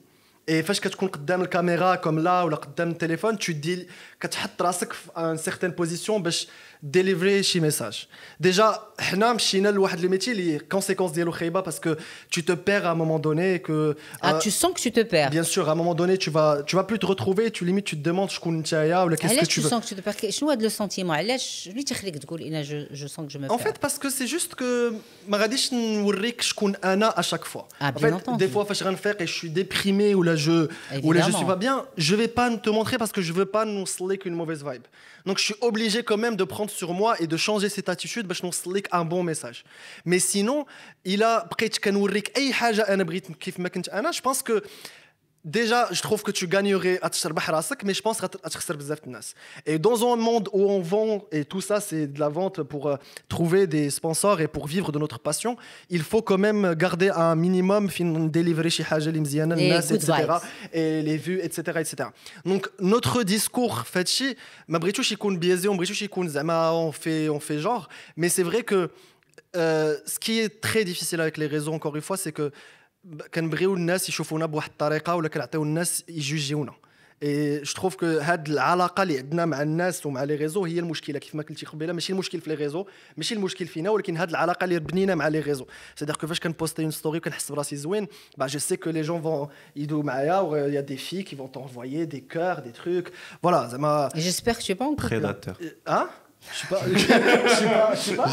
Et 0.50 0.64
فاش 0.64 0.80
كتكون 0.80 1.08
قدام 1.08 1.42
الكاميرا 1.42 1.94
كوم 1.94 2.18
لا 2.18 2.42
ولا 2.42 2.56
قدام 2.56 2.90
التليفون 2.90 3.38
tu 3.38 3.52
dis 3.64 3.78
كتحط 4.20 4.62
راسك 4.62 4.92
في 4.92 5.10
ان 5.16 5.36
سيغتين 5.36 5.70
بوزيسيون 5.70 6.22
باش 6.22 6.48
délivrer 6.83 7.41
chez 7.43 7.59
message. 7.59 8.07
Déjà, 8.39 8.79
حنا 8.99 9.33
مشينا 9.33 9.69
لواحد 9.69 9.99
لو 9.99 10.09
ميتي 10.09 10.31
اللي 10.31 10.59
كونسيكونس 10.59 11.11
ديالو 11.11 11.31
خايبه 11.31 11.59
باسكو 11.59 11.95
tu 12.35 12.39
te 12.41 12.51
perds 12.51 12.85
à 12.85 12.91
un 12.91 12.95
moment 12.95 13.19
donné 13.19 13.59
que 13.59 13.95
Ah, 14.21 14.35
euh, 14.35 14.39
tu 14.39 14.51
sens 14.51 14.71
que 14.73 14.79
tu 14.81 14.91
te 14.91 15.01
perds. 15.01 15.29
bien 15.29 15.43
sûr 15.43 15.69
à 15.69 15.71
un 15.71 15.75
moment 15.75 15.95
donné 15.95 16.17
tu 16.17 16.29
vas 16.29 16.63
tu 16.67 16.75
vas 16.75 16.83
plus 16.89 16.99
te 16.99 17.05
retrouver 17.05 17.51
tu 17.51 17.65
limite 17.65 17.85
tu 17.85 17.95
te 17.97 18.09
demandes 18.09 18.29
شكون 18.29 18.57
نتايا 18.57 19.03
ولا 19.03 19.15
qu'est-ce 19.15 19.21
que 19.21 19.25
علاش 19.37 19.47
tu 19.47 19.53
tu 19.53 19.61
veux 19.61 19.69
sens 19.69 19.83
que 19.85 19.89
tu 19.89 19.95
te 19.95 20.01
perds 20.09 20.29
شنو 20.29 20.49
هذا 20.51 20.63
لو 20.63 20.69
سونتيمون 20.69 21.15
علاش 21.15 21.43
شنو 21.63 21.71
اللي 21.73 21.83
تخليك 21.83 22.17
تقول 22.17 22.41
انا 22.41 22.61
جو 22.61 22.85
جو 22.91 23.07
سون 23.07 23.27
que 23.29 23.31
je 23.31 23.37
me 23.37 23.51
En 23.51 23.57
perds 23.57 23.63
fait, 23.63 23.79
parce 23.79 23.97
que 23.99 24.09
c'est 24.09 24.27
juste 24.27 24.53
que 24.55 24.93
ما 25.27 25.37
غاديش 25.37 25.73
نوريك 25.73 26.41
شكون 26.41 26.75
انا 26.75 27.09
à 27.11 27.21
chaque 27.21 27.45
fois. 27.45 27.67
Ah, 27.81 27.89
en 27.89 27.91
bien 27.91 27.99
fait, 27.99 28.13
entendu. 28.13 28.45
des 28.45 28.49
fois 28.55 28.63
فاش 28.65 28.83
غنفيق 28.83 29.21
et 29.21 29.27
je 29.27 29.33
suis 29.33 29.49
déprimé 29.49 30.15
ou 30.15 30.23
là 30.23 30.35
je 30.35 30.51
ou 31.03 31.11
là 31.13 31.21
je 31.21 31.31
suis 31.31 31.43
Évidemment. 31.43 31.47
pas 31.47 31.55
bien, 31.55 31.85
je 31.97 32.15
vais 32.15 32.27
pas 32.39 32.49
te 32.65 32.69
montrer 32.69 32.97
parce 32.97 33.11
que 33.11 33.21
je 33.21 33.33
veux 33.33 33.45
pas 33.45 33.65
نوصل 33.65 34.09
لك 34.09 34.25
une 34.27 34.35
mauvaise 34.35 34.63
vibe. 34.63 34.85
Donc 35.27 35.37
je 35.39 35.43
suis 35.49 35.55
obligé 35.69 35.99
quand 36.03 36.17
même 36.25 36.35
de 36.35 36.43
prendre 36.43 36.68
sur 36.69 36.93
moi 36.93 37.15
et 37.21 37.27
de 37.27 37.37
changer 37.37 37.69
cette 37.69 37.89
attitude 37.89 38.27
باش 38.27 38.43
نوصل 38.43 38.73
لك 38.73 38.95
un 38.95 39.05
bon 39.05 39.23
message. 39.23 39.63
Mais 40.05 40.19
sinon, 40.19 40.65
il 41.05 41.23
a 41.23 41.47
بقيت 41.51 41.77
كنوريك 41.77 42.37
اي 42.37 42.53
حاجه 42.53 42.81
انا 42.81 43.03
بغيت 43.03 43.31
كيف 43.31 43.59
ما 43.59 43.69
كنت 43.69 43.89
انا, 43.89 44.11
je 44.11 44.21
pense 44.21 44.41
que 44.41 44.61
Déjà, 45.44 45.88
je 45.90 46.02
trouve 46.02 46.22
que 46.22 46.30
tu 46.30 46.46
gagnerais 46.46 46.98
à 47.00 47.08
mais 47.84 47.94
je 47.94 48.02
pense 48.02 48.20
Et 49.64 49.78
dans 49.78 50.12
un 50.12 50.16
monde 50.16 50.50
où 50.52 50.70
on 50.70 50.80
vend, 50.80 51.24
et 51.32 51.46
tout 51.46 51.62
ça, 51.62 51.80
c'est 51.80 52.06
de 52.06 52.20
la 52.20 52.28
vente 52.28 52.62
pour 52.62 52.88
euh, 52.88 52.96
trouver 53.28 53.66
des 53.66 53.88
sponsors 53.88 54.42
et 54.42 54.48
pour 54.48 54.66
vivre 54.66 54.92
de 54.92 54.98
notre 54.98 55.18
passion, 55.18 55.56
il 55.88 56.02
faut 56.02 56.20
quand 56.20 56.36
même 56.36 56.74
garder 56.74 57.08
un 57.08 57.34
minimum, 57.36 57.88
délivrer 58.28 58.68
chez 58.68 58.82
etc. 59.94 60.12
Et 60.74 61.00
les 61.00 61.16
vues, 61.16 61.40
etc. 61.42 61.78
etc. 61.80 62.10
Donc, 62.44 62.68
notre 62.78 63.22
discours, 63.22 63.86
Fetchi, 63.86 64.36
biaisé, 65.38 65.68
on 66.74 66.92
fait, 66.92 67.30
on 67.30 67.40
fait 67.40 67.60
genre, 67.60 67.88
mais 68.16 68.28
c'est 68.28 68.42
vrai 68.42 68.62
que 68.62 68.90
euh, 69.56 69.96
ce 70.06 70.18
qui 70.18 70.38
est 70.38 70.60
très 70.60 70.84
difficile 70.84 71.20
avec 71.20 71.36
les 71.36 71.46
réseaux, 71.46 71.72
encore 71.72 71.96
une 71.96 72.02
fois, 72.02 72.16
c'est 72.16 72.32
que 72.32 72.52
كنبغيو 73.34 73.74
الناس 73.74 74.08
يشوفونا 74.08 74.46
بواحد 74.46 74.70
الطريقة 74.70 75.14
ولا 75.14 75.28
كنعطيو 75.28 75.62
الناس 75.62 76.04
يجوجيونا. 76.08 76.72
اي 77.22 77.62
جو 77.62 77.72
تروف 77.72 77.94
كو 77.96 78.06
هاد 78.06 78.48
العلاقة 78.48 79.02
اللي 79.02 79.18
عندنا 79.18 79.44
مع 79.46 79.62
الناس 79.62 80.06
ومع 80.06 80.24
لي 80.24 80.34
ريزو 80.34 80.64
هي 80.64 80.78
المشكلة. 80.78 81.18
كيف 81.18 81.34
ما 81.34 81.42
قلتي 81.42 81.66
قبيلة 81.66 81.92
ماشي 81.92 82.12
المشكل 82.12 82.40
في 82.40 82.50
لي 82.50 82.56
ريزو 82.56 82.86
ماشي 83.16 83.34
المشكل 83.34 83.66
فينا 83.66 83.90
ولكن 83.90 84.16
هاد 84.16 84.30
العلاقة 84.30 84.64
اللي 84.64 84.78
بنينا 84.78 85.14
مع 85.14 85.28
لي 85.28 85.40
ريزو 85.40 85.66
سيدير 85.96 86.16
كو 86.16 86.26
فاش 86.26 86.40
كنبوستي 86.40 86.82
اون 86.82 86.90
ستوري 86.90 87.18
وكنحس 87.18 87.52
براسي 87.52 87.76
زوين 87.76 88.06
با 88.38 88.46
جو 88.46 88.58
سي 88.58 88.76
كو 88.76 88.90
لي 88.90 89.02
جون 89.02 89.22
فون 89.22 89.48
يدو 89.76 90.02
معايا 90.02 90.38
و 90.38 90.56
يا 90.56 90.80
دي 90.80 90.96
في 90.96 91.22
كي 91.22 91.36
فون 91.36 91.52
تونفويي 91.52 92.04
دي 92.04 92.20
كور 92.20 92.54
دي 92.54 92.72
تروك 92.72 93.08
فوالا 93.42 93.68
زعما 93.68 94.08
Et 94.14 94.20
j'espère 94.20 94.58
que 94.58 94.62
tu 94.62 94.72
es 94.72 94.74
pas 94.74 94.86
en 96.39 96.39
couple. 96.39 96.39
Prédateur. 96.39 96.39
ها 96.39 96.39
Je 96.51 96.57
sais 96.59 96.67
pas. 96.71 96.81
Je 96.93 96.97
sais 97.57 97.65
pas. 97.75 97.91
Je 97.95 98.01
sais 98.07 98.15
pas. 98.15 98.29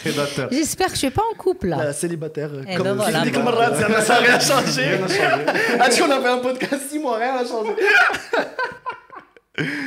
Prédateur. 0.00 0.48
J'espère 0.58 0.90
que 0.92 0.98
tu 1.00 1.06
es 1.06 1.10
pas 1.20 1.26
en 1.32 1.36
couple 1.44 1.66
là. 1.72 1.76
لا 1.76 1.92
célibataire 1.92 2.50
Eh 2.68 2.76
comme 2.76 2.84
ben 2.88 2.96
voilà. 2.96 3.22
ديك 3.24 3.36
المرات 3.36 3.74
زعما 3.76 4.00
ça 4.04 4.14
a 4.14 4.20
rien 4.20 4.38
changé 4.40 4.86
As-tu 5.84 6.02
on 6.02 6.10
a 6.10 6.20
fait 6.22 6.28
un 6.28 6.38
podcast 6.38 6.82
6 6.90 6.98
mois 6.98 7.16
rien 7.18 7.32
n'a 7.36 7.44
changé 7.52 7.72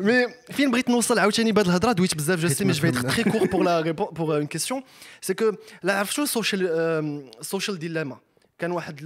Mais 0.00 0.28
فين 0.52 0.70
بغيت 0.70 0.90
نوصل 0.90 1.18
عاوتاني 1.18 1.52
بهاد 1.52 1.66
الهضره 1.68 1.92
دويت 1.92 2.14
بزاف 2.14 2.38
جو 2.38 2.48
سي 2.48 2.64
مي 2.64 2.72
جو 2.72 2.82
vais 2.82 2.90
être 2.92 3.06
très 3.06 3.24
court 3.24 3.48
pour 3.50 3.62
la 3.64 3.80
réponse 3.80 4.08
pour 4.14 4.32
euh, 4.32 4.40
une 4.40 4.48
question 4.48 4.82
c'est 5.20 5.34
que 5.34 5.54
لا 5.82 5.98
عرفت 5.98 6.12
شو 6.12 6.22
السوشيال 6.22 7.22
سوشيال 7.40 7.78
ديلاما 7.78 8.16
كان 8.58 8.72
واحد 8.72 9.02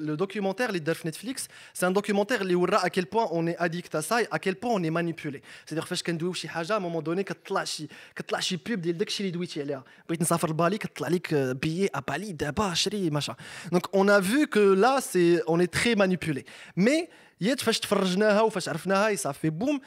لو 0.00 0.14
دوكيومونتير 0.14 0.68
اللي 0.68 0.78
دار 0.78 0.94
في 0.94 1.08
نتفليكس 1.08 1.48
سي 1.74 1.86
ان 1.86 1.92
دوكيومونتير 1.92 2.40
اللي 2.40 2.54
ورا 2.54 2.86
اكيل 2.86 3.04
بوان 3.04 3.26
اون 3.26 3.48
اي 3.48 3.56
اديكت 3.58 3.96
ا 3.96 4.00
ساي 4.00 4.28
اكيل 4.32 4.54
بوان 4.54 4.72
اون 4.72 4.84
اي 4.84 4.90
مانيبيولي 4.90 5.42
سيدير 5.66 5.84
فاش 5.84 6.02
كندويو 6.02 6.32
شي 6.32 6.48
حاجه 6.48 6.76
ا 6.76 6.78
مومون 6.78 7.02
دوني 7.02 7.22
كتطلع 7.22 7.64
شي 7.64 7.88
كتطلع 8.16 8.40
شي 8.40 8.56
بوب 8.56 8.80
ديال 8.80 8.98
داكشي 8.98 9.20
اللي 9.20 9.30
دويتي 9.30 9.60
عليها 9.62 9.84
بغيت 10.08 10.20
نسافر 10.20 10.50
لبالي 10.50 10.78
كتطلع 10.78 11.08
لك 11.08 11.34
بيي 11.34 11.88
ا 11.94 12.00
بالي 12.00 12.32
دابا 12.32 12.74
شري 12.74 13.10
ماشا 13.10 13.36
دونك 13.72 13.94
اون 13.94 14.10
ا 14.10 14.20
فو 14.20 14.46
كو 14.46 14.60
لا 14.60 15.00
سي 15.00 15.38
اون 15.38 15.60
اي 15.60 15.66
تري 15.66 15.94
مانيبيولي 15.94 16.44
مي 16.76 17.08
يات 17.40 17.60
فاش 17.60 17.80
تفرجناها 17.80 18.40
وفاش 18.40 18.68
عرفناها 18.68 19.14
ça 19.14 19.32
fait 19.32 19.50
boum 19.62 19.78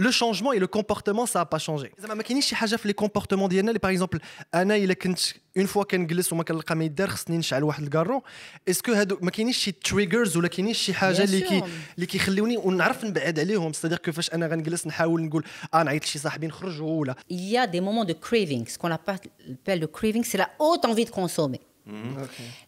le 0.00 0.10
changement 0.10 0.52
et 0.56 0.58
le 0.58 0.66
comportement 0.78 1.26
ça 1.26 1.40
a 1.40 1.46
pas 1.46 1.58
changé 1.58 1.90
زعما 1.98 2.14
ما 2.14 2.22
كاينينش 2.22 2.46
شي 2.46 2.54
حاجه 2.56 2.76
في 2.76 2.88
لي 2.88 2.94
كومبورتمون 2.94 3.48
ديالنا 3.48 3.70
اللي 3.70 3.78
باغ 3.78 3.90
اكزومبل 3.92 4.20
انا 4.54 4.76
الا 4.76 4.94
كنت 4.94 5.18
اون 5.56 5.66
فوا 5.66 5.84
كنجلس 5.84 6.32
وما 6.32 6.42
كنلقى 6.44 6.76
ما 6.76 6.84
يدار 6.84 7.08
خصني 7.08 7.38
نشعل 7.38 7.62
واحد 7.64 7.82
الكارو 7.82 8.22
اسكو 8.68 8.92
هادو 8.92 9.18
ما 9.20 9.30
كاينيش 9.30 9.56
شي 9.58 9.72
تريجرز 9.72 10.36
ولا 10.36 10.48
كاينيش 10.48 10.78
شي 10.78 10.94
حاجه 10.94 11.16
Bien 11.16 11.20
اللي 11.20 11.40
كي 11.40 11.60
sûr. 11.60 11.64
اللي 11.94 12.06
كيخليوني 12.06 12.56
ونعرف 12.56 13.04
نبعد 13.04 13.38
عليهم 13.40 13.72
سيدير 13.72 13.98
كو 13.98 14.12
فاش 14.12 14.30
انا 14.34 14.46
غنجلس 14.46 14.86
نحاول 14.86 15.22
نقول 15.22 15.44
اه 15.74 15.82
نعيط 15.82 16.04
لشي 16.04 16.18
صاحبي 16.18 16.46
نخرجوا 16.46 16.90
ولا 17.00 17.14
Il 17.30 17.52
y 17.52 17.58
a 17.58 17.66
des 17.66 17.80
moments 17.80 18.04
de 18.04 18.12
craving. 18.14 18.66
Ce 18.68 18.78
qu'on 18.78 18.90
appelle 18.90 19.80
le 19.80 19.86
craving, 19.86 20.24
c'est 20.24 20.38
la 20.38 20.50
haute 20.58 20.84
envie 20.84 21.04
de 21.04 21.10
consommer. 21.10 21.60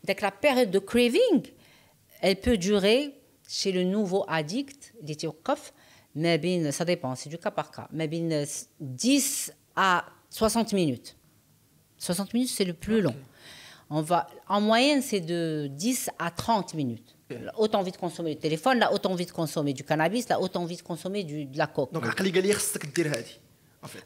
Donc 0.09 0.21
la 0.29 0.31
période 0.45 0.71
de 0.71 0.79
craving, 0.91 1.37
elle 2.21 2.37
peut 2.47 2.59
durer 2.71 2.99
chez 3.59 3.73
le 3.73 3.83
nouveau 3.97 4.25
addict, 4.39 4.81
les 5.09 5.17
mais 6.16 6.72
ça 6.72 6.86
dépend, 6.86 7.16
c'est 7.16 7.30
du 7.30 7.38
cas 7.38 7.52
par 7.52 7.72
cas, 7.72 7.88
mais 7.92 8.10
10 8.80 9.54
à 9.76 10.06
60 10.30 10.74
minutes. 10.74 11.16
60 11.98 12.34
minutes, 12.34 12.50
c'est 12.50 12.66
le 12.66 12.74
plus 12.74 13.02
long. 13.02 13.16
En 13.90 14.62
moyenne, 14.62 15.02
c'est 15.02 15.20
de 15.20 15.68
10 15.72 16.12
à 16.20 16.32
30 16.32 16.74
minutes. 16.76 17.16
Autant 17.58 17.80
envie 17.80 17.92
de 17.92 17.98
consommer 17.98 18.34
le 18.34 18.40
téléphone, 18.40 18.80
là, 18.80 18.92
autant 18.92 19.12
envie 19.12 19.26
de 19.26 19.32
consommer 19.32 19.74
du 19.74 19.84
cannabis, 19.84 20.28
là, 20.30 20.40
autant 20.42 20.64
envie 20.64 20.78
de 20.78 20.82
consommer 20.82 21.24
de 21.24 21.58
la 21.58 21.68
coke. 21.68 21.94
Donc. 21.94 22.04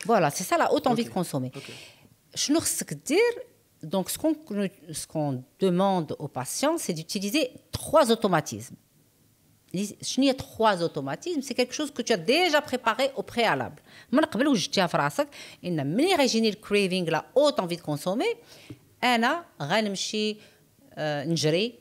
Voilà, 0.06 0.30
c'est 0.30 0.43
ça, 0.43 0.58
là, 0.58 0.74
autant 0.74 0.91
envie 0.91 1.06
de 1.06 1.10
consommer. 1.10 1.51
Okay. 1.56 1.74
Donc, 3.82 4.10
ce 4.10 5.08
qu'on 5.08 5.43
demande 5.60 6.16
aux 6.20 6.28
patients, 6.28 6.78
c'est 6.78 6.93
d'utiliser 6.93 7.51
trois 7.72 8.12
automatismes. 8.12 8.76
Les- 9.77 9.95
شنو 10.03 10.25
هي 10.27 10.33
trois 10.33 10.83
automatismes 10.83 11.43
C'est 11.43 11.55
quelque 11.55 11.75
chose 11.75 11.91
que 11.91 12.03
tu 12.03 12.12
as 12.12 12.16
déjà 12.16 12.61
préparé 12.71 13.11
au 13.16 13.23
préalable. 13.23 13.81
من 14.12 14.25
قبل 14.25 14.49
وجدتيها 14.49 14.87
في 14.87 14.97
راسك 14.97 15.29
ان 15.64 15.97
ملي 15.97 16.14
غيجيني 16.14 16.49
الكريفينغ 16.49 17.11
لا 17.11 17.25
اوت 17.37 17.61
انفي 17.61 17.77
دو 17.77 17.83
كونسومي 17.83 18.25
انا 19.05 19.45
غنمشي 19.62 20.37
آه، 20.95 21.25
نجري 21.25 21.75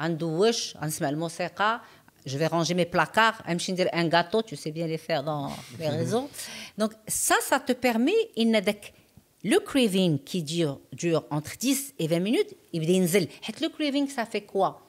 غندوش 0.00 0.76
غنسمع 0.76 1.08
الموسيقى 1.08 1.80
je 2.28 2.38
vais 2.38 2.46
ranger 2.48 2.74
mes 2.74 2.86
placards, 2.96 3.46
غنمشي 3.48 3.72
ندير 3.72 3.88
un 3.88 4.08
gâteau, 4.08 4.42
tu 4.42 4.56
sais 4.56 4.70
bien 4.70 4.86
les 4.86 4.98
faire 5.08 5.22
dans 5.22 5.50
les 5.78 5.88
réseaux. 5.88 6.28
Donc 6.78 6.92
ça, 7.08 7.34
ça 7.50 7.58
te 7.60 7.72
permet 7.72 8.38
إن 8.38 8.62
داك 8.62 8.92
le 9.46 9.58
craving 9.60 10.18
qui 10.24 10.42
dure, 10.42 10.78
dure 10.92 11.24
entre 11.30 11.56
10 11.58 11.94
et 12.00 12.06
20 12.08 12.20
minutes, 12.20 12.54
يبدا 12.74 12.92
ينزل. 12.92 13.28
حيت 13.42 13.64
le 13.64 13.68
craving, 13.68 14.08
ça 14.08 14.24
fait 14.24 14.40
quoi 14.52 14.80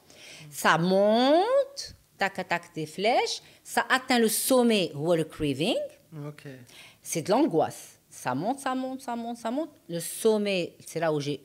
Ça 0.52 0.78
monte, 0.78 1.94
tac, 2.20 2.48
tac, 2.48 2.64
des 2.76 2.86
flèches, 2.86 3.42
ça 3.64 3.86
atteint 3.90 4.20
le 4.20 4.30
sommet, 4.30 4.92
هو 4.96 5.16
le 5.16 5.24
craving, 5.24 5.78
اوكي 6.14 6.56
c'est 7.04 7.22
de 7.22 7.32
l'angoisse. 7.32 8.00
Ça 8.10 8.34
monte, 8.34 8.60
ça 8.60 8.74
monte, 8.76 9.02
ça 9.02 9.16
monte, 9.16 9.38
ça 9.38 9.52
monte. 9.52 9.70
Le 9.90 10.00
sommet, 10.00 10.74
c'est 10.88 11.02
là 11.02 11.12
où 11.14 11.20
j'ai 11.20 11.42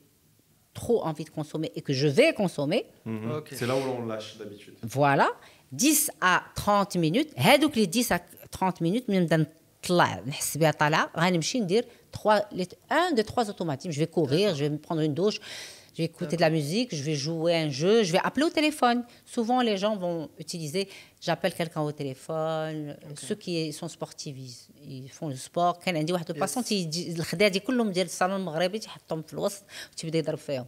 trop 0.73 1.03
envie 1.03 1.25
de 1.25 1.31
consommer 1.31 1.73
et 1.75 1.83
que 1.83 1.93
je 1.93 2.07
vais 2.07 2.33
consommer. 2.33 2.87
Ok. 3.07 3.49
C'est 3.53 3.67
là 3.67 3.75
où 3.77 3.83
on 3.99 4.07
lâche 4.07 4.39
d'habitude. 4.39 4.77
Voilà. 4.83 5.29
10 5.73 6.13
à 6.21 6.45
30 6.55 6.97
minutes. 6.97 7.33
هادوك 7.37 7.77
les 7.77 7.87
10 7.87 8.13
à 8.13 8.21
30 8.51 8.81
minutes 8.81 9.09
من 9.09 9.21
نبدا 9.21 9.47
نطلع 9.85 10.21
نحس 10.27 10.57
بها 10.57 10.71
طالعه 10.71 11.11
غنمشي 11.17 11.61
ندير 11.61 11.85
3 12.13 12.49
un 12.91 13.13
de 13.13 13.23
trois 13.23 13.51
automatismes. 13.51 13.91
Je 13.91 14.01
vais 14.01 14.07
courir, 14.07 14.55
je 14.55 14.65
vais 14.65 14.71
me 14.71 14.79
prendre 14.79 15.01
une 15.01 15.15
douche, 15.15 15.41
je 15.95 15.99
vais 16.03 16.05
écouter 16.05 16.37
de 16.37 16.41
la 16.41 16.51
musique, 16.51 16.95
je 16.95 17.03
vais 17.03 17.15
jouer 17.15 17.55
un 17.57 17.71
jeu, 17.71 18.03
je 18.05 18.13
vais 18.13 18.21
appeler 18.23 18.47
au 18.47 18.51
téléphone. 18.51 18.99
Souvent 19.27 19.61
les 19.61 19.77
gens 19.77 19.97
vont 19.97 20.31
utiliser 20.39 20.89
j'appelle 21.21 21.53
quelqu'un 21.55 21.83
au 21.83 21.93
téléphone. 21.93 22.97
Ceux 23.17 23.35
qui 23.35 23.73
sont 23.73 23.89
sportifs 23.89 24.37
ils, 24.39 25.03
ils 25.05 25.11
font 25.11 25.29
le 25.29 25.37
sport. 25.37 25.79
كان 25.85 25.97
عندي 25.97 26.13
واحد 26.13 26.31
الباسون 26.31 26.65
تيجي 26.65 27.13
الخداع 27.13 27.49
دي 27.49 27.61
كلهم 27.61 27.91
ديال 27.93 28.07
الصالون 28.07 28.37
المغربي 28.37 28.79
تيحطهم 28.79 29.23
في 29.23 29.33
الوسط 29.33 29.63
وتبدا 29.93 30.19
يضرب 30.19 30.39
فيهم. 30.39 30.67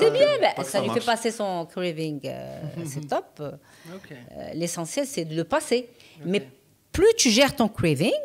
C'est 0.00 0.10
bien, 0.10 0.38
bah, 0.40 0.54
Pas 0.56 0.62
que 0.62 0.68
ça 0.70 0.72
ça 0.72 0.80
lui 0.80 0.88
fait 0.88 0.94
marche. 0.94 1.06
passer 1.06 1.30
son 1.30 1.66
craving, 1.66 2.20
euh, 2.24 2.60
c'est 2.86 3.06
top. 3.08 3.30
Ok. 3.96 4.08
Euh, 4.12 4.50
L'essentiel, 4.54 5.06
c'est 5.06 5.24
de 5.24 5.34
le 5.36 5.44
passer. 5.44 5.88
Mais 6.24 6.42
plus 6.92 7.12
tu 7.16 7.30
gères 7.30 7.54
ton 7.56 7.68
craving, 7.68 8.20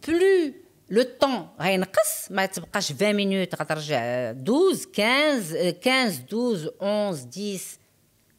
plus 0.00 0.54
le 0.90 1.02
temps 1.02 1.60
غينقص 1.60 2.30
ما 2.30 2.46
تبقاش 2.46 2.92
20 2.92 3.12
minutes 3.16 3.60
غترجع 3.60 4.30
12 4.30 4.86
15 4.96 5.54
euh, 5.54 5.72
15 5.84 6.24
12 6.26 6.70
11 6.80 7.26
10 7.26 7.78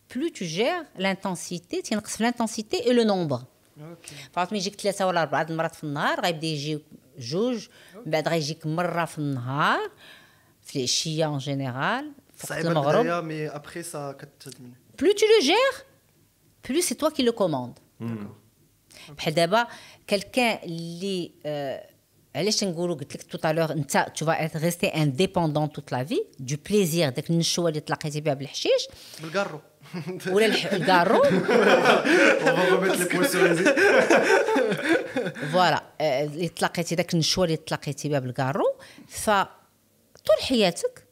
plus 0.09 0.32
tu 0.32 0.45
gères 0.45 0.86
l'intensité 0.97 1.82
تينقص 1.84 2.17
في 2.17 2.23
l'intensité 2.32 2.77
et 2.88 2.93
le 2.93 3.03
nombre 3.03 3.43
اوكي 3.82 4.15
فهمت 4.34 4.51
يجيك 4.51 4.82
ثلاثة 4.82 5.07
ولا 5.07 5.21
أربعة 5.21 5.43
د 5.43 5.51
المرات 5.51 5.75
في 5.75 5.84
النهار 5.84 6.21
غيبدا 6.21 6.47
يجيك 6.47 6.82
جوج 7.19 7.67
من 7.95 8.11
بعد 8.11 8.27
غيجيك 8.27 8.65
مرة 8.65 9.05
في 9.05 9.19
النهار 9.19 9.91
في 10.61 10.75
العشية 10.75 11.38
en 11.38 11.41
général 11.41 12.03
في 12.36 12.43
وقت 12.43 12.49
صعيبه 12.49 12.69
المغرب 12.69 12.99
البدايه 13.05 13.21
مي 13.21 13.47
ابخي 13.47 13.84
سا 13.84 14.11
كتدمن 14.11 14.71
plus 15.01 15.13
tu 15.15 15.25
le 15.34 15.45
gères, 15.49 15.77
plus 16.67 16.82
c'est 16.82 16.95
toi 16.95 17.11
qui 17.11 17.23
le 17.23 17.32
commandes. 17.32 17.80
بحال 19.09 19.34
دابا 19.34 19.67
quelqu'un 20.11 20.63
اللي 20.63 21.32
آه، 21.45 21.89
علاش 22.35 22.64
نقولوا 22.64 22.95
قلت 22.95 23.35
لك 23.35 23.47
à 23.47 23.53
l'heure 23.55 23.70
انت 23.70 24.07
vas 24.24 24.41
être 24.41 24.59
resté 24.59 24.93
indépendant 24.95 25.68
toute 25.68 25.91
la 25.91 26.03
vie 26.05 26.22
du 26.41 26.57
plaisir 26.57 27.09
داك 27.09 27.30
النشوة 27.30 27.68
اللي 27.68 27.80
تلاقيتي 27.80 28.20
بها 28.20 28.35
بالحشيش. 28.35 28.89
بالكارو 29.22 29.61
ولا 30.35 30.47
الكارو. 30.47 31.22
فوالا 35.53 35.82
آه، 36.01 36.24
اللي 36.24 36.49
تلاقيتي 36.49 36.95
داك 36.95 37.14
النشوة 37.14 37.45
اللي 37.45 37.57
تلاقيتي 37.57 38.09
بها 38.09 38.18
بالكارو 38.18 38.76
ف 39.09 39.30
طول 39.30 40.37
حياتك 40.41 41.05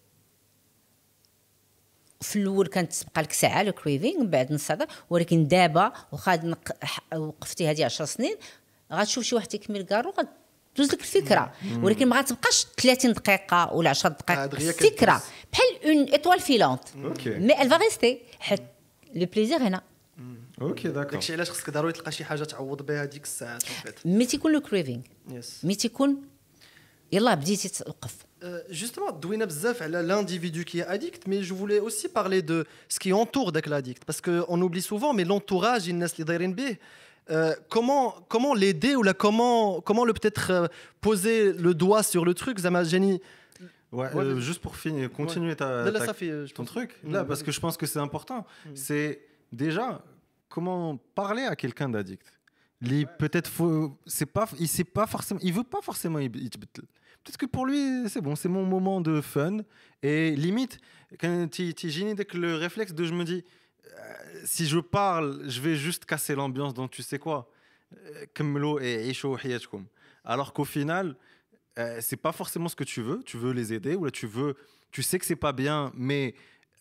في 2.20 2.36
الأول 2.36 2.66
كانت 2.66 2.92
تبقى 2.92 3.22
لك 3.22 3.32
ساعة 3.32 3.62
لو 3.62 3.72
كريفينغ 3.72 4.20
من 4.20 4.30
بعد 4.30 4.52
نص 4.52 4.66
ساعه 4.66 4.88
ولكن 5.10 5.48
دابا 5.48 5.92
واخا 6.12 6.54
وقفتي 7.16 7.70
هذه 7.70 7.84
10 7.84 8.04
سنين 8.04 8.36
غتشوف 8.92 9.24
شي 9.24 9.34
واحد 9.34 9.46
تيكمل 9.46 9.80
الكارو 9.80 10.14
غتدوز 10.73 10.93
لك 10.93 11.01
الفكره 11.01 11.53
ولكن 11.81 12.07
ما 12.07 12.19
غتبقاش 12.19 12.65
30 12.81 13.13
دقيقه 13.13 13.73
ولا 13.73 13.89
10 13.89 14.09
دقائق 14.09 14.39
آه، 14.39 14.45
دغيا 14.45 14.69
الفكره 14.69 15.11
كدوز. 15.11 15.21
بحال 15.53 15.85
اون 15.85 16.03
ايطوال 16.03 16.39
فيلونت 16.39 16.81
اوكي 17.03 17.29
مي 17.29 17.61
ال 17.61 17.69
فا 17.69 17.77
ريستي 17.77 18.19
حيت 18.39 18.61
لو 19.15 19.25
بليزير 19.25 19.57
هنا 19.57 19.81
اوكي 20.61 20.87
داكور 20.87 21.11
داكشي 21.11 21.33
علاش 21.33 21.51
خصك 21.51 21.69
ضروري 21.69 21.93
تلقى 21.93 22.11
شي 22.11 22.25
حاجه 22.25 22.43
تعوض 22.43 22.81
بها 22.81 23.03
هذيك 23.03 23.23
الساعات 23.23 23.63
en 23.63 23.87
fait. 23.87 24.05
مي 24.05 24.25
تيكون 24.25 24.51
لو 24.53 24.61
كريفينغ 24.61 25.01
يس 25.31 25.65
مي 25.65 25.75
تيكون 25.75 26.21
يلا 27.11 27.33
بديتي 27.33 27.69
توقف 27.69 28.15
Euh, 28.43 28.59
justement, 28.69 29.11
douina 29.11 29.47
bzaf 29.47 29.81
على 29.81 30.03
l'individu 30.07 30.63
qui 30.63 30.77
est 30.79 30.85
addict, 30.85 31.21
mais 31.27 31.41
je 31.41 31.53
voulais 31.55 31.79
aussi 31.79 32.07
parler 32.07 32.43
de 32.43 32.67
ce 32.87 32.99
qui 32.99 33.11
entoure 33.11 33.51
dak 33.51 33.65
l'addict, 33.65 34.05
parce 34.05 34.21
qu'on 34.21 34.61
oublie 34.61 34.83
souvent, 34.83 35.11
mais 35.11 35.23
l'entourage, 35.23 35.87
il 35.87 35.97
nas 35.97 36.13
li 36.17 36.23
dairin 36.23 36.53
bih, 36.59 36.77
euh, 37.30 37.54
comment 37.70 38.14
comment 38.28 38.54
l'aider 38.54 38.96
ou 38.96 39.02
la 39.02 39.14
comment 39.14 39.80
comment 39.80 40.04
le 40.04 40.12
peut-être 40.12 40.50
euh, 40.50 40.66
poser 41.00 41.52
le 41.52 41.74
doigt 41.74 42.02
sur 42.02 42.24
le 42.24 42.34
truc, 42.34 42.58
Zama 42.58 42.84
Jenny? 42.84 43.20
Ouais, 43.92 44.10
Ouais, 44.14 44.24
euh, 44.24 44.40
juste 44.40 44.60
pour 44.62 44.76
finir, 44.76 45.10
continuer 45.12 45.54
ta, 45.54 45.84
Là, 45.84 45.90
là, 45.90 45.98
ta- 46.00 46.06
ça 46.06 46.14
fait, 46.14 46.46
je 46.46 46.54
ton 46.54 46.62
pense- 46.62 46.72
truc. 46.72 46.96
Mm, 47.04 47.12
Là, 47.12 47.24
parce 47.24 47.42
que 47.42 47.52
je 47.52 47.60
pense 47.60 47.76
que 47.76 47.84
c'est 47.86 47.98
important. 47.98 48.46
C'est 48.74 49.20
déjà 49.52 50.02
comment 50.48 50.96
parler 51.14 51.42
à 51.42 51.54
quelqu'un 51.56 51.88
d'addict? 51.90 52.26
Lui, 52.80 53.06
peut-être 53.18 53.48
faut, 53.48 53.96
c'est 54.06 54.26
pas, 54.26 54.48
il 54.58 54.66
sait 54.66 54.82
pas 54.84 55.06
forcément, 55.06 55.40
il 55.42 55.52
veut 55.52 55.62
pas 55.62 55.80
forcément. 55.82 56.18
Peut-être 56.18 57.36
que 57.36 57.46
pour 57.46 57.66
lui, 57.66 58.08
c'est 58.08 58.20
bon, 58.20 58.34
c'est 58.34 58.48
mon 58.48 58.64
moment 58.64 59.00
de 59.00 59.20
fun. 59.20 59.58
Et 60.02 60.34
limite, 60.34 60.78
quand 61.20 61.46
tu 61.50 61.72
que 61.74 62.36
le 62.38 62.56
réflexe 62.56 62.92
de 62.94 63.04
je 63.04 63.12
me 63.14 63.24
dis, 63.24 63.44
si 64.45 64.65
je 64.67 64.79
parle, 64.79 65.43
je 65.47 65.59
vais 65.61 65.75
juste 65.75 66.05
casser 66.05 66.35
l'ambiance 66.35 66.73
dans 66.73 66.87
tu 66.87 67.01
sais 67.03 67.19
quoi, 67.19 67.49
Euh, 67.93 68.25
كملوا 68.35 68.81
et 68.81 68.97
عيشوا 69.07 69.37
حياتكم. 69.37 69.85
Alors 70.25 70.51
qu'au 70.53 70.65
final, 70.65 71.15
euh, 71.79 71.99
c'est 72.01 72.17
pas 72.17 72.33
forcément 72.33 72.67
ce 72.67 72.75
que 72.75 72.83
tu 72.83 73.01
veux. 73.01 73.23
Tu 73.23 73.37
veux 73.37 73.53
les 73.53 73.71
aider 73.71 73.95
ou 73.95 74.03
là 74.05 74.11
tu 74.11 74.27
veux, 74.27 74.55
tu 74.91 75.01
sais 75.03 75.17
que 75.19 75.25
c'est 75.25 75.37
pas 75.47 75.53
bien, 75.53 75.91
mais 75.95 76.35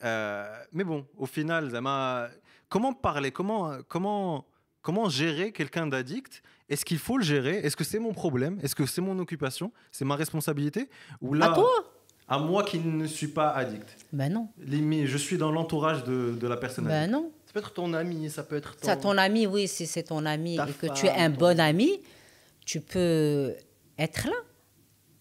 euh, 0.05 0.65
mais 0.73 0.85
bon, 0.85 1.07
au 1.17 1.27
final, 1.27 1.71
Zama, 1.71 2.29
comment 2.69 2.93
parler, 2.93 3.31
comment 3.31 3.65
comment 3.89 4.47
comment 4.83 5.09
gérer 5.09 5.53
quelqu'un 5.53 5.87
d'addict 5.87 6.43
Est-ce 6.69 6.85
qu'il 6.85 6.99
faut 6.99 7.19
le 7.19 7.25
gérer 7.25 7.57
Est-ce 7.65 7.77
que 7.77 7.85
c'est 7.85 8.01
mon 8.07 8.13
problème 8.13 8.55
Est-ce 8.63 8.75
que 8.75 8.85
c'est 8.93 9.05
mon 9.11 9.17
occupation 9.25 9.73
C'est 9.93 10.05
ma 10.05 10.17
responsabilité 10.17 10.83
Ou 11.21 11.35
là, 11.35 11.53
À 11.53 11.55
toi 11.55 11.73
à 12.31 12.39
moi 12.39 12.61
qui 12.69 12.79
ne 12.79 13.07
suis 13.07 13.29
pas 13.39 13.49
addict. 13.63 13.89
Ben 14.13 14.29
non. 14.37 14.49
Limi- 14.73 15.07
Je 15.07 15.19
suis 15.27 15.39
dans 15.39 15.53
l'entourage 15.57 16.01
de, 16.11 16.17
de 16.43 16.47
la 16.53 16.57
personne. 16.65 16.85
Ben 16.87 17.03
addict. 17.05 17.13
non. 17.17 17.25
Ça 17.47 17.53
peut 17.55 17.61
être 17.61 17.73
ton 17.81 17.93
ami, 17.95 18.29
ça 18.37 18.43
peut 18.49 18.57
être 18.63 18.73
ton. 18.77 18.87
Ça, 18.89 18.97
ton 18.97 19.17
ami, 19.27 19.47
oui, 19.47 19.63
si 19.69 19.87
c'est 19.87 20.03
ton 20.13 20.25
ami 20.27 20.57
Ta 20.57 20.69
et 20.69 20.73
que 20.73 20.87
tu 20.99 21.07
es 21.07 21.11
un 21.11 21.15
femme, 21.31 21.37
bon 21.45 21.59
ami, 21.71 21.91
tu 22.71 22.81
peux 22.81 23.55
être 23.99 24.27
là 24.27 24.39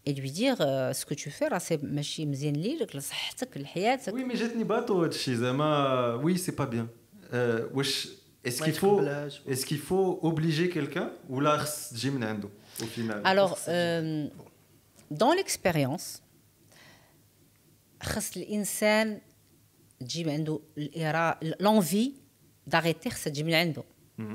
et 0.07 0.13
lui 0.13 0.32
dire 0.32 0.57
euh, 0.59 0.93
ce 0.93 1.03
que 1.05 1.13
tu 1.13 1.30
fais 1.32 1.49
là, 1.49 1.59
c'est 1.59 1.84
ماشي 1.84 2.26
مزيان 2.26 2.53
ليك 2.55 2.95
لصحتك 2.95 3.57
لحياتك. 3.57 4.13
Oui, 4.13 4.24
mais 4.32 4.36
جاتني 4.38 4.63
باطو 4.63 5.03
هادشي 5.03 5.36
زعما 5.36 6.22
oui, 6.24 6.38
c'est 6.38 6.55
pas 6.55 6.66
bien. 6.66 6.88
Euh, 7.34 7.61
واش 7.74 8.07
est-ce 8.47 8.59
ما 8.61 8.66
qu'il 8.66 8.74
faut 8.74 9.01
يتقبلهاش. 9.01 9.41
est-ce 9.47 9.66
qu'il 9.66 9.80
faut 9.80 10.20
obliger 10.22 10.70
quelqu'un 10.70 11.09
ou 11.30 11.39
là 11.41 11.57
خص 11.57 11.89
تجي 11.89 12.09
من 12.09 12.24
عنده 12.24 12.49
au 12.80 12.84
final 12.86 13.22
Alors, 13.24 13.57
ça, 13.57 13.72
euh, 13.72 14.28
dans 15.11 15.34
l'expérience, 15.34 16.22
خص 18.03 18.36
الإنسان 18.36 19.20
تجيب 20.01 20.28
عنده 20.28 20.61
لونفي 21.61 22.12
داريتي 22.66 23.11
خصها 23.11 23.30
تجي 23.30 23.42
من 23.42 23.55
عنده. 23.55 23.84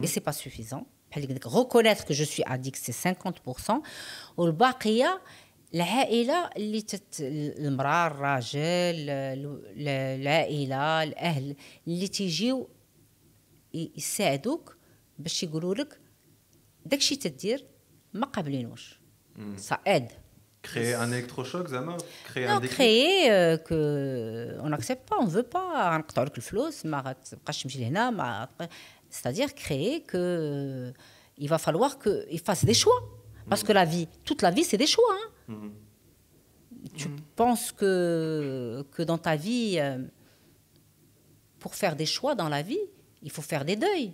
اي 0.02 0.08
سي 0.08 0.20
با 0.20 0.32
سوفيزون 0.32 0.86
بحال 1.12 1.24
اللي 1.24 1.36
قلت 1.36 1.46
لك 1.48 1.56
ريكونيتر 1.56 2.04
كو 2.04 2.14
جو 2.14 2.26
سوي 2.26 2.46
اديك 2.48 2.76
سي 2.76 3.14
50% 3.14 3.74
والباقية 4.38 5.22
العائلة 5.76 6.50
اللي 6.58 6.82
تت 6.82 7.16
المرأة 7.20 8.08
الراجل 8.08 9.10
العائلة 10.20 11.04
الأهل 11.04 11.56
اللي 11.88 12.08
تيجيو 12.08 12.70
يساعدوك 13.74 14.78
باش 15.20 15.44
يقولوا 15.44 15.76
لك 15.76 16.00
داكشي 16.86 17.16
تدير 17.16 17.66
ما 18.14 18.26
قابلينوش. 18.26 19.00
سا 19.58 19.76
اد 19.88 20.12
Créer 20.66 20.94
un 20.96 21.12
électrochoc, 21.12 21.68
Zama 21.68 21.98
Créer 22.26 22.48
non, 22.48 22.60
créer 22.60 23.32
euh, 23.32 23.58
que 23.58 24.58
on 24.62 24.70
n'accepte 24.70 25.08
pas, 25.08 25.18
on 25.20 25.26
ne 25.26 25.30
veut 25.30 25.44
pas. 25.44 26.04
C'est-à-dire 29.10 29.54
créer 29.54 30.02
que 30.02 30.18
euh, 30.18 30.92
il 31.38 31.50
va 31.50 31.58
falloir 31.58 32.00
qu'il 32.00 32.40
fasse 32.40 32.66
des 32.66 32.74
choix. 32.74 33.00
Parce 33.48 33.64
que 33.64 33.72
la 33.72 33.86
vie, 33.86 34.08
toute 34.24 34.42
la 34.42 34.50
vie, 34.50 34.64
c'est 34.64 34.78
des 34.78 34.88
choix. 34.88 35.04
Hein. 35.14 35.54
Mm-hmm. 35.54 36.92
Tu 36.96 37.08
mm-hmm. 37.08 37.20
penses 37.36 37.72
que, 37.72 38.84
que 38.92 39.04
dans 39.04 39.20
ta 39.20 39.36
vie, 39.36 39.78
euh, 39.80 40.00
pour 41.60 41.76
faire 41.76 41.96
des 41.96 42.08
choix 42.08 42.34
dans 42.34 42.50
la 42.50 42.64
vie, 42.64 42.80
il 43.22 43.32
faut 43.32 43.44
faire 43.44 43.66
des 43.66 43.76
deuils. 43.76 44.14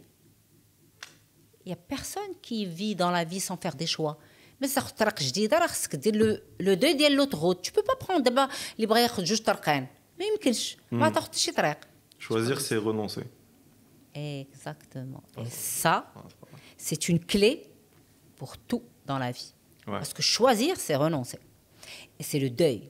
Il 1.64 1.68
n'y 1.68 1.74
a 1.74 1.78
personne 1.78 2.34
qui 2.42 2.66
vit 2.66 2.96
dans 2.96 3.12
la 3.12 3.24
vie 3.24 3.40
sans 3.40 3.56
faire 3.56 3.76
des 3.76 3.86
choix. 3.86 4.18
mais 4.65 4.75
تاخذ 4.75 4.91
طريق 4.91 5.21
جديده 5.23 5.59
راه 5.59 5.67
خصك 5.67 5.97
دير 5.97 6.17
لو 6.17 6.39
لو 6.61 6.75
دو 6.75 6.93
ديال 6.93 7.13
لوتغوت 7.13 7.67
tu 7.67 7.71
peux 7.71 7.85
pas 7.85 8.07
prendre 8.07 8.21
دابا 8.23 8.49
اللي 8.77 8.87
بغى 8.87 9.03
ياخذ 9.03 9.25
جوج 9.25 9.39
طرقان 9.41 9.87
ما 10.19 10.25
يمكنش 10.25 10.77
ما 10.93 11.09
تاخذ 11.09 11.33
شي 11.33 11.53
طريق 11.53 11.77
choisir 12.21 12.61
c'est 12.61 12.79
renoncer 12.89 13.25
exactement 14.15 15.23
et 15.39 15.51
ça 15.83 15.97
c'est 16.77 17.09
une 17.09 17.21
clé 17.33 17.53
pour 18.37 18.57
tout 18.59 18.83
dans 19.07 19.19
la 19.19 19.31
vie 19.33 19.53
Ouais. 19.89 19.93
parce 20.03 20.13
que 20.19 20.23
choisir 20.37 20.75
c'est 20.85 20.97
renoncer 20.97 21.39
et 22.19 22.25
c'est 22.29 22.41
le 22.47 22.51
deuil 22.51 22.81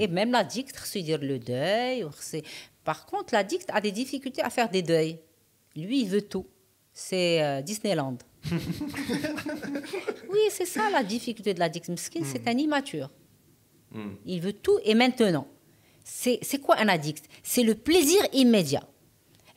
et 0.00 0.08
même 0.08 0.32
l'addict 0.32 0.76
خصو 0.76 0.98
يدير 0.98 1.20
le 1.20 1.38
deuil 1.38 2.04
وخصو- 2.04 2.42
par 2.84 3.04
contre 3.06 3.34
l'addict 3.34 3.68
a 3.70 3.80
des 3.82 3.92
difficultés 3.92 4.42
à 4.42 4.50
faire 4.50 4.68
des 4.70 4.82
deuils 4.82 5.18
lui 5.76 6.00
il 6.02 6.08
veut 6.08 6.22
tout 6.34 6.46
c'est 6.92 7.42
euh, 7.42 7.62
Disneyland 7.62 8.18
oui 10.32 10.44
c'est 10.50 10.64
ça 10.74 10.90
la 10.90 11.02
difficulté 11.02 11.54
de 11.54 11.60
l'addict 11.60 11.88
Miskin, 11.88 12.22
c'est 12.24 12.46
un 12.48 12.58
immature 12.66 13.10
Hmm. 13.92 14.16
il 14.26 14.40
veut 14.40 14.52
tout 14.52 14.78
et 14.84 14.94
maintenant. 14.94 15.46
C'est 16.04 16.38
c'est 16.42 16.58
quoi 16.58 16.76
un 16.78 16.88
addict 16.88 17.24
C'est 17.42 17.62
le 17.62 17.74
plaisir 17.74 18.20
immédiat. 18.32 18.84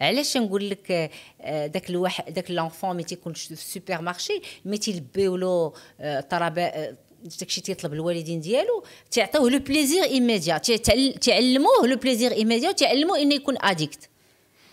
علاش 0.01 0.37
نقول 0.37 0.69
لك 0.69 1.11
آه، 1.41 1.67
داك 1.67 1.89
الواحد 1.89 2.33
داك 2.33 2.51
لونفون 2.51 2.95
ملي 2.95 3.03
تيكون 3.03 3.33
في 3.33 3.51
السوبر 3.51 4.01
مارشي 4.01 4.41
ملي 4.65 4.77
تيلبيو 4.77 5.35
له 5.35 5.73
آه، 5.99 6.19
طرابا 6.19 6.61
آه، 6.61 6.95
داكشي 7.39 7.61
تيطلب 7.61 7.93
الوالدين 7.93 8.39
ديالو 8.39 8.83
تيعطيوه 9.11 9.49
لو 9.49 9.59
بليزير 9.59 10.03
ايميديا 10.03 10.57
تعلموه 10.57 11.87
لو 11.87 11.95
بليزير 11.95 12.31
ايميديا 12.31 12.69
وتعلموه 12.69 13.19
انه 13.21 13.35
يكون 13.35 13.55
اديكت 13.61 14.09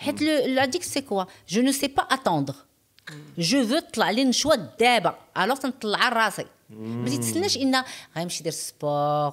حيت 0.02 0.20
l'addict 0.22 0.84
c'est 0.84 1.02
quoi 1.08 1.26
Je 1.46 1.60
ne 1.60 1.72
sais 1.72 1.88
pas 1.88 2.06
attendre. 2.16 2.54
جو 3.38 3.66
فو 3.66 3.78
طلع 3.78 4.10
لي 4.10 4.24
نشوى 4.24 4.56
دابا 4.80 5.18
الوغ 5.38 5.56
تنطلع 5.56 6.08
راسي 6.08 6.44
ما 6.70 7.10
تتسناش 7.10 7.56
ان 7.56 7.82
غيمشي 8.16 8.40
يدير 8.40 8.52
سبور 8.52 9.32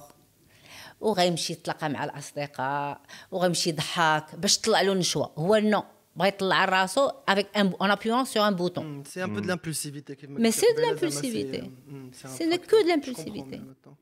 وغيمشي 1.00 1.52
يتلاقى 1.52 1.88
مع 1.88 2.04
الاصدقاء 2.04 3.00
وغيمشي 3.30 3.70
يضحك 3.70 4.34
باش 4.34 4.58
طلع 4.58 4.80
له 4.80 4.94
نشوى 4.94 5.30
هو 5.38 5.56
نو 5.56 5.82
بغى 6.16 6.28
يطلع 6.28 6.64
راسو 6.64 7.10
افيك 7.28 7.46
ان 7.56 7.72
اون 7.80 7.90
ابيون 7.90 8.24
سور 8.24 8.48
ان 8.48 8.54
بوتون 8.54 9.02
Hmm, 9.04 9.08
C'est 9.08 9.22
un 9.22 9.28
peu 9.34 9.40
de 9.40 9.48
l'impulsivité. 9.48 10.16
qui 10.16 10.26
me- 10.26 10.38
Mais 10.44 10.52
c'est 10.60 10.72
de 10.72 10.80
Zama, 10.80 10.86
l'impulsivité. 10.92 11.60
c'est, 11.62 11.92
hmm, 11.92 12.08
c'est 12.12 12.26
un 12.28 12.36
Ce 12.38 12.42
n'est 12.50 12.58
truc, 12.58 12.70
que 12.70 12.76
de 12.76 12.82
je 12.82 12.88
l'impulsivité. 12.92 13.40
comprends 13.40 13.66
mieux 13.66 13.68
maintenant. 13.72 13.96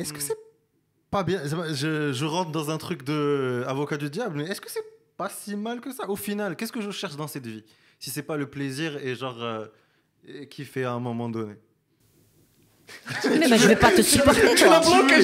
est-ce 0.00 0.12
que 0.16 0.22
c'est 0.26 0.40
pas 1.14 1.22
bien 1.28 1.40
je, 1.82 1.90
je 2.20 2.24
rentre 2.34 2.50
dans 2.58 2.66
un 2.74 2.78
truc 2.86 3.00
de 3.12 3.18
avocat 3.72 3.96
du 4.04 4.08
diable 4.16 4.34
mais 4.38 4.46
est-ce 4.50 4.62
que 4.64 4.70
c'est 4.74 4.86
pas 5.17 5.29
si 5.29 5.55
mal 5.55 5.81
que 5.81 5.91
ça 5.93 6.09
au 6.09 6.15
final 6.15 6.55
qu'est-ce 6.55 6.71
que 6.71 6.81
je 6.81 6.91
cherche 6.91 7.15
dans 7.15 7.27
cette 7.27 7.45
vie 7.45 7.63
si 7.99 8.09
c'est 8.09 8.23
pas 8.23 8.37
le 8.37 8.49
plaisir 8.49 8.97
et 8.97 9.15
genre 9.15 9.41
euh, 9.41 9.65
et 10.27 10.47
qui 10.47 10.65
fait 10.65 10.83
à 10.83 10.91
un 10.91 10.99
moment 10.99 11.29
donné? 11.29 11.55
Mais, 13.29 13.47
mais 13.47 13.57
je 13.57 13.67
vais 13.67 13.75
pas 13.77 13.91
te 13.91 14.01
supporter, 14.01 14.55
toi. 14.55 14.81
Mais 15.09 15.21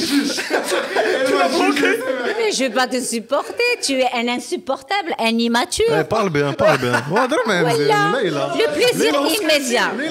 je 2.51 2.59
vais 2.59 2.69
pas 2.69 2.87
te 2.87 3.01
supporter. 3.01 3.63
Tu 3.81 3.99
es 3.99 4.07
un 4.13 4.27
insupportable, 4.29 5.13
un 5.19 5.37
immature. 5.37 5.85
Eh, 5.89 6.05
parle 6.05 6.29
bien, 6.29 6.53
parle 6.53 6.79
bien. 6.79 6.93
Ouais, 7.11 7.27
Voilà. 7.61 8.11
Le 8.57 8.73
plaisir 8.73 9.13
immédiat. 9.41 9.91
Ouais, 9.95 10.07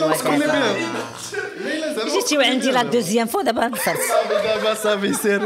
J'ai 2.07 2.21
se 2.21 2.29
tu 2.29 2.37
connaît 2.37 2.57
dit 2.57 2.71
la 2.71 2.85
deuxième 2.97 3.29
fois 3.29 3.43
d'abord. 3.45 3.65
ça. 3.77 3.93
Mais 4.97 5.13
c'est- 5.23 5.41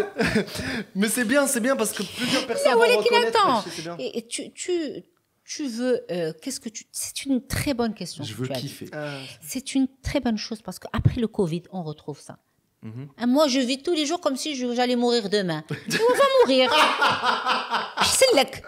Mais 0.95 1.09
c'est 1.09 1.25
bien, 1.25 1.47
c'est 1.47 1.61
bien 1.61 1.77
parce 1.77 1.93
que 1.93 2.03
plusieurs 2.03 2.47
personnes 2.47 2.67
Mais 2.69 2.75
vont 2.75 2.81
Walid, 2.81 2.97
reconnaître. 2.99 3.39
attends. 3.41 3.65
c'est. 3.99 4.17
Et, 4.19 4.27
tu, 4.27 4.53
tu, 4.53 4.73
tu 5.45 5.67
veux. 5.69 6.01
euh, 6.11 6.33
Qu'est-ce 6.41 6.61
que 6.61 6.69
tu. 6.69 6.85
C'est 6.93 7.25
une 7.27 7.47
très 7.47 7.75
bonne 7.75 7.95
question. 7.95 8.23
Je 8.25 8.33
que 8.35 8.39
veux 8.41 8.49
kiffer. 8.49 8.89
Ah, 8.93 9.17
C'est 9.41 9.75
une 9.75 9.89
très 10.03 10.21
bonne 10.21 10.39
chose 10.39 10.61
parce 10.63 10.79
qu'après 10.79 11.21
le 11.21 11.29
Covid, 11.29 11.63
on 11.73 11.83
retrouve 11.83 12.21
ça. 12.21 12.39
Mhm. 12.83 13.09
Ah, 13.19 13.27
Moi, 13.27 13.47
je 13.49 13.61
vis 13.61 13.81
tous 13.83 13.93
les 13.95 14.07
jours 14.07 14.21
comme 14.21 14.37
si 14.37 14.57
j'allais 14.75 14.97
mourir 14.97 15.29
demain. 15.29 15.63
Et 15.71 15.75
on 16.11 16.15
va 16.15 16.25
mourir? 16.41 16.71
Je 18.03 18.37
لك 18.37 18.65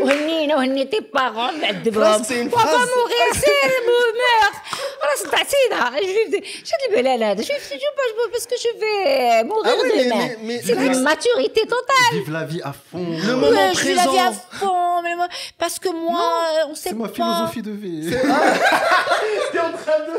وهنينا 0.00 0.56
وهني 0.56 0.84
tes 0.90 1.00
parents 1.18 1.52
معذبهم. 1.62 2.22
c'est 2.24 2.40
une 2.42 2.48
On 2.52 2.56
va 2.56 2.62
phrase. 2.66 2.88
mourir, 2.96 3.28
c'est 3.34 3.80
meurs. 3.88 4.56
خلاص 5.02 5.22
تعطينا. 5.30 6.00
Je 6.00 6.30
vais 6.30 6.44
شد 6.64 6.82
البلال 6.90 7.22
هذا. 7.24 7.42
Je 7.42 7.46
vais 7.48 7.60
je 7.60 7.74
vais 7.74 7.94
pas 7.98 8.28
parce 8.32 8.46
que 8.46 8.56
je 8.64 8.70
vais 8.80 9.44
mourir 9.44 9.72
Ah 9.74 9.82
oui, 9.82 9.90
mais- 9.94 10.04
demain. 10.04 10.16
mais- 10.18 10.36
mais- 10.46 10.62
C'est 10.66 10.74
mais- 10.74 10.86
une 10.86 11.00
maturité 11.10 11.60
totale. 11.74 12.12
Vive 12.12 12.30
la 12.40 12.44
vie 12.52 12.62
à 12.70 12.72
fond. 12.72 13.06
Le 13.28 13.34
moment 13.42 13.66
Ouais, 13.68 13.74
je 13.78 13.82
vis 13.88 13.94
la 14.02 14.06
vie 14.14 14.22
à 14.28 14.30
présent. 14.30 14.58
fond, 14.60 15.02
mais 15.04 15.14
moi- 15.20 15.28
parce 15.62 15.78
que 15.82 15.90
moi, 16.06 16.26
on 16.70 16.74
sait 16.82 16.90
C'est 16.90 16.98
ma 17.04 17.08
pas. 17.08 17.14
philosophie 17.18 17.62
de 17.70 17.74
vie. 17.82 18.02
T'es 19.52 19.60
en 19.68 19.72
train 19.82 20.00
de. 20.08 20.14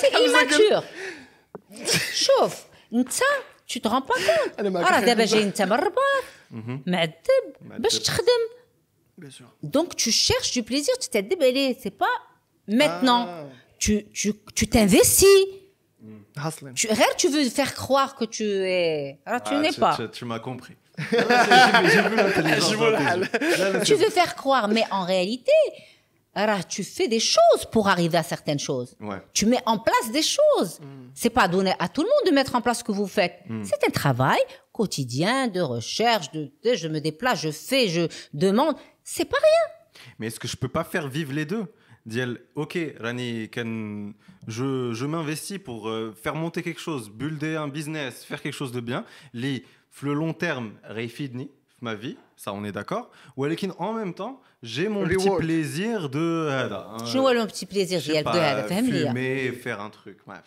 C'est 0.00 0.12
immature. 0.26 0.82
شوف 2.24 2.52
انت 2.94 3.12
tu 3.66 3.80
te 3.80 3.88
rends 3.88 4.02
pas 4.10 4.18
compte 4.28 4.58
أنا 4.60 4.70
معك 4.70 4.84
راه 4.84 4.90
خير 4.98 5.06
دابا 5.06 5.14
بالله. 5.14 5.24
جاي 5.24 5.42
انت 5.42 5.62
من 5.62 5.72
الرباط 5.72 6.24
معذب 6.86 7.12
باش 7.78 7.92
معذب. 7.94 8.02
تخدم 8.04 8.42
Bien 9.22 9.30
sûr. 9.30 9.48
donc 9.76 9.88
tu 10.02 10.10
cherches 10.26 10.52
du 10.56 10.62
plaisir 10.70 10.94
tu 11.02 11.08
t'adib 11.14 11.40
allez 11.42 11.68
c'est 11.82 11.96
pas 12.04 12.16
maintenant 12.80 13.22
Ah. 13.28 13.44
tu 13.84 13.92
tu 14.20 14.28
tu 14.58 14.64
t'investis 14.74 15.42
Hustling. 16.46 16.74
tu 16.74 16.86
غير 16.88 17.12
tu 17.20 17.28
veux 17.34 17.44
faire 17.58 17.72
croire 17.74 18.10
que 18.18 18.24
tu 18.36 18.44
es 18.44 19.18
alors 19.26 19.42
tu 19.48 19.54
Ah, 19.54 19.60
n'es 19.62 19.72
pas 19.84 19.94
Tu, 19.98 20.04
tu 20.18 20.24
m'as 20.30 20.42
compris. 20.48 20.76
J'ai 20.98 21.18
vu- 21.18 21.90
j'ai 21.94 22.02
vu 22.10 22.16
l'intelligence. 22.22 22.70
Je 22.70 22.74
dans 22.74 22.80
vois 22.80 22.90
tes 22.98 23.04
la 23.04 23.14
yeux. 23.16 23.28
Là, 23.60 23.70
là, 23.74 23.80
tu 23.80 23.94
c'est- 23.94 24.00
veux 24.02 24.10
faire 24.20 24.32
croire 24.42 24.64
mais 24.76 24.84
en 24.98 25.04
réalité 25.14 25.56
alors, 26.37 26.67
tu 26.67 26.83
fais 26.83 27.07
des 27.07 27.19
choses 27.19 27.65
pour 27.71 27.87
arriver 27.87 28.17
à 28.17 28.23
certaines 28.23 28.59
choses. 28.59 28.95
Ouais. 28.99 29.21
Tu 29.33 29.45
mets 29.45 29.61
en 29.65 29.79
place 29.79 30.11
des 30.11 30.21
choses. 30.21 30.79
C'est 31.13 31.29
pas 31.31 31.47
donné 31.47 31.73
à 31.79 31.87
tout 31.89 32.01
le 32.01 32.07
monde 32.07 32.29
de 32.29 32.35
mettre 32.35 32.55
en 32.55 32.61
place 32.61 32.79
ce 32.79 32.83
que 32.83 32.91
vous 32.91 33.07
faites. 33.07 33.39
C'est 33.63 33.83
un 33.87 33.91
travail 33.91 34.39
quotidien 34.71 35.47
de 35.47 35.61
recherche, 35.61 36.31
de, 36.31 36.51
de 36.63 36.75
je 36.75 36.87
me 36.87 36.99
déplace, 36.99 37.41
je 37.41 37.51
fais, 37.51 37.87
je 37.87 38.07
demande. 38.33 38.75
C'est 39.03 39.25
pas 39.25 39.37
rien. 39.37 40.03
Mais 40.19 40.27
est-ce 40.27 40.39
que 40.39 40.47
je 40.47 40.55
peux 40.55 40.67
pas 40.67 40.83
faire 40.83 41.07
vivre 41.07 41.33
les 41.33 41.45
deux? 41.45 41.65
Diel, 42.05 42.39
ok, 42.55 42.77
Rani, 42.99 43.49
Ken, 43.49 44.13
je, 44.47 44.93
je 44.93 45.05
m'investis 45.05 45.57
pour 45.57 45.89
euh, 45.89 46.13
faire 46.13 46.35
monter 46.35 46.61
quelque 46.63 46.79
chose, 46.79 47.09
builder 47.09 47.55
un 47.55 47.67
business, 47.67 48.23
faire 48.23 48.41
quelque 48.41 48.53
chose 48.53 48.71
de 48.71 48.79
bien. 48.79 49.03
Les, 49.33 49.65
le 50.03 50.13
long 50.13 50.33
terme, 50.33 50.73
réfidni, 50.83 51.51
ma 51.81 51.95
vie, 51.95 52.17
ça 52.35 52.53
on 52.53 52.63
est 52.63 52.71
d'accord. 52.71 53.09
Ou 53.35 53.45
en 53.45 53.93
même 53.93 54.13
temps, 54.13 54.39
j'ai 54.62 54.88
mon 54.88 55.04
petit 55.04 55.28
Reward. 55.28 55.40
plaisir 55.42 56.08
de. 56.08 56.48
هذا, 56.50 56.86
hein, 56.90 57.04
Je 57.04 57.18
vois 57.18 57.34
le 57.34 57.46
petit 57.46 57.66
plaisir 57.66 58.00
je 58.00 58.06
sais 58.06 58.12
ديالك 58.12 58.24
pas, 58.26 58.32
de 58.32 58.38
هذا 58.38 58.66
فهم 58.66 58.90
ليا. 58.90 59.12
fumer, 59.12 59.52
faire 59.64 59.80
un 59.80 59.90
truc. 59.90 60.18
Ouais. 60.26 60.40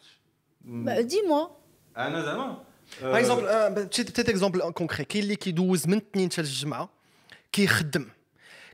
Bah, 0.65 1.03
Dis-moi. 1.03 1.49
أنا 1.97 2.21
زعما 2.25 2.63
باغ 3.01 3.17
اكزومبل 3.19 3.45
آه، 3.47 3.69
بتيت 3.69 4.29
اكزومبل 4.29 4.59
كونكري 4.71 5.05
كاين 5.05 5.23
اللي 5.23 5.35
كيدوز 5.35 5.87
من 5.87 5.93
الاثنين 5.93 6.31
حتى 6.31 6.41
الجمعه 6.41 6.89
كيخدم 7.51 8.07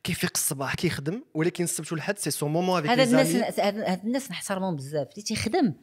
كيفيق 0.04 0.32
الصباح 0.36 0.76
كيخدم 0.76 1.22
ولكن 1.34 1.64
السبت 1.64 1.92
والحد 1.92 2.18
سي 2.20 2.32
سون 2.32 2.52
مومون 2.52 2.80
افيك 2.80 2.92
هذا 2.92 3.04
الناس 3.04 3.28
لي 3.32 3.42
هاد 3.60 3.80
هاد 3.80 4.06
الناس 4.06 4.32
نحترمهم 4.32 4.76
بزاف 4.76 5.08
اللي 5.12 5.22
تيخدم 5.24 5.74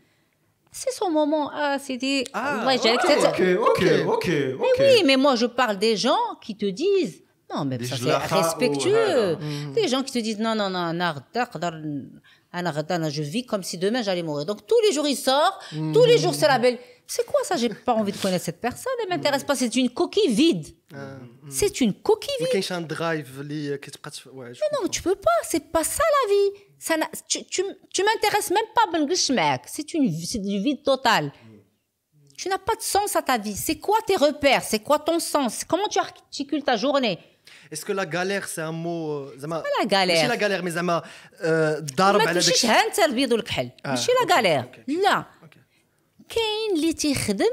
سي 0.73 0.91
سون 0.91 1.11
مومون 1.13 1.47
اه 1.53 1.77
سيدي 1.77 2.25
Ah, 2.25 2.37
الله 2.37 2.73
يجعلك 2.73 3.01
ok, 3.01 3.07
تت- 3.07 3.25
Ok, 3.25 3.41
ok, 3.41 3.83
ok, 4.07 4.29
ok. 4.61 4.81
Oui, 4.81 5.03
mais 5.07 5.17
moi 5.17 5.35
je 5.37 5.47
parle 5.47 5.79
des 5.79 5.97
gens 5.97 6.25
qui 6.45 6.57
te 6.57 6.67
disent 6.67 7.23
non, 7.56 7.66
mais 7.66 7.84
ça, 7.84 7.96
c'est 7.98 8.36
respectueux. 8.36 9.38
Des 9.74 9.88
gens 9.88 10.04
qui 10.04 10.12
te 10.12 10.20
disent 10.20 10.40
non, 10.40 10.56
non, 10.56 10.70
non, 10.70 10.94
je 13.10 13.22
vis 13.24 13.46
comme 13.46 13.64
si 13.64 13.78
demain 13.78 14.02
j'allais 14.02 14.24
mourir. 14.24 14.46
Donc 14.46 14.66
tous 14.68 14.80
les 14.88 14.94
jours 14.94 15.08
il 15.08 15.16
sort, 15.16 15.60
tous 15.72 16.06
les 16.06 16.18
jours 16.18 16.34
c'est 16.34 16.48
la 16.48 16.60
belle. 16.60 16.78
C'est 17.06 17.26
quoi 17.26 17.42
ça? 17.44 17.58
J'ai 17.58 17.70
pas 17.70 17.94
envie 17.94 18.14
de 18.14 18.18
connaître 18.18 18.46
cette 18.46 18.62
personne, 18.62 18.94
elle 19.04 19.10
m'intéresse 19.10 19.44
pas, 19.44 19.56
c'est 19.56 19.76
une 19.76 19.90
coquille 19.90 20.34
vide. 20.34 20.68
C'est 21.50 21.82
une 21.82 21.94
coquille 21.94 22.34
vide. 22.40 22.48
Mais 22.54 22.72
un 22.72 22.82
drive, 22.82 23.44
Mais 23.48 24.78
non, 24.82 24.88
tu 24.90 25.02
peux 25.02 25.16
pas, 25.16 25.32
c'est 25.44 25.72
pas 25.72 25.84
ça 25.84 26.04
la 26.24 26.34
vie. 26.34 26.64
Ça, 26.80 26.96
tu 27.28 27.46
tu, 27.46 27.64
tu 27.90 28.04
m'intéresses 28.04 28.52
même 28.52 28.66
pas, 28.76 28.92
ben 28.92 29.08
c'est 29.66 29.94
une 29.94 30.12
c'est 30.12 30.40
du 30.40 30.60
vide 30.60 30.84
total. 30.84 31.32
Tu 32.38 32.50
n'as 32.50 32.58
pas 32.58 32.76
de 32.76 32.82
sens 32.82 33.16
à 33.16 33.22
ta 33.22 33.38
vie. 33.38 33.56
C'est 33.56 33.78
quoi 33.78 33.98
tes 34.06 34.16
repères? 34.16 34.64
C'est 34.64 34.80
quoi 34.80 35.00
ton 35.00 35.20
sens? 35.20 35.64
Comment 35.64 35.88
tu 35.88 36.00
articules 36.00 36.64
ta 36.64 36.76
journée? 36.76 37.20
اسكو 37.74 37.94
لا 37.94 38.10
غالير 38.16 38.46
سي 38.46 38.64
ان 38.68 38.74
مو 38.74 39.26
زعما 39.36 39.56
لا. 39.56 40.06
ماشي 40.06 40.28
لا 40.28 40.36
غالير 40.44 40.62
مي 40.62 40.72
زعما 40.72 41.04
ضارب 41.96 42.22
على 42.22 42.26
داك 42.26 42.34
تمشيش 42.34 42.54
الشيء. 42.54 42.70
ها 42.70 42.74
انت 42.74 43.00
البيض 43.00 43.32
والكحل 43.32 43.70
ماشي 43.86 44.12
لا 44.12 44.36
غالير. 44.36 44.84
لا. 44.88 45.26
كاين 46.30 46.76
اللي 46.76 46.94
تيخدم 46.94 47.52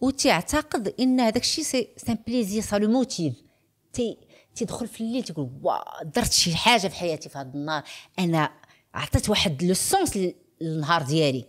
وتعتقد 0.00 0.94
إن 1.00 1.20
هذاك 1.20 1.42
الشيء 1.42 1.64
سي 1.64 1.88
ان 2.08 2.18
بليزير 2.26 2.62
سا 2.62 2.76
لو 2.76 2.88
موتيف 2.88 3.34
تي 3.92 4.18
تيدخل 4.54 4.88
في 4.88 5.00
الليل 5.00 5.22
تيقول 5.22 5.50
وا 5.62 6.02
درت 6.04 6.32
شي 6.32 6.56
حاجة 6.56 6.88
في 6.88 6.94
حياتي 6.94 7.28
في 7.28 7.38
هذا 7.38 7.50
النهار 7.54 7.82
أنا 8.18 8.52
عطيت 8.94 9.28
واحد 9.28 9.62
لو 9.62 9.74
سونس 9.74 10.18
للنهار 10.60 11.02
ديالي 11.02 11.44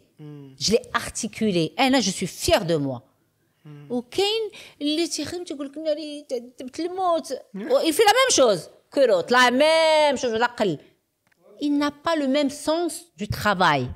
جو 0.59 0.73
لي 0.73 0.79
ارتيكولي 0.95 1.73
أنا 1.79 1.99
جو 1.99 2.11
سوي 2.11 2.27
فيير 2.27 2.61
دو 2.61 2.79
موا 2.79 2.99
وكاين 3.90 4.50
اللي 4.82 5.06
تيخدم 5.06 5.44
تيقول 5.44 5.66
لك 5.66 5.78
ناري 5.78 6.26
تبت 6.58 6.80
الموت 6.80 7.26
في 7.26 8.02
لا 8.02 8.12
ميم 8.12 8.30
شوز 8.30 8.68
كو 8.92 9.00
لوت 9.00 9.32
لا 9.32 9.50
ميم 9.50 10.16
شوز 10.16 10.32
ولا 10.32 10.46
قل 10.46 10.78
il 11.60 11.76
n'a 11.76 11.90
pas 11.90 12.16
le 12.16 12.26
même 12.26 12.50
sens 12.50 13.04
du 13.16 13.28
travail. 13.28 13.88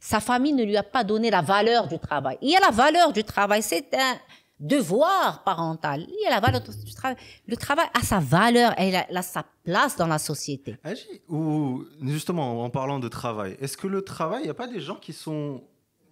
Sa 0.00 0.20
famille 0.20 0.52
ne 0.52 0.64
lui 0.64 0.76
a 0.76 0.82
pas 0.82 1.04
donné 1.04 1.30
la 1.30 1.42
valeur 1.42 1.88
du 1.88 1.98
travail. 1.98 2.38
Il 2.42 2.50
y 2.50 2.56
a 2.56 2.60
la 2.60 2.70
valeur 2.70 3.12
du 3.12 3.24
travail, 3.24 3.62
c'est 3.62 3.94
un 3.94 4.18
devoir 4.60 5.42
parental. 5.44 6.06
Il 6.08 6.22
y 6.22 6.26
a 6.26 6.30
la 6.30 6.40
valeur 6.40 6.60
du 6.60 6.94
travail. 6.94 7.16
Le 7.46 7.56
travail 7.56 7.86
a 7.94 8.02
sa 8.02 8.20
valeur, 8.20 8.74
elle 8.76 8.96
a, 8.96 9.06
elle 9.08 9.16
a 9.16 9.22
sa 9.22 9.44
place 9.64 9.96
dans 9.96 10.06
la 10.06 10.18
société. 10.18 10.76
Agi, 10.84 11.06
ou 11.28 11.84
justement 12.02 12.62
en 12.62 12.70
parlant 12.70 12.98
de 12.98 13.08
travail, 13.08 13.56
est-ce 13.60 13.76
que 13.76 13.86
le 13.86 14.02
travail, 14.02 14.42
il 14.42 14.44
n'y 14.44 14.50
a 14.50 14.54
pas 14.54 14.68
des 14.68 14.80
gens 14.80 14.96
qui 14.96 15.12
sont 15.12 15.62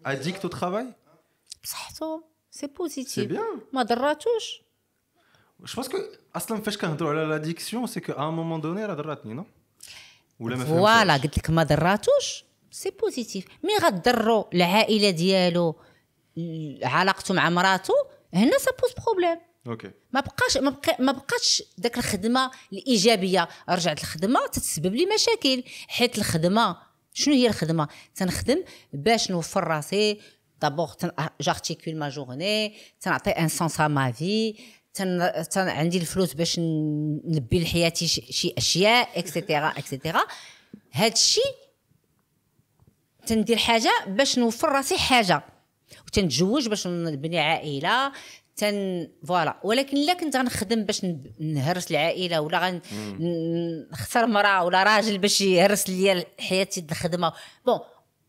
addicts 0.05 0.45
au 0.45 0.49
travail 0.49 0.87
C'est 2.52 3.28
bien. 3.28 3.60
ما 3.74 3.84
ضراتوش. 3.84 4.62
Pense 5.76 5.88
que 5.88 5.98
أصلا 6.36 6.62
فاش 6.62 6.78
كنهضروا 6.78 7.10
على 7.10 7.40
l'addiction, 7.40 7.88
c'est 7.88 8.02
qu'à 8.02 8.20
un 8.20 8.32
moment 8.32 8.60
donné 8.60 8.86
راه 8.86 8.94
ضراتني 8.94 9.42
non? 9.42 9.46
ولا 10.40 10.56
ما 10.56 10.66
فوالا 10.66 11.18
قلت 11.18 11.38
لك 11.38 11.50
ما 11.50 11.64
ضراتوش 11.64 12.44
سي 12.72 12.90
بوزيتيف 12.90 13.46
مي 13.64 13.78
غضروا 13.82 14.44
العائله 14.54 15.10
ديالو 15.10 15.76
علاقته 16.84 17.34
مع 17.34 17.50
مراته 17.50 17.94
هنا 18.34 18.58
سا 18.58 18.72
بوز 18.82 19.06
بروبليم 19.06 19.38
أوكي 19.68 19.92
ما 20.12 20.20
بقاش 20.20 20.58
ما 20.58 20.70
بقى 20.70 20.98
ما 21.00 21.12
بقاتش 21.12 21.64
داك 21.78 21.98
الخدمه 21.98 22.52
الايجابيه 22.74 23.48
رجعت 23.70 24.02
الخدمه 24.02 24.48
تتسبب 24.48 24.96
لي 24.96 25.06
مشاكل 25.16 25.64
حيت 25.88 26.18
الخدمه 26.18 26.78
شنو 27.14 27.34
هي 27.34 27.48
الخدمه 27.48 27.88
تنخدم 28.16 28.64
باش 28.94 29.32
نوفر 29.32 29.64
راسي 29.64 30.20
دابور 30.62 30.90
جارتيكول 31.42 31.96
ما 31.96 32.10
جورني 32.10 32.74
تنعطي 33.02 33.30
ان 33.30 33.48
سونس 33.48 33.82
ا 33.82 33.88
ما 33.88 34.12
في 34.12 34.56
تن... 34.94 35.32
تن 35.52 35.70
عندي 35.70 35.98
الفلوس 35.98 36.34
باش 36.34 36.60
ن- 36.60 37.22
نلبي 37.26 37.64
لحياتي 37.64 38.08
شي, 38.08 38.22
شي 38.34 38.54
اشياء 38.58 39.20
اكسيتيرا 39.20 39.68
اكسيتيرا 39.68 40.22
هاد 40.94 41.12
الشيء 41.12 41.44
تندير 43.26 43.58
حاجة 43.58 43.92
باش 44.08 44.40
نوفر 44.40 44.70
راسي 44.70 44.98
حاجة 44.98 45.42
وتنتزوج 46.08 46.68
باش 46.70 46.88
نبني 46.88 47.40
عائله 47.40 48.12
تن 48.56 49.08
فوالا 49.28 49.60
ولكن 49.64 49.98
الا 49.98 50.14
كنت 50.14 50.36
غنخدم 50.36 50.84
باش 50.84 51.06
نهرس 51.40 51.92
العائله 51.92 52.42
ولا 52.42 52.60
غن 52.60 52.82
ن- 53.20 53.88
نختار 53.92 54.28
مراه 54.28 54.66
ولا 54.66 54.84
راجل 54.84 55.18
باش 55.18 55.42
يهرس 55.42 55.90
ليا 55.90 56.26
حياتي 56.40 56.86
الخدمه 56.92 57.34
بون 57.66 57.80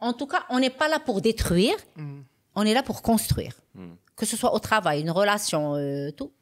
En 0.03 0.12
tout 0.12 0.26
cas, 0.26 0.44
on 0.50 0.59
n'est 0.59 0.70
pas 0.70 0.88
là 0.88 0.98
pour 0.98 1.20
détruire, 1.20 1.76
mm. 1.96 2.20
on 2.57 2.62
est 2.64 2.74
là 2.74 2.82
pour 2.82 3.03
construire. 3.03 3.55
Mm. 3.74 3.92
Que 4.16 4.26
ce 4.26 4.36
soit 4.36 4.53
au 4.55 4.59
travail, 4.59 5.00
une 5.00 5.11
relation, 5.11 5.76
euh, 5.76 6.11
tout. 6.11 6.32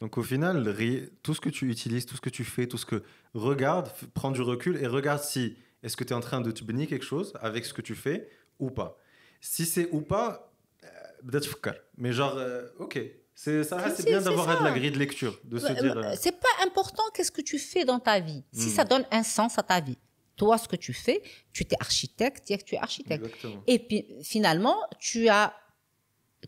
Donc 0.00 0.18
au 0.18 0.22
final, 0.22 0.74
tout 1.22 1.34
ce 1.34 1.40
que 1.40 1.50
tu 1.50 1.70
utilises, 1.70 2.06
tout 2.06 2.16
ce 2.16 2.20
que 2.20 2.30
tu 2.30 2.44
fais, 2.44 2.66
tout 2.66 2.78
ce 2.78 2.86
que... 2.86 3.02
Regarde, 3.34 3.90
prends 4.14 4.30
du 4.30 4.40
recul 4.40 4.76
et 4.76 4.86
regarde 4.86 5.22
si 5.22 5.56
est-ce 5.82 5.96
que 5.96 6.04
tu 6.04 6.12
es 6.12 6.16
en 6.16 6.20
train 6.20 6.40
de 6.40 6.50
te 6.50 6.64
bénir 6.64 6.88
quelque 6.88 7.04
chose 7.04 7.32
avec 7.40 7.64
ce 7.64 7.74
que 7.74 7.82
tu 7.82 7.94
fais 7.94 8.28
ou 8.58 8.70
pas. 8.70 8.96
Si 9.40 9.66
c'est 9.66 9.88
ou 9.90 10.00
pas, 10.00 10.52
euh, 10.84 11.72
mais 11.96 12.12
genre, 12.12 12.36
euh, 12.36 12.66
ok, 12.78 13.00
c'est 13.34 13.64
ça, 13.64 13.90
c'est 13.90 14.04
bien 14.06 14.20
d'avoir 14.20 14.60
de 14.60 14.64
la 14.64 14.72
grille 14.72 14.92
de 14.92 14.98
lecture, 14.98 15.38
de 15.44 15.58
bah, 15.58 15.68
se 15.68 15.80
dire. 15.80 15.94
Bah, 15.94 16.00
euh, 16.04 16.14
c'est 16.18 16.38
pas 16.38 16.64
important 16.64 17.02
qu'est-ce 17.14 17.32
que 17.32 17.42
tu 17.42 17.58
fais 17.58 17.84
dans 17.84 17.98
ta 17.98 18.20
vie. 18.20 18.44
Si 18.52 18.68
mm. 18.68 18.72
ça 18.72 18.84
donne 18.84 19.04
un 19.10 19.22
sens 19.22 19.58
à 19.58 19.62
ta 19.62 19.80
vie, 19.80 19.98
toi, 20.36 20.58
ce 20.58 20.66
que 20.66 20.76
tu 20.76 20.92
fais, 20.92 21.22
tu 21.52 21.62
es 21.64 21.76
architecte, 21.78 22.44
tu 22.64 22.74
es 22.74 22.78
architecte. 22.78 23.24
Exactement. 23.24 23.62
Et 23.66 23.78
puis 23.78 24.06
finalement, 24.22 24.76
tu 24.98 25.28
as, 25.28 25.54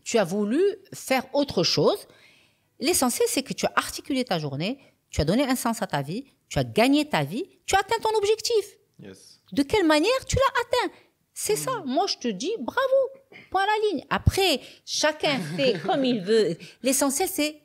tu 0.03 0.17
as 0.17 0.23
voulu 0.23 0.61
faire 0.93 1.25
autre 1.33 1.63
chose. 1.63 2.07
L'essentiel, 2.79 3.27
c'est 3.29 3.43
que 3.43 3.53
tu 3.53 3.65
as 3.65 3.71
articulé 3.75 4.25
ta 4.25 4.39
journée, 4.39 4.79
tu 5.09 5.21
as 5.21 5.25
donné 5.25 5.43
un 5.43 5.55
sens 5.55 5.81
à 5.81 5.87
ta 5.87 6.01
vie, 6.01 6.25
tu 6.49 6.59
as 6.59 6.63
gagné 6.63 7.07
ta 7.07 7.23
vie, 7.23 7.45
tu 7.65 7.75
as 7.75 7.79
atteint 7.79 7.99
ton 8.01 8.15
objectif. 8.17 8.65
Yes. 8.99 9.41
De 9.51 9.63
quelle 9.63 9.85
manière 9.85 10.25
tu 10.27 10.35
l'as 10.35 10.61
atteint? 10.61 10.93
C'est 11.33 11.55
ça. 11.55 11.83
Moi, 11.85 12.07
je 12.07 12.17
te 12.17 12.27
dis 12.27 12.51
bravo. 12.59 12.79
Point 13.51 13.63
à 13.63 13.65
la 13.65 13.89
ligne. 13.89 14.05
Après, 14.09 14.61
chacun 14.85 15.37
fait 15.57 15.79
comme 15.85 16.03
il 16.05 16.21
veut. 16.21 16.57
L'essentiel, 16.81 17.29
c'est 17.29 17.61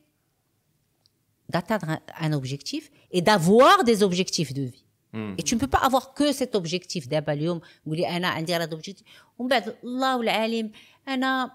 d'atteindre 1.48 1.88
un, 1.88 2.00
un 2.18 2.32
objectif 2.32 2.90
et 3.10 3.22
d'avoir 3.22 3.84
des 3.84 4.02
objectifs 4.02 4.52
de 4.52 4.62
vie. 4.62 4.84
Hmm. 5.13 5.35
Et 5.37 5.43
tu 5.43 5.55
ne 5.55 5.59
peux 5.59 5.67
pas 5.67 5.77
avoir 5.77 6.13
que 6.13 6.31
cet 6.31 6.55
objectif 6.55 7.09
دابا 7.09 7.33
اليوم 7.33 7.61
قولي 7.85 8.17
انا 8.17 8.27
عندي 8.27 8.55
هذا 8.55 8.77
objectif 8.77 9.03
ومن 9.37 9.49
بعد 9.49 9.75
الله 9.83 10.21
العالم 10.21 10.71
انا 11.07 11.51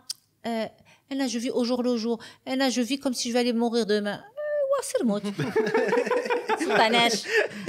آه، 0.47 0.71
انا 1.13 1.29
je 1.29 1.39
vis 1.39 1.51
au 1.51 1.65
jour 1.65 1.83
le 1.83 1.97
jour 1.97 2.19
انا 2.49 2.71
je 2.71 2.81
vis 2.81 2.99
comme 2.99 3.15
si 3.15 3.29
je 3.29 3.35
vais 3.35 3.41
aller 3.41 3.53
mourir 3.53 3.87
demain 3.87 4.21
آه، 4.21 4.79
وسير 4.79 5.05
موت 5.05 5.23
panache. 6.68 7.24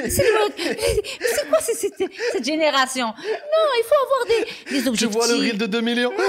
C'est 0.09 1.49
quoi 1.49 1.61
cette, 1.61 2.45
génération? 2.45 3.07
Non, 3.07 3.67
il 3.79 3.85
faut 3.85 3.95
avoir 4.05 4.27
des, 4.27 4.89
objectifs. 4.89 5.11
Tu 5.11 5.15
vois 5.15 5.27
le 5.29 5.35
reel 5.35 5.59
de 5.59 5.67
2 5.67 5.81
millions? 5.81 6.13
Non, 6.13 6.25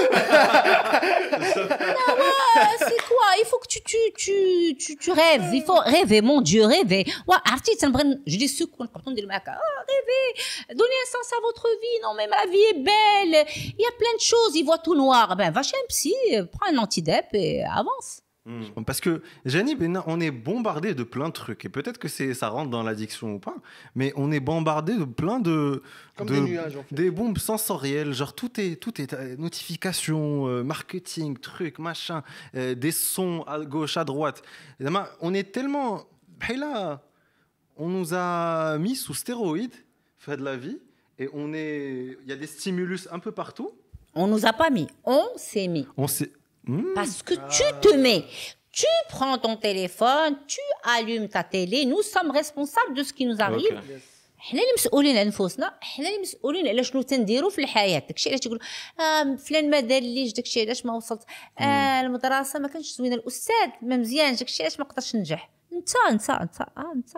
c'est 2.78 3.02
quoi? 3.06 3.26
Il 3.40 3.44
faut 3.46 3.58
que 3.58 3.68
tu, 3.68 3.80
tu, 3.82 4.76
tu, 4.76 4.96
tu, 4.96 5.10
rêves. 5.10 5.50
Il 5.52 5.62
faut 5.62 5.78
rêver, 5.78 6.20
mon 6.20 6.40
Dieu, 6.40 6.64
rêver. 6.64 7.04
Ouais, 7.26 7.36
artiste, 7.50 7.86
je 8.26 8.36
dis 8.36 8.48
ce 8.48 8.64
qu'on 8.64 8.84
entend 8.84 9.10
dire, 9.12 9.26
rêver, 9.28 10.74
donner 10.74 10.94
un 11.02 11.10
sens 11.10 11.32
à 11.36 11.40
votre 11.40 11.68
vie. 11.68 12.00
Non, 12.02 12.14
mais 12.16 12.26
ma 12.26 12.44
vie 12.50 12.64
est 12.70 12.78
belle. 12.78 13.46
Il 13.56 13.82
y 13.82 13.86
a 13.86 13.92
plein 13.98 14.14
de 14.14 14.20
choses. 14.20 14.54
Il 14.54 14.64
voit 14.64 14.78
tout 14.78 14.94
noir. 14.94 15.36
Ben, 15.36 15.50
va 15.50 15.62
chez 15.62 15.76
un 15.76 15.86
psy, 15.88 16.14
prends 16.52 16.72
un 16.72 16.78
antidep 16.78 17.26
et 17.32 17.62
avance. 17.64 18.22
Hmm. 18.48 18.82
Parce 18.84 19.02
que, 19.02 19.20
Jani, 19.44 19.74
ben, 19.74 20.02
on 20.06 20.20
est 20.22 20.30
bombardé 20.30 20.94
de 20.94 21.02
plein 21.02 21.28
de 21.28 21.34
trucs. 21.34 21.66
Et 21.66 21.68
peut-être 21.68 21.98
que 21.98 22.08
ça 22.08 22.48
rentre 22.48 22.70
dans 22.70 22.82
l'addiction 22.82 23.34
ou 23.34 23.38
pas, 23.38 23.54
mais 23.94 24.10
on 24.16 24.32
est 24.32 24.40
bombardé 24.40 24.96
de 24.96 25.04
plein 25.04 25.38
de. 25.38 25.82
Comme 26.16 26.28
de- 26.28 26.34
des 26.34 26.40
nuages, 26.40 26.76
en 26.76 26.82
fait. 26.82 26.94
Des 26.94 27.10
bombes 27.10 27.36
sensorielles. 27.36 28.14
Genre, 28.14 28.34
tout 28.34 28.58
est, 28.58 28.76
tout 28.76 29.00
est 29.02 29.12
euh, 29.12 29.36
notification, 29.36 30.48
euh, 30.48 30.62
marketing, 30.62 31.36
trucs, 31.36 31.78
machin, 31.78 32.22
euh, 32.54 32.74
des 32.74 32.90
sons 32.90 33.44
à 33.46 33.60
gauche, 33.60 33.98
à 33.98 34.04
droite. 34.04 34.42
Et 34.80 34.84
On 35.20 35.34
est 35.34 35.52
tellement. 35.52 36.04
Là, 36.56 37.02
on 37.76 37.88
nous 37.88 38.14
a 38.14 38.78
mis 38.78 38.96
sous 38.96 39.12
stéroïdes, 39.14 39.74
fait 40.18 40.36
de 40.38 40.42
la 40.44 40.56
vie, 40.56 40.78
et 41.18 41.28
on 41.34 41.52
est. 41.52 42.16
Il 42.22 42.28
y 42.28 42.32
a 42.32 42.36
des 42.36 42.46
stimulus 42.46 43.08
un 43.12 43.18
peu 43.18 43.32
partout. 43.32 43.72
On 44.14 44.26
nous 44.26 44.46
a 44.46 44.52
pas 44.54 44.70
mis. 44.70 44.86
On 45.04 45.22
s'est 45.36 45.68
mis. 45.68 45.86
On 45.96 46.06
sait. 46.06 46.32
Hmm. 46.68 46.94
Parce 46.98 47.22
que 47.28 47.34
tu 47.56 47.66
te 47.84 47.92
mets. 48.04 48.24
Tu 48.80 48.86
prends 49.14 49.38
ton 49.38 49.56
téléphone, 49.56 50.32
tu 50.46 50.64
allumes 50.96 51.28
ta 51.28 51.42
télé. 51.42 51.78
Nous 51.92 52.02
sommes 52.02 52.30
responsables 52.40 52.94
de 52.98 53.02
ce 53.02 53.12
qui 53.16 53.24
nous 53.26 53.40
arrive. 53.48 53.78
Ok. 53.78 54.00
حنا 54.40 54.60
اللي 54.60 54.72
مسؤولين 54.78 55.16
على 55.16 55.28
نفوسنا 55.28 55.78
حنا 55.80 56.08
اللي 56.08 56.20
مسؤولين 56.20 56.68
على 56.68 56.84
شنو 56.84 57.02
تنديروا 57.02 57.50
في 57.50 57.60
الحياة 57.60 57.98
داكشي 57.98 58.28
علاش 58.28 58.40
تقول 58.40 58.58
آه 59.00 59.36
فلان 59.36 59.70
ما 59.70 59.80
دار 59.80 60.02
ليش 60.02 60.32
داكشي 60.32 60.60
علاش 60.60 60.86
ما 60.86 60.92
وصلت 60.92 61.22
آه 61.58 62.00
المدرسة 62.00 62.58
ما 62.58 62.68
كانش 62.68 62.92
زوينه 62.92 63.14
الاستاذ 63.14 63.68
ما 63.82 63.96
مزيانش 63.96 64.38
داكشي 64.38 64.62
علاش 64.62 64.78
ما 64.78 64.84
قدرتش 64.84 65.16
ننجح 65.16 65.50
انت 65.72 65.90
انت 66.10 66.30
انت 66.30 66.60
آه 66.60 66.92
انت 66.94 67.10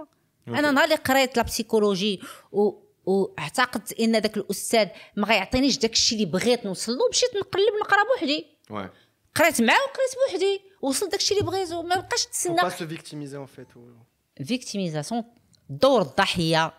أنا 0.48 0.70
نهار 0.70 0.84
اللي 0.84 0.96
قريت 0.96 1.36
لا 1.36 1.42
بسيكولوجي 1.42 2.20
و 2.52 2.72
واعتقدت 3.06 4.00
ان 4.00 4.20
داك 4.20 4.36
الاستاذ 4.36 4.88
ما 5.16 5.26
غيعطينيش 5.26 5.78
داكشي 5.78 6.14
اللي 6.14 6.26
بغيت 6.26 6.66
نوصل 6.66 6.92
له 6.92 7.08
مشيت 7.10 7.30
نقلب 7.36 7.74
نقرا 7.80 8.02
بوحدي. 8.14 8.46
قريت 9.35 9.61
معاه 9.61 9.77
وقريت 9.79 10.15
بوحدي 10.31 10.61
وصلت 10.81 11.11
داكشي 11.11 11.33
اللي 11.33 11.45
بغيتو 11.45 11.81
ما 11.81 11.95
بقاش 11.95 12.23
Faut 12.23 12.29
تسنى 12.29 12.57
pas 12.61 12.69
se 12.71 12.83
victimiser 12.83 13.37
en 13.37 13.47
fait. 13.47 13.75
ou- 13.75 14.43
فيكتيميزاسيون 14.43 15.23
دور 15.69 16.01
الضحيه 16.01 16.73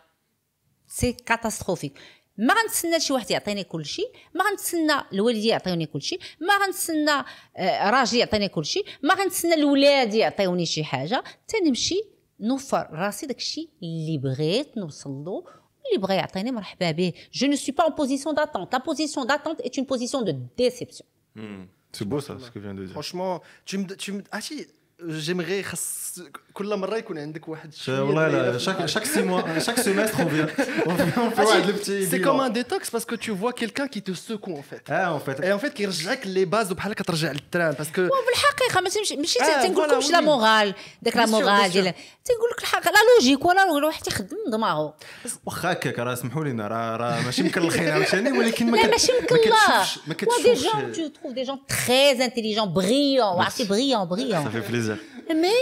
سي 0.88 1.12
كاتاستروفيك 1.12 1.98
ما 2.38 2.54
غنتسنى 2.54 3.00
شي 3.00 3.12
واحد 3.12 3.30
يعطيني 3.30 3.64
كل 3.64 3.84
شيء 3.86 4.12
ما 4.34 4.44
غنتسنى 4.50 4.92
الوالدين 5.12 5.44
يعطيوني 5.50 5.86
كل 5.86 6.02
شيء 6.02 6.20
ما 6.40 6.66
غنتسنى 6.66 7.24
آه، 7.57 7.90
راجلي 7.90 8.18
يعطيني 8.20 8.48
كل 8.48 8.64
شيء 8.64 8.84
ما 9.02 9.14
غنتسنى 9.14 9.54
الولاد 9.54 10.14
يعطيوني 10.14 10.66
شي 10.66 10.84
حاجه 10.84 11.24
تنمشي 11.48 12.02
نوفر 12.40 12.88
راسي 12.92 13.26
داك 13.26 13.36
الشيء 13.36 13.68
اللي 13.82 14.18
بغيت 14.18 14.76
نوصل 14.78 15.11
له 15.11 15.44
اللي 15.88 16.02
بغى 16.07 16.14
يعطيني 16.16 16.50
مرحبا 16.52 16.90
به 16.90 17.12
جو 17.32 17.46
ne 17.52 17.57
suis 17.57 17.72
pas 17.72 17.84
en 17.84 17.92
position 17.92 18.32
d'attente 18.32 18.72
la 18.74 18.80
position 18.80 19.24
d'attente 19.24 19.61
est 19.66 19.76
une 19.76 19.86
position 19.86 20.22
de 20.22 20.32
déception 20.61 21.07
Hmm. 21.36 21.64
C'est 21.91 22.05
beau 22.05 22.21
ça, 22.21 22.37
ce 22.39 22.51
que 22.51 22.59
vient 22.59 22.73
de 22.73 22.83
dire. 22.85 22.93
Franchement, 22.93 23.41
tu 23.65 23.77
me, 23.77 23.95
tu 23.95 24.13
me, 24.13 24.23
ah 24.31 24.41
si, 24.41 24.67
j'aimerais 25.07 25.65
كل 26.53 26.75
مرة 26.75 26.97
يكون 26.97 27.17
عندك 27.17 27.47
واحد 27.47 27.73
والله 27.87 28.27
لا 28.27 28.57
شاك 28.57 28.85
شاك 28.85 29.05
سيموا 29.05 29.59
شاك 29.59 29.79
سيمستر 29.79 30.23
اون 30.23 30.29
vient. 30.29 30.61
On 30.87 31.39
واحد 31.39 31.69
البتي 31.69 32.05
سي 32.05 32.19
كوم 32.19 32.41
ان 32.41 32.53
ديتوكس 32.53 32.89
باسكو 32.89 33.15
تو 33.15 33.35
فوا 33.35 33.51
كيلكان 33.51 33.87
كي 33.87 33.99
تو 33.99 34.13
سكو 34.13 34.51
ان 34.51 34.61
فيت 34.61 34.91
آه 34.91 35.15
ان 35.15 35.19
فيت 35.19 35.41
اي 35.41 35.53
ان 35.53 35.57
فيت 35.57 35.73
كيرجعك 35.73 36.27
لي 36.27 36.45
باز 36.45 36.71
وبحال 36.71 36.93
كترجع 36.93 37.31
للتران 37.31 37.71
باسكو 37.71 38.01
بالحقيقة 38.01 38.81
ما 38.81 38.89
تمشي 38.89 39.15
ماشي 39.15 39.39
تنقول 39.39 39.89
لكمش 39.89 40.11
لا 40.11 40.21
مورال 40.21 40.73
داك 41.01 41.17
لا 41.17 41.25
مورال 41.25 41.71
ديال 41.71 41.93
تنقول 42.25 42.49
لك 42.51 42.61
الحق. 42.61 42.85
لا 42.85 42.99
لوجيك 43.15 43.45
ولا 43.45 43.85
واحد 43.85 44.03
تيخدم 44.03 44.37
دماغه. 44.51 44.93
واخا 45.45 45.71
هكاك 45.71 45.99
راه 45.99 46.15
سمحوا 46.15 46.43
لينا 46.43 46.67
راه 46.67 46.97
راه 46.97 47.21
ماشي 47.21 47.43
مكلخين 47.43 47.89
عاوتاني 47.89 48.31
ولكن 48.37 48.71
ما 48.71 48.87
كتشوفش 48.87 49.09
ما 49.31 49.37
كتشوفش 49.37 49.99
ما 50.07 50.13
كتشوفش. 50.13 50.43
دي 50.43 50.53
جون 50.53 50.91
تو 50.91 51.07
تروف 51.07 51.33
دي 51.33 51.43
جون 51.43 51.59
تري 51.87 52.25
انتيليجون 52.25 52.73
بريون 52.73 53.41
عرفتي 53.41 53.63
بريون 53.63 54.05
بريون 54.05 54.90
مي 55.34 55.53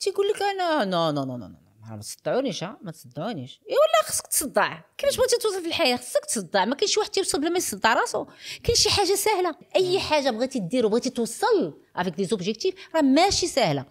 تيقول 0.00 0.28
لك 0.28 0.42
أنا 0.42 0.84
نو 0.84 1.10
نو 1.10 1.24
نو 1.24 1.36
نو 1.36 1.48
ما 1.90 1.96
تصدعونيش 2.00 2.64
ها 2.64 2.78
ما 2.82 2.92
تصدعونيش. 2.92 3.60
إي 3.70 3.74
ولا 3.74 4.08
خصك 4.08 4.26
تصدع 4.26 4.78
كيفاش 4.98 5.16
بغيتي 5.16 5.36
توصل 5.36 5.62
في 5.62 5.68
الحياة 5.68 5.96
خصك 5.96 6.24
تصدع 6.24 6.64
ما 6.64 6.74
كاينش 6.74 6.98
واحد 6.98 7.10
تيوصل 7.10 7.40
بلا 7.40 7.50
ما 7.50 7.56
يصدع 7.58 7.94
راسو 7.94 8.26
كاين 8.64 8.76
شي 8.76 8.90
حاجة 8.90 9.14
سهلة 9.14 9.54
أي 9.76 10.00
حاجة 10.00 10.30
بغيتي 10.30 10.58
دير 10.58 10.86
وبغيتي 10.86 11.10
توصل 11.10 11.74
افيك 11.96 12.14
دي 12.14 12.24
زوبجيكتيف 12.24 12.74
راه 12.94 13.00
ماشي 13.00 13.46
سهلة. 13.46 13.84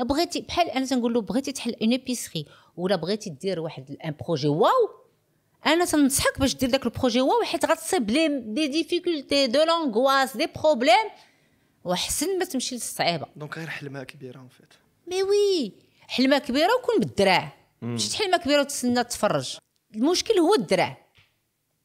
بغيتي 0.00 0.40
بحال 0.40 0.70
أنا 0.70 0.86
تنقول 0.86 1.14
له 1.14 1.20
بغيتي 1.20 1.52
تحل 1.52 1.74
اون 1.82 1.92
ابيسري 1.92 2.46
ولا 2.76 2.96
بغيتي 2.96 3.30
دير 3.30 3.60
واحد 3.60 3.96
ان 4.04 4.14
بروجي 4.24 4.48
واو 4.48 4.90
أنا 5.66 5.84
تنصحك 5.84 6.38
باش 6.40 6.54
دير 6.54 6.70
داك 6.70 6.84
البروجي 6.86 7.20
واو 7.20 7.42
حيت 7.42 7.64
غتصيب 7.64 8.10
لي 8.10 8.28
دي 8.28 8.68
ديفيكولتي 8.68 9.46
دو 9.46 9.62
لونغواس 9.62 10.36
دي 10.36 10.46
بروبليم 10.62 11.08
وحسن 11.88 12.38
ما 12.38 12.44
تمشي 12.44 12.74
للصعيبة. 12.74 13.26
دونك 13.36 13.58
غير 13.58 13.68
حلمة 13.68 14.04
كبيرة 14.04 14.40
ان 14.40 14.48
فيت 14.48 14.74
مي 15.06 15.22
وي 15.22 15.72
حلمة 16.08 16.38
كبيرة 16.38 16.74
وكون 16.82 16.98
بالدراع. 17.00 17.52
مشيت 17.82 18.14
حلمة 18.14 18.36
كبيرة 18.36 18.60
وتسنى 18.60 19.04
تفرج. 19.04 19.56
المشكل 19.94 20.34
هو 20.38 20.54
الدراع. 20.54 20.96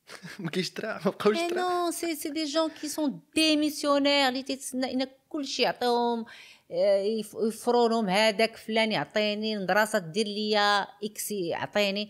ما 0.39 0.49
كاينش 0.49 0.69
دراع 0.69 1.01
ما 1.05 1.11
بقاوش 1.11 1.37
مي 1.37 1.47
دراع. 1.47 1.85
نو 1.85 1.91
سي 1.91 2.15
سي 2.15 2.29
دي 2.29 2.43
جون 2.45 2.69
كي 2.81 2.87
سون 2.87 3.19
ديميسيونير 3.35 4.27
اللي 4.27 4.43
تيتسنى 4.43 4.93
إن 4.93 5.07
كلشي 5.29 5.61
يعطيهم 5.61 6.25
آه، 6.71 7.01
يف- 7.03 7.35
يفروا 7.47 7.89
لهم 7.89 8.09
هذاك 8.09 8.55
فلان 8.57 8.91
يعطيني 8.91 9.55
المدرسة 9.57 9.99
دير 9.99 10.25
ليا 10.25 10.87
إكس 11.03 11.31
يعطيني. 11.31 12.09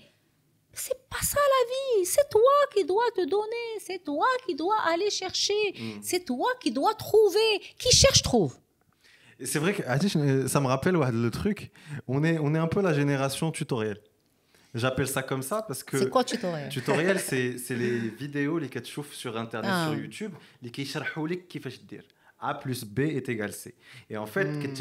C'est 0.74 1.08
pas 1.10 1.22
ça 1.22 1.40
la 1.40 2.00
vie. 2.00 2.06
C'est 2.06 2.28
toi 2.30 2.52
qui 2.76 2.84
dois 2.84 3.10
te 3.16 3.28
donner. 3.28 3.80
C'est 3.80 4.04
toi 4.04 4.26
qui 4.46 4.56
dois 4.56 4.78
aller 4.88 5.10
chercher. 5.10 5.74
Hmm. 5.78 6.00
C'est 6.02 6.26
toi 6.26 6.50
qui 6.60 6.72
dois 6.72 6.96
trouver. 6.96 7.62
Qui 7.78 7.96
cherche 7.96 8.24
trouve. 8.24 8.56
C'est 9.44 9.60
vrai 9.60 9.74
que 9.74 9.84
ah, 9.88 9.98
ça 10.48 10.60
me 10.60 10.68
rappelle 10.68 10.96
le 10.96 11.30
truc. 11.32 11.72
On 12.08 12.24
est, 12.24 12.38
on 12.40 12.56
est 12.56 12.60
un 12.60 12.68
peu 12.68 12.82
la 12.82 12.94
génération 12.94 13.52
tutoriel. 13.52 14.00
J'appelle 14.74 15.08
ça 15.08 15.22
comme 15.22 15.44
ça 15.44 15.62
parce 15.62 15.84
que. 15.84 16.00
C'est 16.00 16.10
quoi 16.10 16.24
tutoriel? 16.24 16.70
Tutoriel, 16.70 17.20
c'est 17.20 17.56
les 17.70 18.00
vidéos 18.20 18.58
les 18.58 18.70
qui 18.70 18.82
sur 19.12 19.38
Internet, 19.38 19.70
ah. 19.72 19.90
sur 19.90 20.00
YouTube, 20.00 20.34
les 20.62 20.72
qui 20.72 20.84
qui 20.86 21.60
font 21.60 21.70
dire? 21.88 22.04
A 22.44 22.54
plus 22.54 22.84
B 22.84 23.00
est 23.00 23.30
égal 23.30 23.54
C. 23.54 23.76
Et 24.10 24.18
en 24.18 24.26
fait, 24.26 24.46
hmm. 24.46 24.76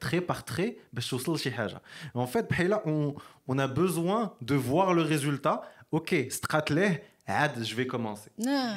trait 0.00 0.20
par 0.20 0.44
trait, 0.44 0.76
ben, 0.92 1.02
en 2.14 2.26
fait, 2.26 2.48
ben, 2.48 2.80
on, 2.86 3.14
on 3.46 3.58
a 3.58 3.66
besoin 3.66 4.34
de 4.40 4.54
voir 4.54 4.94
le 4.94 5.02
résultat. 5.02 5.62
Ok, 5.90 6.14
stratler, 6.30 7.02
je 7.28 7.74
vais 7.74 7.86
commencer. 7.86 8.30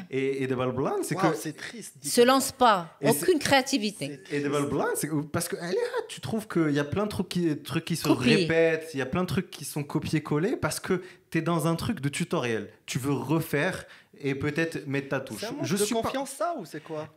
Et, 0.09 0.43
et 0.43 0.47
de 0.47 0.55
c'est 1.03 1.15
que. 1.15 1.33
C'est 1.35 1.53
triste. 1.53 1.95
Se 2.03 2.21
lance 2.21 2.51
pas. 2.51 2.97
Aucune 3.01 3.39
créativité. 3.39 4.19
Et 4.29 4.41
de 4.41 4.51
c'est 4.95 5.09
parce 5.31 5.47
que 5.47 5.55
ah, 5.61 5.71
tu 6.09 6.19
trouves 6.19 6.47
qu'il 6.47 6.71
y 6.71 6.79
a 6.79 6.83
plein 6.83 7.05
de 7.05 7.09
trucs 7.09 7.29
qui, 7.29 7.57
qui 7.85 7.95
se 7.95 8.09
répètent, 8.09 8.89
il 8.93 8.97
y 8.97 9.01
a 9.01 9.05
plein 9.05 9.21
de 9.21 9.27
trucs 9.27 9.49
qui 9.49 9.63
sont 9.63 9.83
copiés-collés 9.83 10.57
parce 10.57 10.79
que 10.79 11.01
tu 11.29 11.37
es 11.37 11.41
dans 11.41 11.67
un 11.67 11.75
truc 11.75 12.01
de 12.01 12.09
tutoriel. 12.09 12.69
Tu 12.85 12.99
veux 12.99 13.13
refaire 13.13 13.85
et 14.19 14.35
peut-être 14.35 14.85
mettre 14.87 15.09
ta 15.09 15.21
touche. 15.21 15.45
Je 15.61 15.75
suis 15.77 15.95
confiance, 15.95 16.31
ça 16.31 16.55
ou 16.57 16.65
c'est 16.65 16.83
quoi? 16.83 17.07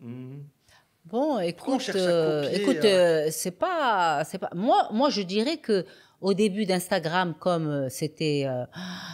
Hmm. 0.00 0.38
Bon, 1.10 1.38
écoute, 1.38 1.90
euh, 1.94 2.50
écoute, 2.52 2.84
euh, 2.84 3.26
euh, 3.26 3.28
c'est 3.30 3.52
pas, 3.52 4.24
c'est 4.24 4.36
pas. 4.36 4.50
Moi, 4.54 4.88
moi, 4.92 5.08
je 5.08 5.22
dirais 5.22 5.56
que 5.56 5.86
au 6.20 6.34
début 6.34 6.66
d'Instagram, 6.66 7.34
comme 7.38 7.66
euh, 7.66 7.88
c'était, 7.88 8.44
euh, 8.46 8.64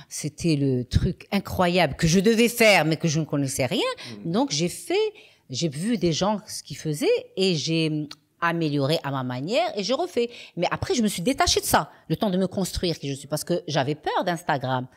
c'était 0.08 0.56
le 0.56 0.84
truc 0.84 1.28
incroyable 1.30 1.94
que 1.94 2.08
je 2.08 2.18
devais 2.18 2.48
faire, 2.48 2.84
mais 2.84 2.96
que 2.96 3.06
je 3.06 3.20
ne 3.20 3.24
connaissais 3.24 3.66
rien. 3.66 3.86
Mm. 4.24 4.32
Donc, 4.32 4.50
j'ai 4.50 4.68
fait, 4.68 5.12
j'ai 5.50 5.68
vu 5.68 5.96
des 5.96 6.12
gens 6.12 6.40
ce 6.46 6.64
qu'ils 6.64 6.78
faisaient 6.78 7.06
et 7.36 7.54
j'ai 7.54 7.90
hum, 7.90 8.08
amélioré 8.40 8.98
à 9.04 9.12
ma 9.12 9.22
manière 9.22 9.70
et 9.76 9.84
je 9.84 9.92
refais. 9.92 10.30
Mais 10.56 10.66
après, 10.72 10.94
je 10.94 11.02
me 11.02 11.08
suis 11.08 11.22
détachée 11.22 11.60
de 11.60 11.66
ça, 11.66 11.92
le 12.08 12.16
temps 12.16 12.30
de 12.30 12.38
me 12.38 12.48
construire 12.48 12.98
qui 12.98 13.08
je 13.08 13.14
suis, 13.14 13.28
parce 13.28 13.44
que 13.44 13.62
j'avais 13.68 13.94
peur 13.94 14.24
d'Instagram. 14.24 14.88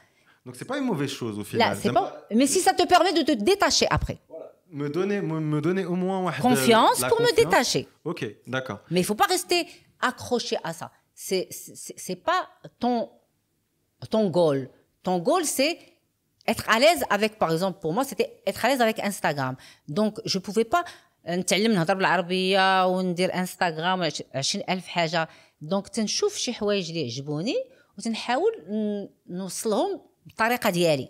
Donc 0.48 0.56
c'est 0.56 0.66
pas 0.66 0.78
une 0.78 0.86
mauvaise 0.86 1.12
chose 1.12 1.38
au 1.38 1.43
final. 1.43 1.72
Là, 1.72 1.76
c'est 1.76 1.91
pas. 1.91 2.26
Mais 2.34 2.48
si 2.48 2.60
ça 2.60 2.74
te 2.74 2.88
permet 2.88 3.12
de 3.12 3.22
te 3.22 3.34
détacher 3.34 3.86
après, 3.89 4.18
Me 4.81 4.89
donner, 4.97 5.20
me, 5.31 5.37
me 5.53 5.61
donner 5.66 5.85
au 5.93 5.97
moins 6.05 6.18
واحد- 6.27 6.43
confiance 6.51 6.99
la 7.01 7.09
pour 7.11 7.20
me 7.20 7.27
confiance. 7.27 7.41
détacher. 7.45 7.83
Ok, 8.11 8.20
d'accord. 8.55 8.79
Mais 8.93 9.01
il 9.03 9.07
faut 9.11 9.20
pas 9.23 9.31
rester 9.37 9.61
accroché 10.11 10.57
à 10.68 10.73
ça. 10.79 10.87
C'est 11.27 11.47
c'est 11.51 11.97
c'est 12.05 12.20
pas 12.31 12.41
ton 12.83 12.97
ton 14.14 14.25
goal. 14.39 14.61
Ton 15.07 15.16
goal 15.29 15.45
c'est 15.57 15.75
être 16.53 16.64
à 16.75 16.77
l'aise 16.83 17.03
avec 17.16 17.33
par 17.43 17.51
exemple 17.57 17.77
pour 17.83 17.93
moi 17.97 18.05
c'était 18.11 18.29
être 18.51 18.61
à 18.64 18.68
l'aise 18.68 18.81
avec 18.87 18.99
Instagram. 19.11 19.55
Donc 19.99 20.12
je 20.33 20.39
pouvais 20.47 20.64
pas 20.77 20.85
نتعلم 21.29 21.73
نهضر 21.73 21.95
بالعربيه 21.95 22.87
وندير 22.87 23.35
انستغرام 23.35 24.03
20000 24.35 24.87
حاجه 24.89 25.29
دونك 25.61 25.89
تنشوف 25.89 26.37
شي 26.37 26.53
حوايج 26.53 26.89
اللي 26.89 27.01
يعجبوني 27.03 27.55
وتنحاول 27.99 28.53
ن- 28.70 29.09
نوصلهم 29.29 30.01
بالطريقه 30.27 30.70
ديالي 30.70 31.09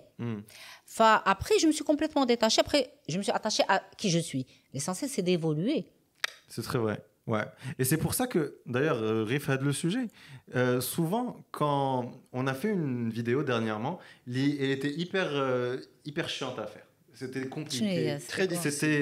Fa- 0.89 1.21
après 1.25 1.59
je 1.59 1.67
me 1.67 1.73
suis 1.73 1.83
complètement 1.83 2.25
détachée 2.25 2.61
après 2.61 2.89
je 3.09 3.17
me 3.17 3.23
suis 3.23 3.31
attachée 3.33 3.63
à 3.67 3.83
qui 3.97 4.09
je 4.09 4.19
suis 4.19 4.47
l'essentiel 4.73 5.09
c'est 5.09 5.21
d'évoluer 5.21 5.85
C'est 6.47 6.61
très 6.63 6.79
vrai. 6.79 7.03
Ouais. 7.27 7.43
Et 7.77 7.83
c'est 7.83 7.97
pour 7.97 8.13
ça 8.13 8.25
que, 8.25 8.55
d'ailleurs, 8.65 9.03
euh, 9.03 9.25
Riff 9.25 9.49
a 9.49 9.57
le 9.57 9.73
sujet. 9.73 10.07
Euh, 10.55 10.79
souvent, 10.79 11.35
quand 11.51 12.09
on 12.31 12.47
a 12.47 12.53
fait 12.53 12.69
une 12.69 13.09
vidéo 13.09 13.43
dernièrement, 13.43 13.99
elle 14.25 14.71
était 14.71 14.91
hyper, 14.91 15.27
euh, 15.31 15.77
hyper 16.05 16.29
chiante 16.29 16.57
à 16.57 16.67
faire. 16.67 16.85
C'était 17.13 17.47
compliqué. 17.47 18.17
Quoi 18.33 18.45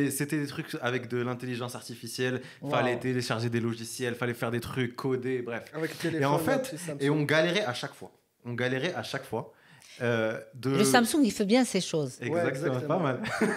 C'était, 0.10 0.40
des 0.40 0.48
trucs 0.48 0.76
avec 0.82 1.08
de 1.08 1.18
l'intelligence 1.18 1.76
artificielle. 1.76 2.42
Wow. 2.62 2.72
Fallait 2.72 2.98
télécharger 2.98 3.50
des 3.50 3.60
logiciels, 3.60 4.16
fallait 4.16 4.34
faire 4.34 4.50
des 4.50 4.62
trucs, 4.62 4.96
coder, 4.96 5.44
bref. 5.44 5.66
Avec 5.74 5.92
le 5.92 5.98
téléphone. 5.98 6.22
Et 6.24 6.26
en 6.26 6.40
fait, 6.40 6.76
et 7.00 7.10
on 7.12 7.22
galérait 7.24 7.66
à 7.66 7.76
chaque 7.76 7.94
fois. 7.94 8.12
On 8.44 8.54
galérait 8.54 8.96
à 8.96 9.04
chaque 9.04 9.26
fois. 9.26 9.54
Euh, 10.02 10.40
de... 10.54 10.72
le 10.72 10.84
Samsung 10.84 11.22
il 11.24 11.32
fait 11.32 11.46
bien 11.46 11.64
ces 11.66 11.82
choses 11.82 12.18
Exactement, 12.22 12.48
exactement. 12.50 12.98
pas 12.98 13.00
mal. 13.00 13.20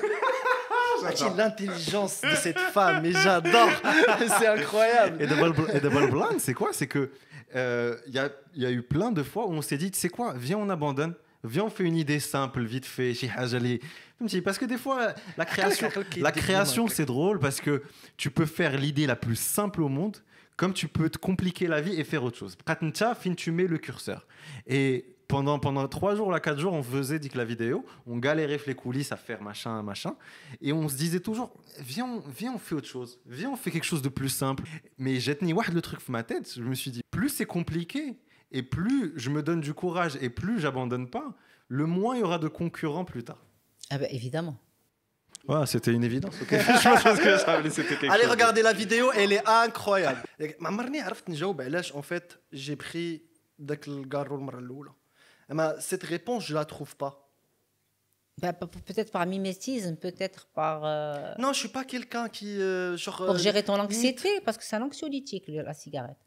Ah, 1.04 1.34
l'intelligence 1.36 2.22
de 2.22 2.34
cette 2.34 2.58
femme, 2.58 3.02
mais 3.02 3.12
j'adore. 3.12 3.70
c'est 4.38 4.46
incroyable. 4.46 5.22
Et 5.22 5.26
Double, 5.26 6.10
Blind, 6.10 6.40
c'est 6.40 6.54
quoi? 6.54 6.70
C'est 6.72 6.86
que 6.86 7.10
euh, 7.54 7.96
il 8.06 8.14
y, 8.14 8.18
a, 8.18 8.30
il 8.54 8.62
y 8.62 8.66
a 8.66 8.70
eu 8.70 8.82
plein 8.82 9.12
de 9.12 9.22
fois 9.22 9.46
où 9.46 9.52
on 9.52 9.62
s'est 9.62 9.78
dit, 9.78 9.90
tu 9.90 9.98
sais 9.98 10.08
quoi, 10.08 10.34
viens 10.36 10.58
on 10.58 10.68
abandonne, 10.68 11.14
viens 11.44 11.64
on 11.64 11.70
fait 11.70 11.84
une 11.84 11.96
idée 11.96 12.20
simple, 12.20 12.62
vite 12.62 12.84
fait, 12.84 13.14
chez 13.14 13.30
Hajali. 13.34 13.80
Parce 14.44 14.58
que 14.58 14.64
des 14.64 14.78
fois, 14.78 15.14
la 15.36 15.44
création, 15.44 15.88
la 16.16 16.32
création 16.32 16.88
c'est 16.88 17.06
drôle 17.06 17.38
parce 17.38 17.60
que 17.60 17.82
tu 18.16 18.30
peux 18.30 18.46
faire 18.46 18.76
l'idée 18.76 19.06
la 19.06 19.16
plus 19.16 19.36
simple 19.36 19.82
au 19.82 19.88
monde, 19.88 20.16
comme 20.56 20.72
tu 20.72 20.88
peux 20.88 21.08
te 21.08 21.18
compliquer 21.18 21.68
la 21.68 21.80
vie 21.80 21.94
et 21.94 22.04
faire 22.04 22.24
autre 22.24 22.36
chose. 22.36 22.56
Pratncha, 22.56 23.14
fin, 23.14 23.34
tu 23.34 23.52
mets 23.52 23.68
le 23.68 23.78
curseur. 23.78 24.26
Et 24.66 25.14
pendant, 25.28 25.58
pendant 25.58 25.86
3 25.86 26.16
jours, 26.16 26.32
là, 26.32 26.40
4 26.40 26.58
jours, 26.58 26.72
on 26.72 26.82
faisait 26.82 27.18
Dick 27.18 27.34
la 27.34 27.44
vidéo, 27.44 27.84
on 28.06 28.16
galérait 28.16 28.58
les 28.66 28.74
coulisses 28.74 29.12
à 29.12 29.16
faire 29.16 29.42
machin, 29.42 29.82
machin, 29.82 30.16
et 30.60 30.72
on 30.72 30.88
se 30.88 30.96
disait 30.96 31.20
toujours, 31.20 31.54
viens, 31.78 32.06
on, 32.06 32.20
viens, 32.20 32.54
on 32.54 32.58
fait 32.58 32.74
autre 32.74 32.88
chose, 32.88 33.20
viens, 33.26 33.50
on 33.50 33.56
fait 33.56 33.70
quelque 33.70 33.84
chose 33.84 34.02
de 34.02 34.08
plus 34.08 34.30
simple. 34.30 34.64
Mais 34.96 35.20
j'ai 35.20 35.36
tenu 35.36 35.54
le 35.54 35.82
truc 35.82 36.00
dans 36.00 36.12
ma 36.12 36.22
tête, 36.22 36.52
je 36.56 36.62
me 36.62 36.74
suis 36.74 36.90
dit, 36.90 37.02
plus 37.10 37.28
c'est 37.28 37.46
compliqué, 37.46 38.16
et 38.50 38.62
plus 38.62 39.12
je 39.16 39.28
me 39.28 39.42
donne 39.42 39.60
du 39.60 39.74
courage, 39.74 40.18
et 40.20 40.30
plus 40.30 40.60
j'abandonne 40.60 41.08
pas, 41.08 41.34
le 41.68 41.84
moins 41.84 42.16
il 42.16 42.20
y 42.20 42.24
aura 42.24 42.38
de 42.38 42.48
concurrents 42.48 43.04
plus 43.04 43.22
tard. 43.22 43.44
Ah 43.90 43.98
bah 43.98 44.06
évidemment. 44.10 44.56
Ouais, 45.46 45.66
c'était 45.66 45.92
une 45.92 46.04
évidence. 46.04 46.34
Okay. 46.42 46.58
je 46.60 47.02
pense 47.02 47.18
que 47.20 47.38
ça 47.38 47.54
Allez 47.54 48.22
chose. 48.22 48.30
regardez 48.30 48.62
la 48.62 48.72
vidéo, 48.72 49.10
elle 49.12 49.32
est 49.32 49.46
incroyable. 49.46 50.22
Bah, 50.38 51.64
en 51.94 52.02
fait, 52.02 52.40
j'ai 52.52 52.76
pris 52.76 53.22
le 53.58 54.02
الكارو 55.49 55.51
المره 55.51 55.65
الاولى. 55.69 55.77
اما 55.77 55.81
cette 55.81 56.03
réponse 56.03 56.43
je 56.47 56.53
la 56.53 56.65
trouve 56.65 56.95
pas. 57.03 57.13
Ben, 58.41 58.51
pe- 58.59 58.69
pe- 58.73 58.83
peut-être 58.89 59.11
par 59.17 59.25
mimétisme 59.35 59.95
peut-être 60.07 60.41
par 60.59 60.77
euh, 60.85 61.33
Non, 61.43 61.51
je 61.55 61.59
suis 61.63 61.73
pas 61.77 61.85
quelqu'un 61.93 62.25
qui 62.37 62.49
euh, 62.59 62.97
genre 63.03 63.17
pour 63.29 63.35
euh, 63.39 63.45
gérer 63.47 63.61
ton 63.69 63.75
limite- 63.75 63.85
anxiété 63.87 64.29
parce 64.45 64.57
que 64.59 64.63
c'est 64.67 64.75
un 64.79 64.85
anxiolytique 64.89 65.45
le- 65.53 65.61
la 65.71 65.75
cigarette 65.83 66.23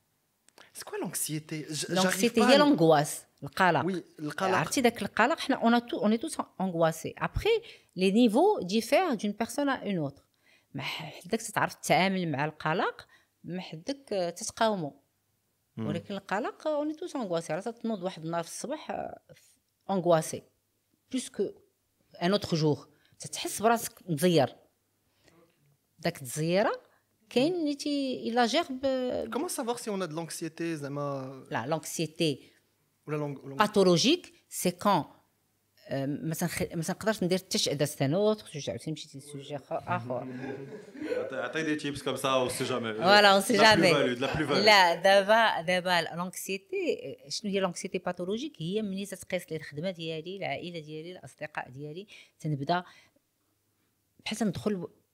C'est 0.76 0.84
quoi 0.90 0.98
l'anxiété 1.04 1.56
J- 1.68 1.86
j'arrive 1.88 1.96
l'anxiété 2.04 2.40
pas 2.40 2.48
هي 2.50 2.54
à- 2.56 2.58
l'angoisse 2.62 3.16
القلق 3.42 3.82
Oui, 3.84 4.02
القلق. 4.20 4.54
عرفتي 4.56 4.80
داك 4.80 5.02
القلق 5.02 5.38
حنا 5.38 5.60
on 5.60 5.72
a 5.78 5.80
tout 5.80 5.98
on 6.06 6.10
est 6.12 6.18
tous 6.24 6.36
angoissés 6.58 7.14
après 7.28 7.56
les 7.96 8.12
niveaux 8.12 8.52
diffèrent 8.74 9.16
d'une 9.20 9.34
personne 9.34 9.68
à 9.68 9.84
une 9.84 9.98
autre 9.98 10.22
ما 10.74 10.82
حدك 10.82 11.42
تتعرف 11.42 11.74
تتعامل 11.74 12.28
مع 12.32 12.44
القلق 12.44 13.06
ما 13.44 13.60
حدك 13.60 14.12
آه، 14.12 14.30
تتقاومه 14.30 14.88
مم. 14.90 14.94
ولكن 15.78 16.14
القلق 16.14 16.62
on 16.68 16.92
est 16.94 16.98
tous 16.98 17.12
angoissés 17.16 17.50
راه 17.50 17.60
تنوض 17.60 18.02
واحد 18.02 18.24
النهار 18.24 18.44
في 18.44 18.50
الصباح 18.50 18.90
آه، 18.90 19.20
angoissé 19.92 20.38
plus 21.14 21.24
que 21.30 21.42
un 22.22 22.32
autre 22.38 22.56
jour 22.56 22.78
تتحس 23.20 23.62
براسك 23.62 24.10
مزير 24.10 24.56
داك 25.98 26.16
التزييره 26.22 26.82
كاين 27.30 27.54
اللي 27.54 27.74
تي 27.74 28.28
الا 28.28 28.46
جير 28.46 28.64
ب... 28.70 28.86
Comment 29.34 29.48
savoir 29.48 29.78
si 29.78 29.90
on 29.90 30.00
a 30.02 30.06
de 30.06 30.14
l'anxiété 30.14 30.62
زعما 30.62 31.44
لا 31.50 31.66
l'anxiété 31.80 32.36
ولا 33.06 33.16
لونغ- 33.16 33.40
لونغ- 33.44 33.56
باثولوجيك 33.58 34.32
سي 34.48 34.70
كون 34.70 35.04
مثلا 36.23 36.49
مثلا 36.75 36.95
قدرت 36.95 37.23
ندير 37.23 37.37
تشعده 37.37 37.85
ستانوت 37.85 38.41
خصو 38.41 38.71
عاوتاني 38.71 38.91
مشيتي 38.93 39.17
لسوجي 39.17 39.55
آخر. 39.71 40.27
عطي 41.31 41.63
دي 41.63 41.75
تيبس 41.75 42.03
كم 42.03 42.15
سا 42.15 42.47
سي 42.47 42.63
جامي 42.63 42.93
فوالا 42.93 43.39
سي 43.39 43.57
جامي 43.57 43.91
لا 44.61 44.95
دابا 44.95 45.61
دابا 45.61 46.15
لونكسيتي 46.15 47.17
شنو 47.29 47.51
هي 47.51 47.59
لونكسيتي 47.59 47.97
باثولوجيك 47.97 48.53
هي 48.59 48.81
ملي 48.81 49.05
تتقيس 49.05 49.51
لي 49.51 49.57
الخدمة 49.57 49.91
ديالي 49.91 50.37
العائلة 50.37 50.79
ديالي 50.79 51.11
الأصدقاء 51.11 51.69
ديالي 51.69 52.07
تنبدأ 52.39 52.83
بحال 54.25 54.47
ندخل 54.47 54.87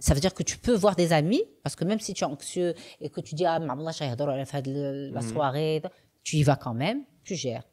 Ça 0.00 0.14
veut 0.14 0.20
dire 0.20 0.34
que 0.34 0.42
tu 0.42 0.58
peux 0.58 0.74
voir 0.74 0.96
des 0.96 1.12
amis, 1.12 1.42
parce 1.62 1.76
que 1.76 1.84
même 1.84 2.00
si 2.00 2.14
tu 2.14 2.24
es 2.24 2.26
anxieux 2.26 2.74
et 3.00 3.10
que 3.10 3.20
tu 3.20 3.34
dis, 3.34 3.44
ah, 3.44 3.58
maman, 3.58 3.90
j'ai 3.92 4.06
la 4.06 4.44
fin 4.44 4.60
de 4.60 5.10
la 5.12 5.20
mhm. 5.20 5.28
soirée, 5.28 5.82
tu 6.22 6.36
y 6.36 6.42
vas 6.42 6.56
quand 6.56 6.74
même, 6.74 7.04
tu 7.24 7.34
gères. 7.34 7.64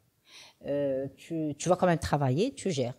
Euh, 0.65 1.07
tu, 1.17 1.53
tu, 1.57 1.69
vas 1.69 1.75
quand 1.75 1.87
même 1.87 1.99
travailler, 1.99 2.53
tu 2.53 2.71
gères. 2.71 2.95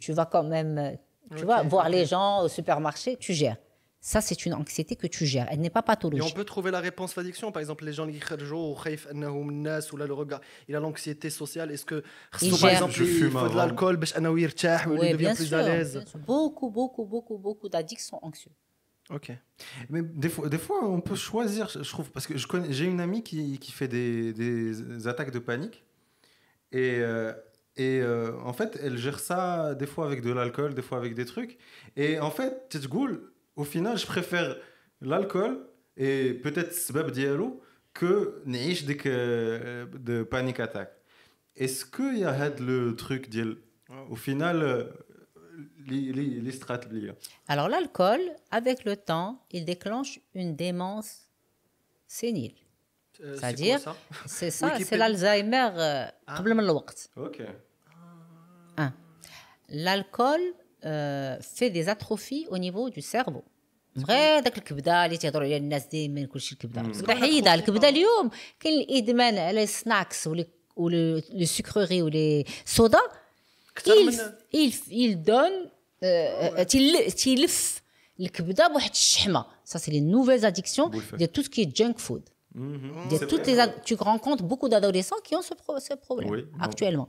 Tu 0.00 0.12
vas 0.12 0.26
quand 0.26 0.42
même, 0.42 0.96
tu 1.36 1.44
okay, 1.44 1.68
voir 1.68 1.88
les 1.88 2.04
gens 2.06 2.42
au 2.42 2.48
supermarché, 2.48 3.16
tu 3.16 3.32
gères. 3.32 3.56
Ça, 4.06 4.20
c'est 4.20 4.44
une 4.44 4.52
anxiété 4.52 4.96
que 4.96 5.06
tu 5.06 5.24
gères. 5.24 5.46
Elle 5.50 5.60
n'est 5.60 5.70
pas 5.70 5.80
pathologique. 5.80 6.28
Et 6.28 6.30
on 6.30 6.36
peut 6.36 6.44
trouver 6.44 6.70
la 6.70 6.80
réponse 6.80 7.16
à 7.16 7.22
l'addiction. 7.22 7.50
Par 7.52 7.60
exemple, 7.60 7.86
les 7.86 7.94
gens 7.94 8.06
qui 8.06 8.20
ou 8.20 9.96
le 9.96 10.12
regard, 10.12 10.42
il 10.68 10.76
a 10.76 10.80
l'anxiété 10.80 11.30
sociale. 11.30 11.70
Est-ce 11.70 11.86
que, 11.86 12.04
par 12.60 12.68
exemple, 12.68 12.92
il 13.00 13.30
faut 13.30 13.48
de 13.48 13.56
l'alcool 13.56 13.98
pour 13.98 15.00
qu'il 15.00 15.12
devient 15.12 15.32
plus 15.34 15.46
sûr, 15.46 15.56
à 15.56 15.62
l'aise 15.62 16.04
Beaucoup, 16.26 16.68
beaucoup, 16.68 17.06
beaucoup, 17.06 17.38
beaucoup 17.38 17.70
d'addicts 17.70 18.02
sont 18.02 18.18
anxieux. 18.20 18.52
Ok. 19.10 19.32
Mais 19.90 20.02
des 20.02 20.28
fois, 20.28 20.48
des 20.48 20.58
fois, 20.58 20.84
on 20.84 21.00
peut 21.00 21.14
choisir, 21.14 21.68
je 21.68 21.88
trouve, 21.88 22.10
parce 22.10 22.26
que 22.26 22.36
j'ai 22.36 22.84
une 22.84 23.00
amie 23.00 23.22
qui, 23.22 23.58
qui 23.58 23.70
fait 23.72 23.88
des, 23.88 24.32
des, 24.32 25.06
attaques 25.06 25.30
de 25.30 25.38
panique. 25.38 25.84
Et, 26.72 26.98
euh, 27.00 27.32
et 27.76 28.00
euh, 28.00 28.32
en 28.40 28.52
fait, 28.52 28.78
elle 28.82 28.96
gère 28.96 29.18
ça 29.18 29.74
des 29.74 29.86
fois 29.86 30.06
avec 30.06 30.22
de 30.22 30.32
l'alcool, 30.32 30.74
des 30.74 30.82
fois 30.82 30.98
avec 30.98 31.14
des 31.14 31.26
trucs. 31.26 31.58
Et 31.96 32.18
en 32.18 32.30
fait, 32.30 32.68
Titgoul, 32.70 33.30
au 33.56 33.64
final, 33.64 33.98
je 33.98 34.06
préfère 34.06 34.56
l'alcool 35.00 35.66
et 35.96 36.34
peut-être 36.34 36.72
Sebab 36.72 37.10
Diallo 37.10 37.60
que 37.92 38.42
Nish 38.46 38.84
euh, 39.06 39.86
de 39.86 40.22
panique 40.22 40.60
attaque. 40.60 40.96
Est-ce 41.56 41.84
qu'il 41.84 42.18
y 42.18 42.24
a 42.24 42.50
le 42.58 42.96
truc, 42.96 43.28
Diallo 43.28 43.56
au 44.10 44.16
final, 44.16 44.88
les, 45.89 46.01
les, 46.17 46.27
les 46.45 46.51
strates 46.59 46.85
Alors 47.53 47.67
l'alcool, 47.73 48.21
avec 48.59 48.77
le 48.89 48.95
temps, 49.11 49.29
il 49.51 49.63
déclenche 49.73 50.13
une 50.41 50.51
démence 50.65 51.09
sénile. 52.19 52.55
Euh, 53.21 53.35
C'est-à-dire- 53.37 53.81
quoi, 53.83 53.95
ça 54.11 54.27
C'est 54.37 54.51
ça, 54.59 54.67
c'est 54.69 54.73
Wikipédia. 54.77 54.97
l'Alzheimer 55.09 55.67
euh, 55.75 56.07
Ah. 56.27 56.37
قبل 56.37 56.53
من 56.53 56.63
الوقت. 56.63 57.09
Ok. 57.17 57.37
L'alcool 59.69 60.41
euh, 60.85 61.37
fait 61.55 61.69
des 61.69 61.89
atrophies 61.89 62.45
au 62.49 62.57
niveau 62.57 62.89
du 62.89 63.01
cerveau. 63.01 63.43
غير 63.97 64.39
داك 64.39 64.57
الكبده 64.57 65.05
اللي 65.05 65.17
تيهضروا 65.17 65.43
عليها 65.45 65.57
الناس 65.57 65.85
دائما 65.85 66.25
كلشي 66.25 66.53
الكبده 66.53 66.81
الكبده 66.81 67.15
حيدها 67.15 67.53
الكبده 67.55 67.89
اليوم 67.89 68.29
كاين 68.59 68.79
الادمان 68.79 69.37
على 69.37 69.63
السناكس 69.63 70.27
ولي 70.27 70.47
ولي 70.75 71.45
سكروري 71.45 72.01
ولي 72.01 72.45
صودا 72.65 72.99
أكثر 73.77 73.93
il, 73.93 74.05
من- 74.05 74.33
il, 74.53 74.73
il 74.91 75.21
donne 75.23 75.65
euh, 75.65 75.69
تيل- 75.69 75.72
تيلف 77.15 77.81
الكبده 78.19 78.67
بواحد 78.67 78.89
الشحمه 78.91 79.45
ça 79.65 79.77
c'est 79.79 79.91
les 79.91 80.01
nouvelles 80.01 80.45
addictions 80.45 80.89
Boulefer. 80.89 81.17
de 81.17 81.25
tout 81.25 81.43
ce 81.43 81.49
qui 81.49 81.61
est 81.61 81.75
junk 81.77 81.97
food 81.97 82.23
Mhm. 82.55 83.09
de 83.11 83.17
C'est 83.17 83.27
toutes 83.27 83.41
vrai. 83.45 83.51
les 83.53 83.59
ad- 83.59 83.83
tu 83.87 83.93
rencontres 83.95 84.43
beaucoup 84.51 84.69
d'adolescents 84.73 85.21
qui 85.25 85.33
ont 85.35 85.43
ce, 85.49 85.53
pro- 85.61 85.79
ce 85.79 85.93
problème 85.93 86.29
Oui, 86.31 86.41
bon. 86.43 86.63
actuellement 86.67 87.07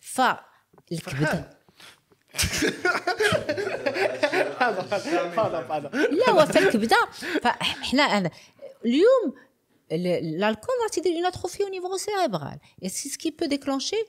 ف 0.00 0.20
الكبده 0.92 1.50
هذا 4.60 4.80
هذا 5.70 5.90
لا 6.10 6.30
هو 6.30 6.46
في 6.46 6.58
الكبده 6.58 6.96
فاحنا 7.42 8.02
أنا 8.02 8.30
اليوم 8.84 9.34
ال- 9.92 10.40
l'alcool 10.40 10.76
va 10.84 10.88
t'aider 10.94 11.10
une 11.20 11.26
atrophie 11.32 11.64
au 11.64 11.70
niveau 11.76 11.96
cérébral 11.98 12.58
et 12.82 12.88
c'est 12.88 13.08
ce 13.14 13.18
qui 13.18 13.30
peut 13.32 13.48
déclencher 13.48 14.00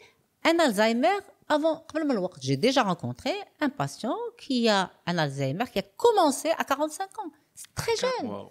un 0.49 0.57
Alzheimer 0.65 1.17
avant 1.53 1.77
قبل 1.88 2.03
من 2.05 2.11
الوقت 2.11 2.39
j'ai 2.45 2.57
déjà 2.57 2.84
rencontré 2.84 3.32
un 3.61 3.69
patient 3.69 4.17
qui 4.41 4.69
a 4.69 4.89
un 5.07 5.17
Alzheimer 5.17 5.65
qui 5.73 5.79
a 5.79 5.86
commencé 6.03 6.49
à 6.57 6.63
45 6.63 7.19
ans 7.19 7.32
c'est 7.55 7.73
très 7.75 7.95
jeune 8.03 8.29
Wow. 8.29 8.49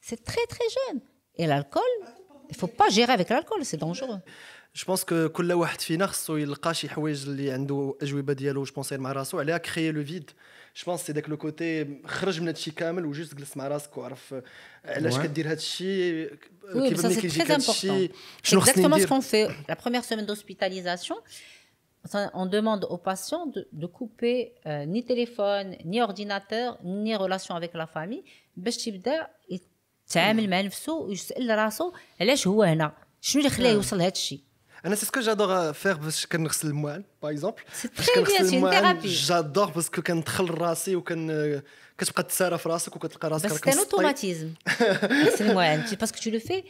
c'est 0.00 0.22
très 0.24 0.46
très 0.54 0.68
jeune 0.78 1.00
et 1.38 1.46
l'alcool 1.46 1.92
il 2.50 2.56
faut 2.56 2.72
pas 2.80 2.88
gérer 2.90 3.12
avec 3.18 3.28
l'alcool 3.30 3.60
c'est 3.64 3.78
dangereux 3.86 4.20
جو 4.76 4.84
بونس 4.86 5.04
كو 5.04 5.28
كل 5.28 5.52
واحد 5.52 5.80
فينا 5.80 6.06
خصو 6.06 6.36
يلقى 6.36 6.74
شي 6.74 6.88
حوايج 6.88 7.28
اللي 7.28 7.50
عنده 7.50 7.94
اجوبه 8.02 8.32
ديالو 8.32 8.64
جو 8.64 8.72
بونس 8.74 8.92
مع 8.92 9.12
راسو 9.12 9.38
عليها 9.38 9.58
كريي 9.58 9.92
لو 9.92 10.04
فيد 10.04 10.30
جو 10.76 10.84
بونس 10.86 11.00
سي 11.06 11.12
داك 11.12 11.28
لو 11.28 11.36
كوتي 11.36 12.00
خرج 12.06 12.40
من 12.40 12.46
هادشي 12.46 12.70
كامل 12.70 13.06
وجوست 13.06 13.34
جلس 13.34 13.56
مع 13.56 13.68
راسك 13.68 13.96
وعرف 13.96 14.34
علاش 14.84 15.14
Ouais. 15.14 15.18
كدير 15.22 15.50
هادشي 15.50 16.26
Oui, 16.28 16.30
mais 16.74 16.96
ça, 16.96 17.04
ملي 17.04 17.14
c'est 17.14 17.20
كيجيك 17.20 17.46
très 17.46 17.50
هادشي 17.50 18.08
important. 18.08 18.12
C'est 18.12 18.46
شنو 18.48 18.60
خصني 18.60 18.74
exactement 18.84 18.90
ce 18.90 18.94
ندير 18.94 19.08
qu'on 19.08 19.20
fait. 19.22 19.50
La 19.68 19.76
première 19.76 20.04
semaine 20.04 20.26
d'hospitalisation, 20.26 21.16
ça, 21.16 21.20
on 22.34 22.46
demande 22.46 22.82
aux 22.90 22.98
patients 22.98 23.46
de, 23.46 23.66
de 23.72 23.86
couper 23.86 24.38
euh, 24.66 24.84
ni 24.84 25.04
téléphone, 25.04 25.68
ni 25.84 26.02
ordinateur, 26.02 26.78
ni 26.82 27.16
relation 27.16 27.54
avec 27.54 27.72
la 27.74 27.86
famille 27.86 28.24
باش 28.56 28.76
تبدا 28.76 29.26
يتعامل 30.08 30.50
مع 30.50 30.60
نفسه 30.60 30.92
ويسال 30.92 31.58
راسه 31.58 31.92
علاش 32.20 32.46
هو 32.46 32.62
هنا 32.62 32.92
شنو 33.20 33.42
اللي 33.42 33.50
خلاه 33.50 33.70
يوصل 33.70 33.98
لهذا 33.98 34.12
الشيء 34.12 34.40
انا 34.84 34.94
سي 34.94 35.06
سكو 35.06 35.20
جادور 35.20 35.72
فير 35.72 35.96
باش 35.96 36.26
كنغسل 36.26 36.68
الموال 36.68 37.04
باغ 37.22 37.30
اكزومبل 37.30 37.58
سي 37.72 37.88
تري 37.88 38.24
بيان 38.24 38.46
سي 38.46 38.58
اون 38.58 38.70
ثيرابي 38.70 39.08
جادور 39.08 39.70
باسكو 39.70 40.02
كندخل 40.02 40.50
راسي 40.50 40.96
وكن 40.96 41.62
كتبقى 41.98 42.22
تسارى 42.22 42.58
في 42.58 42.68
راسك 42.68 42.96
وكتلقى 42.96 43.28
راسك 43.28 43.46
بس 43.46 43.52
راك 43.52 43.64
c'est 43.64 43.76
un 43.76 43.80
مسطي. 43.80 43.96
automatisme 43.96 44.48
c'est 45.36 45.52
moi 45.54 45.96
parce 45.98 46.12
que 46.12 46.18
tu 46.18 46.30
le 46.30 46.38
fais 46.38 46.64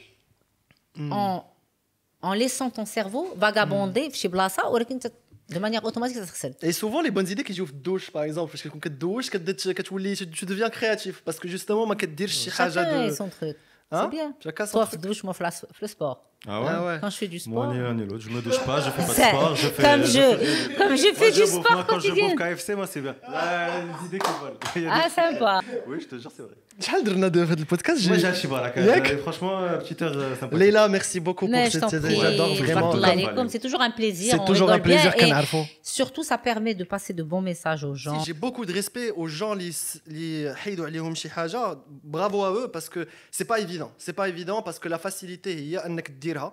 en 2.22 2.28
en 2.28 2.34
laissant 2.42 2.70
ton 2.70 2.86
cerveau 2.86 3.34
vagabonder 3.40 4.10
في 4.10 4.18
شي 4.18 4.28
بلاصه 4.28 4.68
ولكن 4.68 4.94
انت 4.94 5.12
de 5.52 5.56
manière 5.56 5.84
automatique 5.84 6.14
تغسل 6.14 6.54
اي 6.64 6.72
سوفون 6.72 7.04
لي 7.04 7.10
بون 7.10 7.24
زيدي 7.26 7.42
كيجيو 7.42 7.66
في 7.66 7.72
الدوش 7.72 8.10
باغ 8.10 8.24
اكزومبل 8.24 8.50
فاش 8.50 8.62
كتكون 8.62 8.80
كدوش 8.80 9.30
كتبدا 9.30 9.72
كتولي 9.72 10.14
تو 10.14 10.24
ديفيان 10.46 10.68
كرياتيف 10.68 11.22
باسكو 11.26 11.48
جوستومون 11.48 11.88
ما 11.88 11.94
كديرش 11.94 12.32
شي 12.44 12.50
حاجه 12.50 12.72
Chacun 12.84 13.06
et 13.06 13.10
دو 13.10 13.16
son 13.16 13.28
truc. 13.28 13.56
Hein 13.92 14.02
C'est 14.06 14.10
bien. 14.16 14.34
Chacun 14.44 14.66
son 14.66 14.72
Toi, 14.72 14.86
truc. 14.86 15.00
tu 15.00 15.06
douches, 15.06 15.22
moi, 15.24 15.32
je 15.32 15.38
fais 15.38 15.44
la- 15.44 15.68
le 15.82 15.88
sport. 15.94 16.16
Ah 16.46 16.60
ouais, 16.60 16.66
Ah 16.70 16.84
ouais. 16.86 16.98
Quand 17.00 17.08
je 17.14 17.16
fais 17.16 17.26
du 17.34 17.40
Moi, 17.46 17.64
sport. 17.64 17.72
ni 17.74 17.78
l'un 17.84 17.94
ni 17.94 18.04
l'autre. 18.04 18.20
Je 18.26 18.30
me 18.36 18.40
douche 18.46 18.60
pas, 18.68 18.78
je 18.86 18.90
fais 18.90 19.02
pas 19.02 19.14
de 19.14 19.18
Ça, 19.22 19.28
sport. 19.30 19.56
Je 19.62 19.68
fais, 19.68 19.82
comme 19.82 20.04
je, 20.04 20.12
fais- 20.12 20.74
comme 20.78 20.94
je 21.02 21.08
Moi, 21.10 21.14
fais 21.20 21.30
du 21.38 21.40
bouffe- 21.40 21.46
sport 21.58 21.72
moi, 21.78 21.84
quand 21.88 22.00
je 22.00 22.10
bouffe 22.10 22.18
quotidien. 22.20 22.36
KFC, 22.36 22.68
moi, 22.80 22.86
c'est 22.92 23.00
bien. 23.06 23.16
Là, 23.34 23.80
les 23.80 24.06
idées 24.06 24.18
qui 24.26 24.32
volent. 24.42 24.60
Il 24.76 24.82
y 24.82 24.86
a 24.86 24.90
Ah, 24.92 25.04
des- 25.08 25.14
sympa. 25.20 25.60
Oui, 25.88 25.96
je 26.02 26.06
te 26.10 26.16
jure, 26.22 26.32
c'est 26.36 26.42
vrai. 26.42 26.54
شحال 26.80 27.04
درنا 27.04 27.28
دو 27.28 27.46
في 27.46 27.52
هذا 27.52 27.60
البودكاست 27.60 28.08
Moi, 28.08 28.12
جي- 28.12 28.20
j'ai 28.20 28.26
un 28.26 28.34
chibar 28.34 28.62
là, 28.62 28.70
Yak. 28.76 29.06
Franchement, 29.24 29.60
euh, 29.60 29.78
petite 29.78 30.02
heure 30.02 30.12
euh, 30.16 30.34
sympathique. 30.40 30.52
ليلى 30.58 30.88
ميرسي 30.88 31.20
بوكو 31.20 31.46
بور 31.46 31.54
Mais 31.56 31.70
je 31.70 31.78
t'en 31.78 31.88
سيت 31.88 32.02
prie, 32.02 32.16
j'adore 32.20 32.54
vraiment 32.54 32.80
Barakallah 32.80 33.10
comme- 33.10 33.18
alaikum, 33.18 33.48
c'est 33.48 33.58
toujours 33.60 33.80
un 33.80 33.90
plaisir. 33.90 34.30
C'est 34.34 34.40
on 34.40 34.44
toujours 34.44 34.70
un 34.70 34.74
rigole 34.74 34.88
bien 34.88 34.96
plaisir 35.00 35.14
et 35.16 35.20
كنعرفوا 35.20 35.64
Surtout, 35.82 36.24
ça 36.24 36.36
permet 36.36 36.74
de 36.74 36.84
passer 36.84 37.12
de 37.14 37.22
bons 37.22 37.40
messages 37.52 37.84
aux 37.84 37.94
gens. 37.94 38.18
J'ai 38.26 38.32
beaucoup 38.44 38.64
de 38.66 38.72
respect 38.80 39.10
aux 39.16 39.28
gens 39.28 39.52
اللي 39.52 39.72
س- 39.72 40.00
اللي 40.08 40.54
حيدوا 40.56 40.86
عليهم 40.86 41.14
شي 41.14 41.28
حاجه 41.30 41.78
برافو 42.04 42.44
à 42.44 42.50
eux 42.58 42.68
parce 42.76 42.88
que 42.88 43.00
c'est 43.36 43.46
pas 43.52 43.60
évident 43.60 43.90
c'est 44.06 44.16
pas 44.20 44.28
évident 44.28 44.60
parce 44.62 44.78
que 44.80 44.88
la 44.88 44.98
facilité 44.98 45.46
هي 45.48 45.78
انك 45.78 46.08
ديرها 46.28 46.52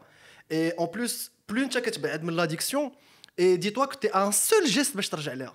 et 0.53 0.74
en 0.78 0.88
plus 0.88 1.32
plus 1.51 1.63
انت 1.63 1.78
كتبعد 1.78 2.24
من 2.24 2.36
l'addiction 2.36 2.91
et 3.39 3.57
dis-toi 3.57 3.88
que 3.88 3.95
tu 4.01 4.07
es 4.07 4.11
à 4.11 4.24
un 4.26 4.32
seul 4.32 4.67
geste 4.67 4.95
باش 4.95 5.09
ترجع 5.09 5.34
لها 5.34 5.53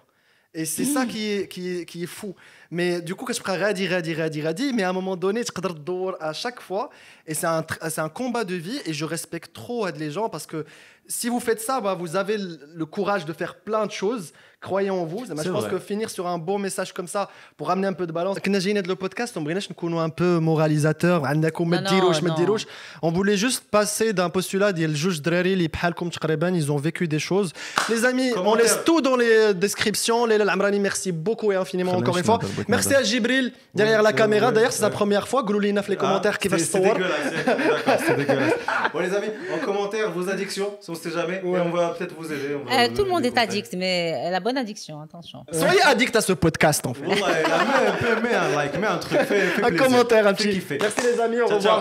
et 0.58 0.64
c'est 0.64 0.86
ça 0.96 1.04
qui 1.12 1.22
est, 1.34 1.48
qui, 1.52 1.62
est, 1.76 1.84
qui 1.90 2.02
est 2.04 2.06
fou 2.18 2.34
mais 2.70 3.00
du 3.02 3.14
coup 3.14 3.24
كتبقى 3.26 3.58
غادي 3.58 3.88
غادي 3.88 4.14
غادي 4.14 4.42
غادي 4.42 4.72
mais 4.72 4.82
à 4.82 4.88
un 4.90 4.92
moment 4.94 5.16
donné 5.16 5.44
تقدر 5.44 5.70
تدور 5.72 6.16
à 6.20 6.32
chaque 6.32 6.60
fois 6.60 6.88
et 7.26 7.34
c'est 7.34 7.46
un 7.46 7.60
tr- 7.62 7.90
c'est 7.90 8.00
un 8.00 8.08
combat 8.08 8.44
de 8.44 8.54
vie 8.54 8.80
et 8.86 8.92
je 8.94 9.04
respecte 9.04 9.52
trop 9.52 9.86
euh, 9.86 9.92
les 9.98 10.10
gens 10.10 10.28
parce 10.30 10.46
que 10.46 10.64
si 11.08 11.28
vous 11.28 11.40
faites 11.40 11.60
ça 11.60 11.80
bah, 11.80 11.94
vous 11.94 12.16
avez 12.16 12.36
le 12.38 12.58
le 12.80 12.86
courage 12.86 13.24
de 13.26 13.32
faire 13.40 13.54
plein 13.68 13.84
de 13.86 13.92
choses 14.02 14.26
croyez 14.60 14.90
en 14.90 15.04
vous 15.04 15.22
je 15.28 15.32
C'est 15.42 15.50
pense 15.50 15.62
vrai. 15.64 15.70
que 15.72 15.78
finir 15.90 16.08
sur 16.16 16.24
un 16.26 16.38
beau 16.38 16.58
message 16.66 16.90
comme 16.96 17.08
ça 17.14 17.22
pour 17.56 17.66
ramener 17.68 17.86
un 17.86 17.92
peu 18.00 18.06
de 18.06 18.12
balance 18.12 18.38
كنا 18.38 18.58
جايين 18.58 18.76
هذا 18.78 18.90
البودكاست 18.90 19.36
وما 19.36 19.44
بغيناش 19.44 19.70
نكونوا 19.70 20.06
un 20.06 20.10
peu 20.10 20.40
moralisateur 20.40 21.24
عندكم 21.24 21.70
ما 21.70 21.76
Non, 21.80 21.86
non, 21.86 21.90
ديروش 21.92 22.22
ما 22.22 22.30
non. 22.34 22.36
ديروش 22.36 22.66
on 23.04 23.10
voulait 23.10 23.36
juste 23.36 23.62
passer 23.76 24.12
d'un 24.12 24.30
postulat 24.30 24.70
ديال 24.74 24.94
جوج 24.94 25.18
دراري 25.20 25.52
اللي 25.52 25.68
بحالكم 25.68 26.08
تقريبا 26.08 26.60
ils 26.60 26.70
ont 26.70 26.80
vécu 26.88 27.06
des 27.08 27.18
choses 27.30 27.50
les 27.90 28.04
amis 28.04 28.30
on 28.32 28.34
Commentaire. 28.34 28.62
laisse 28.64 28.78
tout 28.84 29.00
dans 29.00 29.16
les 29.16 29.54
descriptions 29.54 30.26
Leila 30.26 30.44
Lamrani 30.44 30.80
merci 30.80 31.12
beaucoup 31.12 31.52
et 31.52 31.56
infiniment 31.56 31.92
encore 32.00 32.16
une 32.18 32.24
fois 32.24 32.38
merci 32.68 32.94
à 32.94 33.02
Jibril 33.02 33.52
derrière 33.74 34.02
la 34.02 34.10
Ouais, 34.10 34.16
caméra 34.22 34.46
ouais, 34.48 34.52
d'ailleurs 34.54 34.72
c'est 34.72 34.84
sa 34.88 34.90
ouais. 34.90 34.98
première 35.00 35.26
fois 35.28 35.42
قولوا 35.42 35.60
لنا 35.60 35.80
في 35.80 35.92
les 35.92 35.98
commentaires 35.98 36.34
Ah, 36.34 36.38
كيفاش 36.38 36.60
c'est- 36.60 36.64
c'est 36.64 36.80
تصور 36.80 36.94
dégueulasse, 36.96 37.32
c'est- 37.32 37.46
d'accord, 37.46 37.98
c'est 38.06 38.16
dégueulasse. 38.16 38.52
Bon 38.92 39.00
les 39.06 39.12
amis, 39.18 39.30
en 39.54 39.58
commentaire 39.66 40.06
vos 40.16 40.26
addictions, 40.34 40.70
si 40.82 40.88
on 40.90 40.94
sait 41.02 41.10
jamais, 41.18 41.36
et 41.44 41.60
on 41.68 41.70
va 41.78 41.84
peut-être 41.94 42.14
vous 42.20 42.28
aider. 42.34 42.50
on 42.60 42.64
va 42.64 42.70
Euh, 42.74 42.82
vous 42.82 42.86
tout 42.86 42.90
le 42.90 42.96
donner 42.96 43.10
monde 43.12 43.22
des 43.22 43.28
est 43.28 43.30
conseils. 43.32 43.48
addict, 43.48 43.70
mais 43.82 43.94
la 44.36 44.40
bonne 44.46 44.49
addiction, 44.57 45.01
attention. 45.01 45.45
soyez 45.51 45.81
addict 45.83 46.15
à 46.15 46.21
ce 46.21 46.33
podcast 46.33 46.85
en 46.85 46.93
fait 46.93 47.05
mets, 47.05 48.33
un 48.33 48.55
like, 48.55 48.79
mets 48.79 48.87
un 48.87 48.97
truc, 48.97 49.19
un 49.63 49.71
commentaire 49.75 50.27
un 50.27 50.33
petit 50.33 50.61
merci 50.79 51.01
les 51.03 51.19
amis 51.19 51.41
au 51.41 51.47
revoir. 51.47 51.79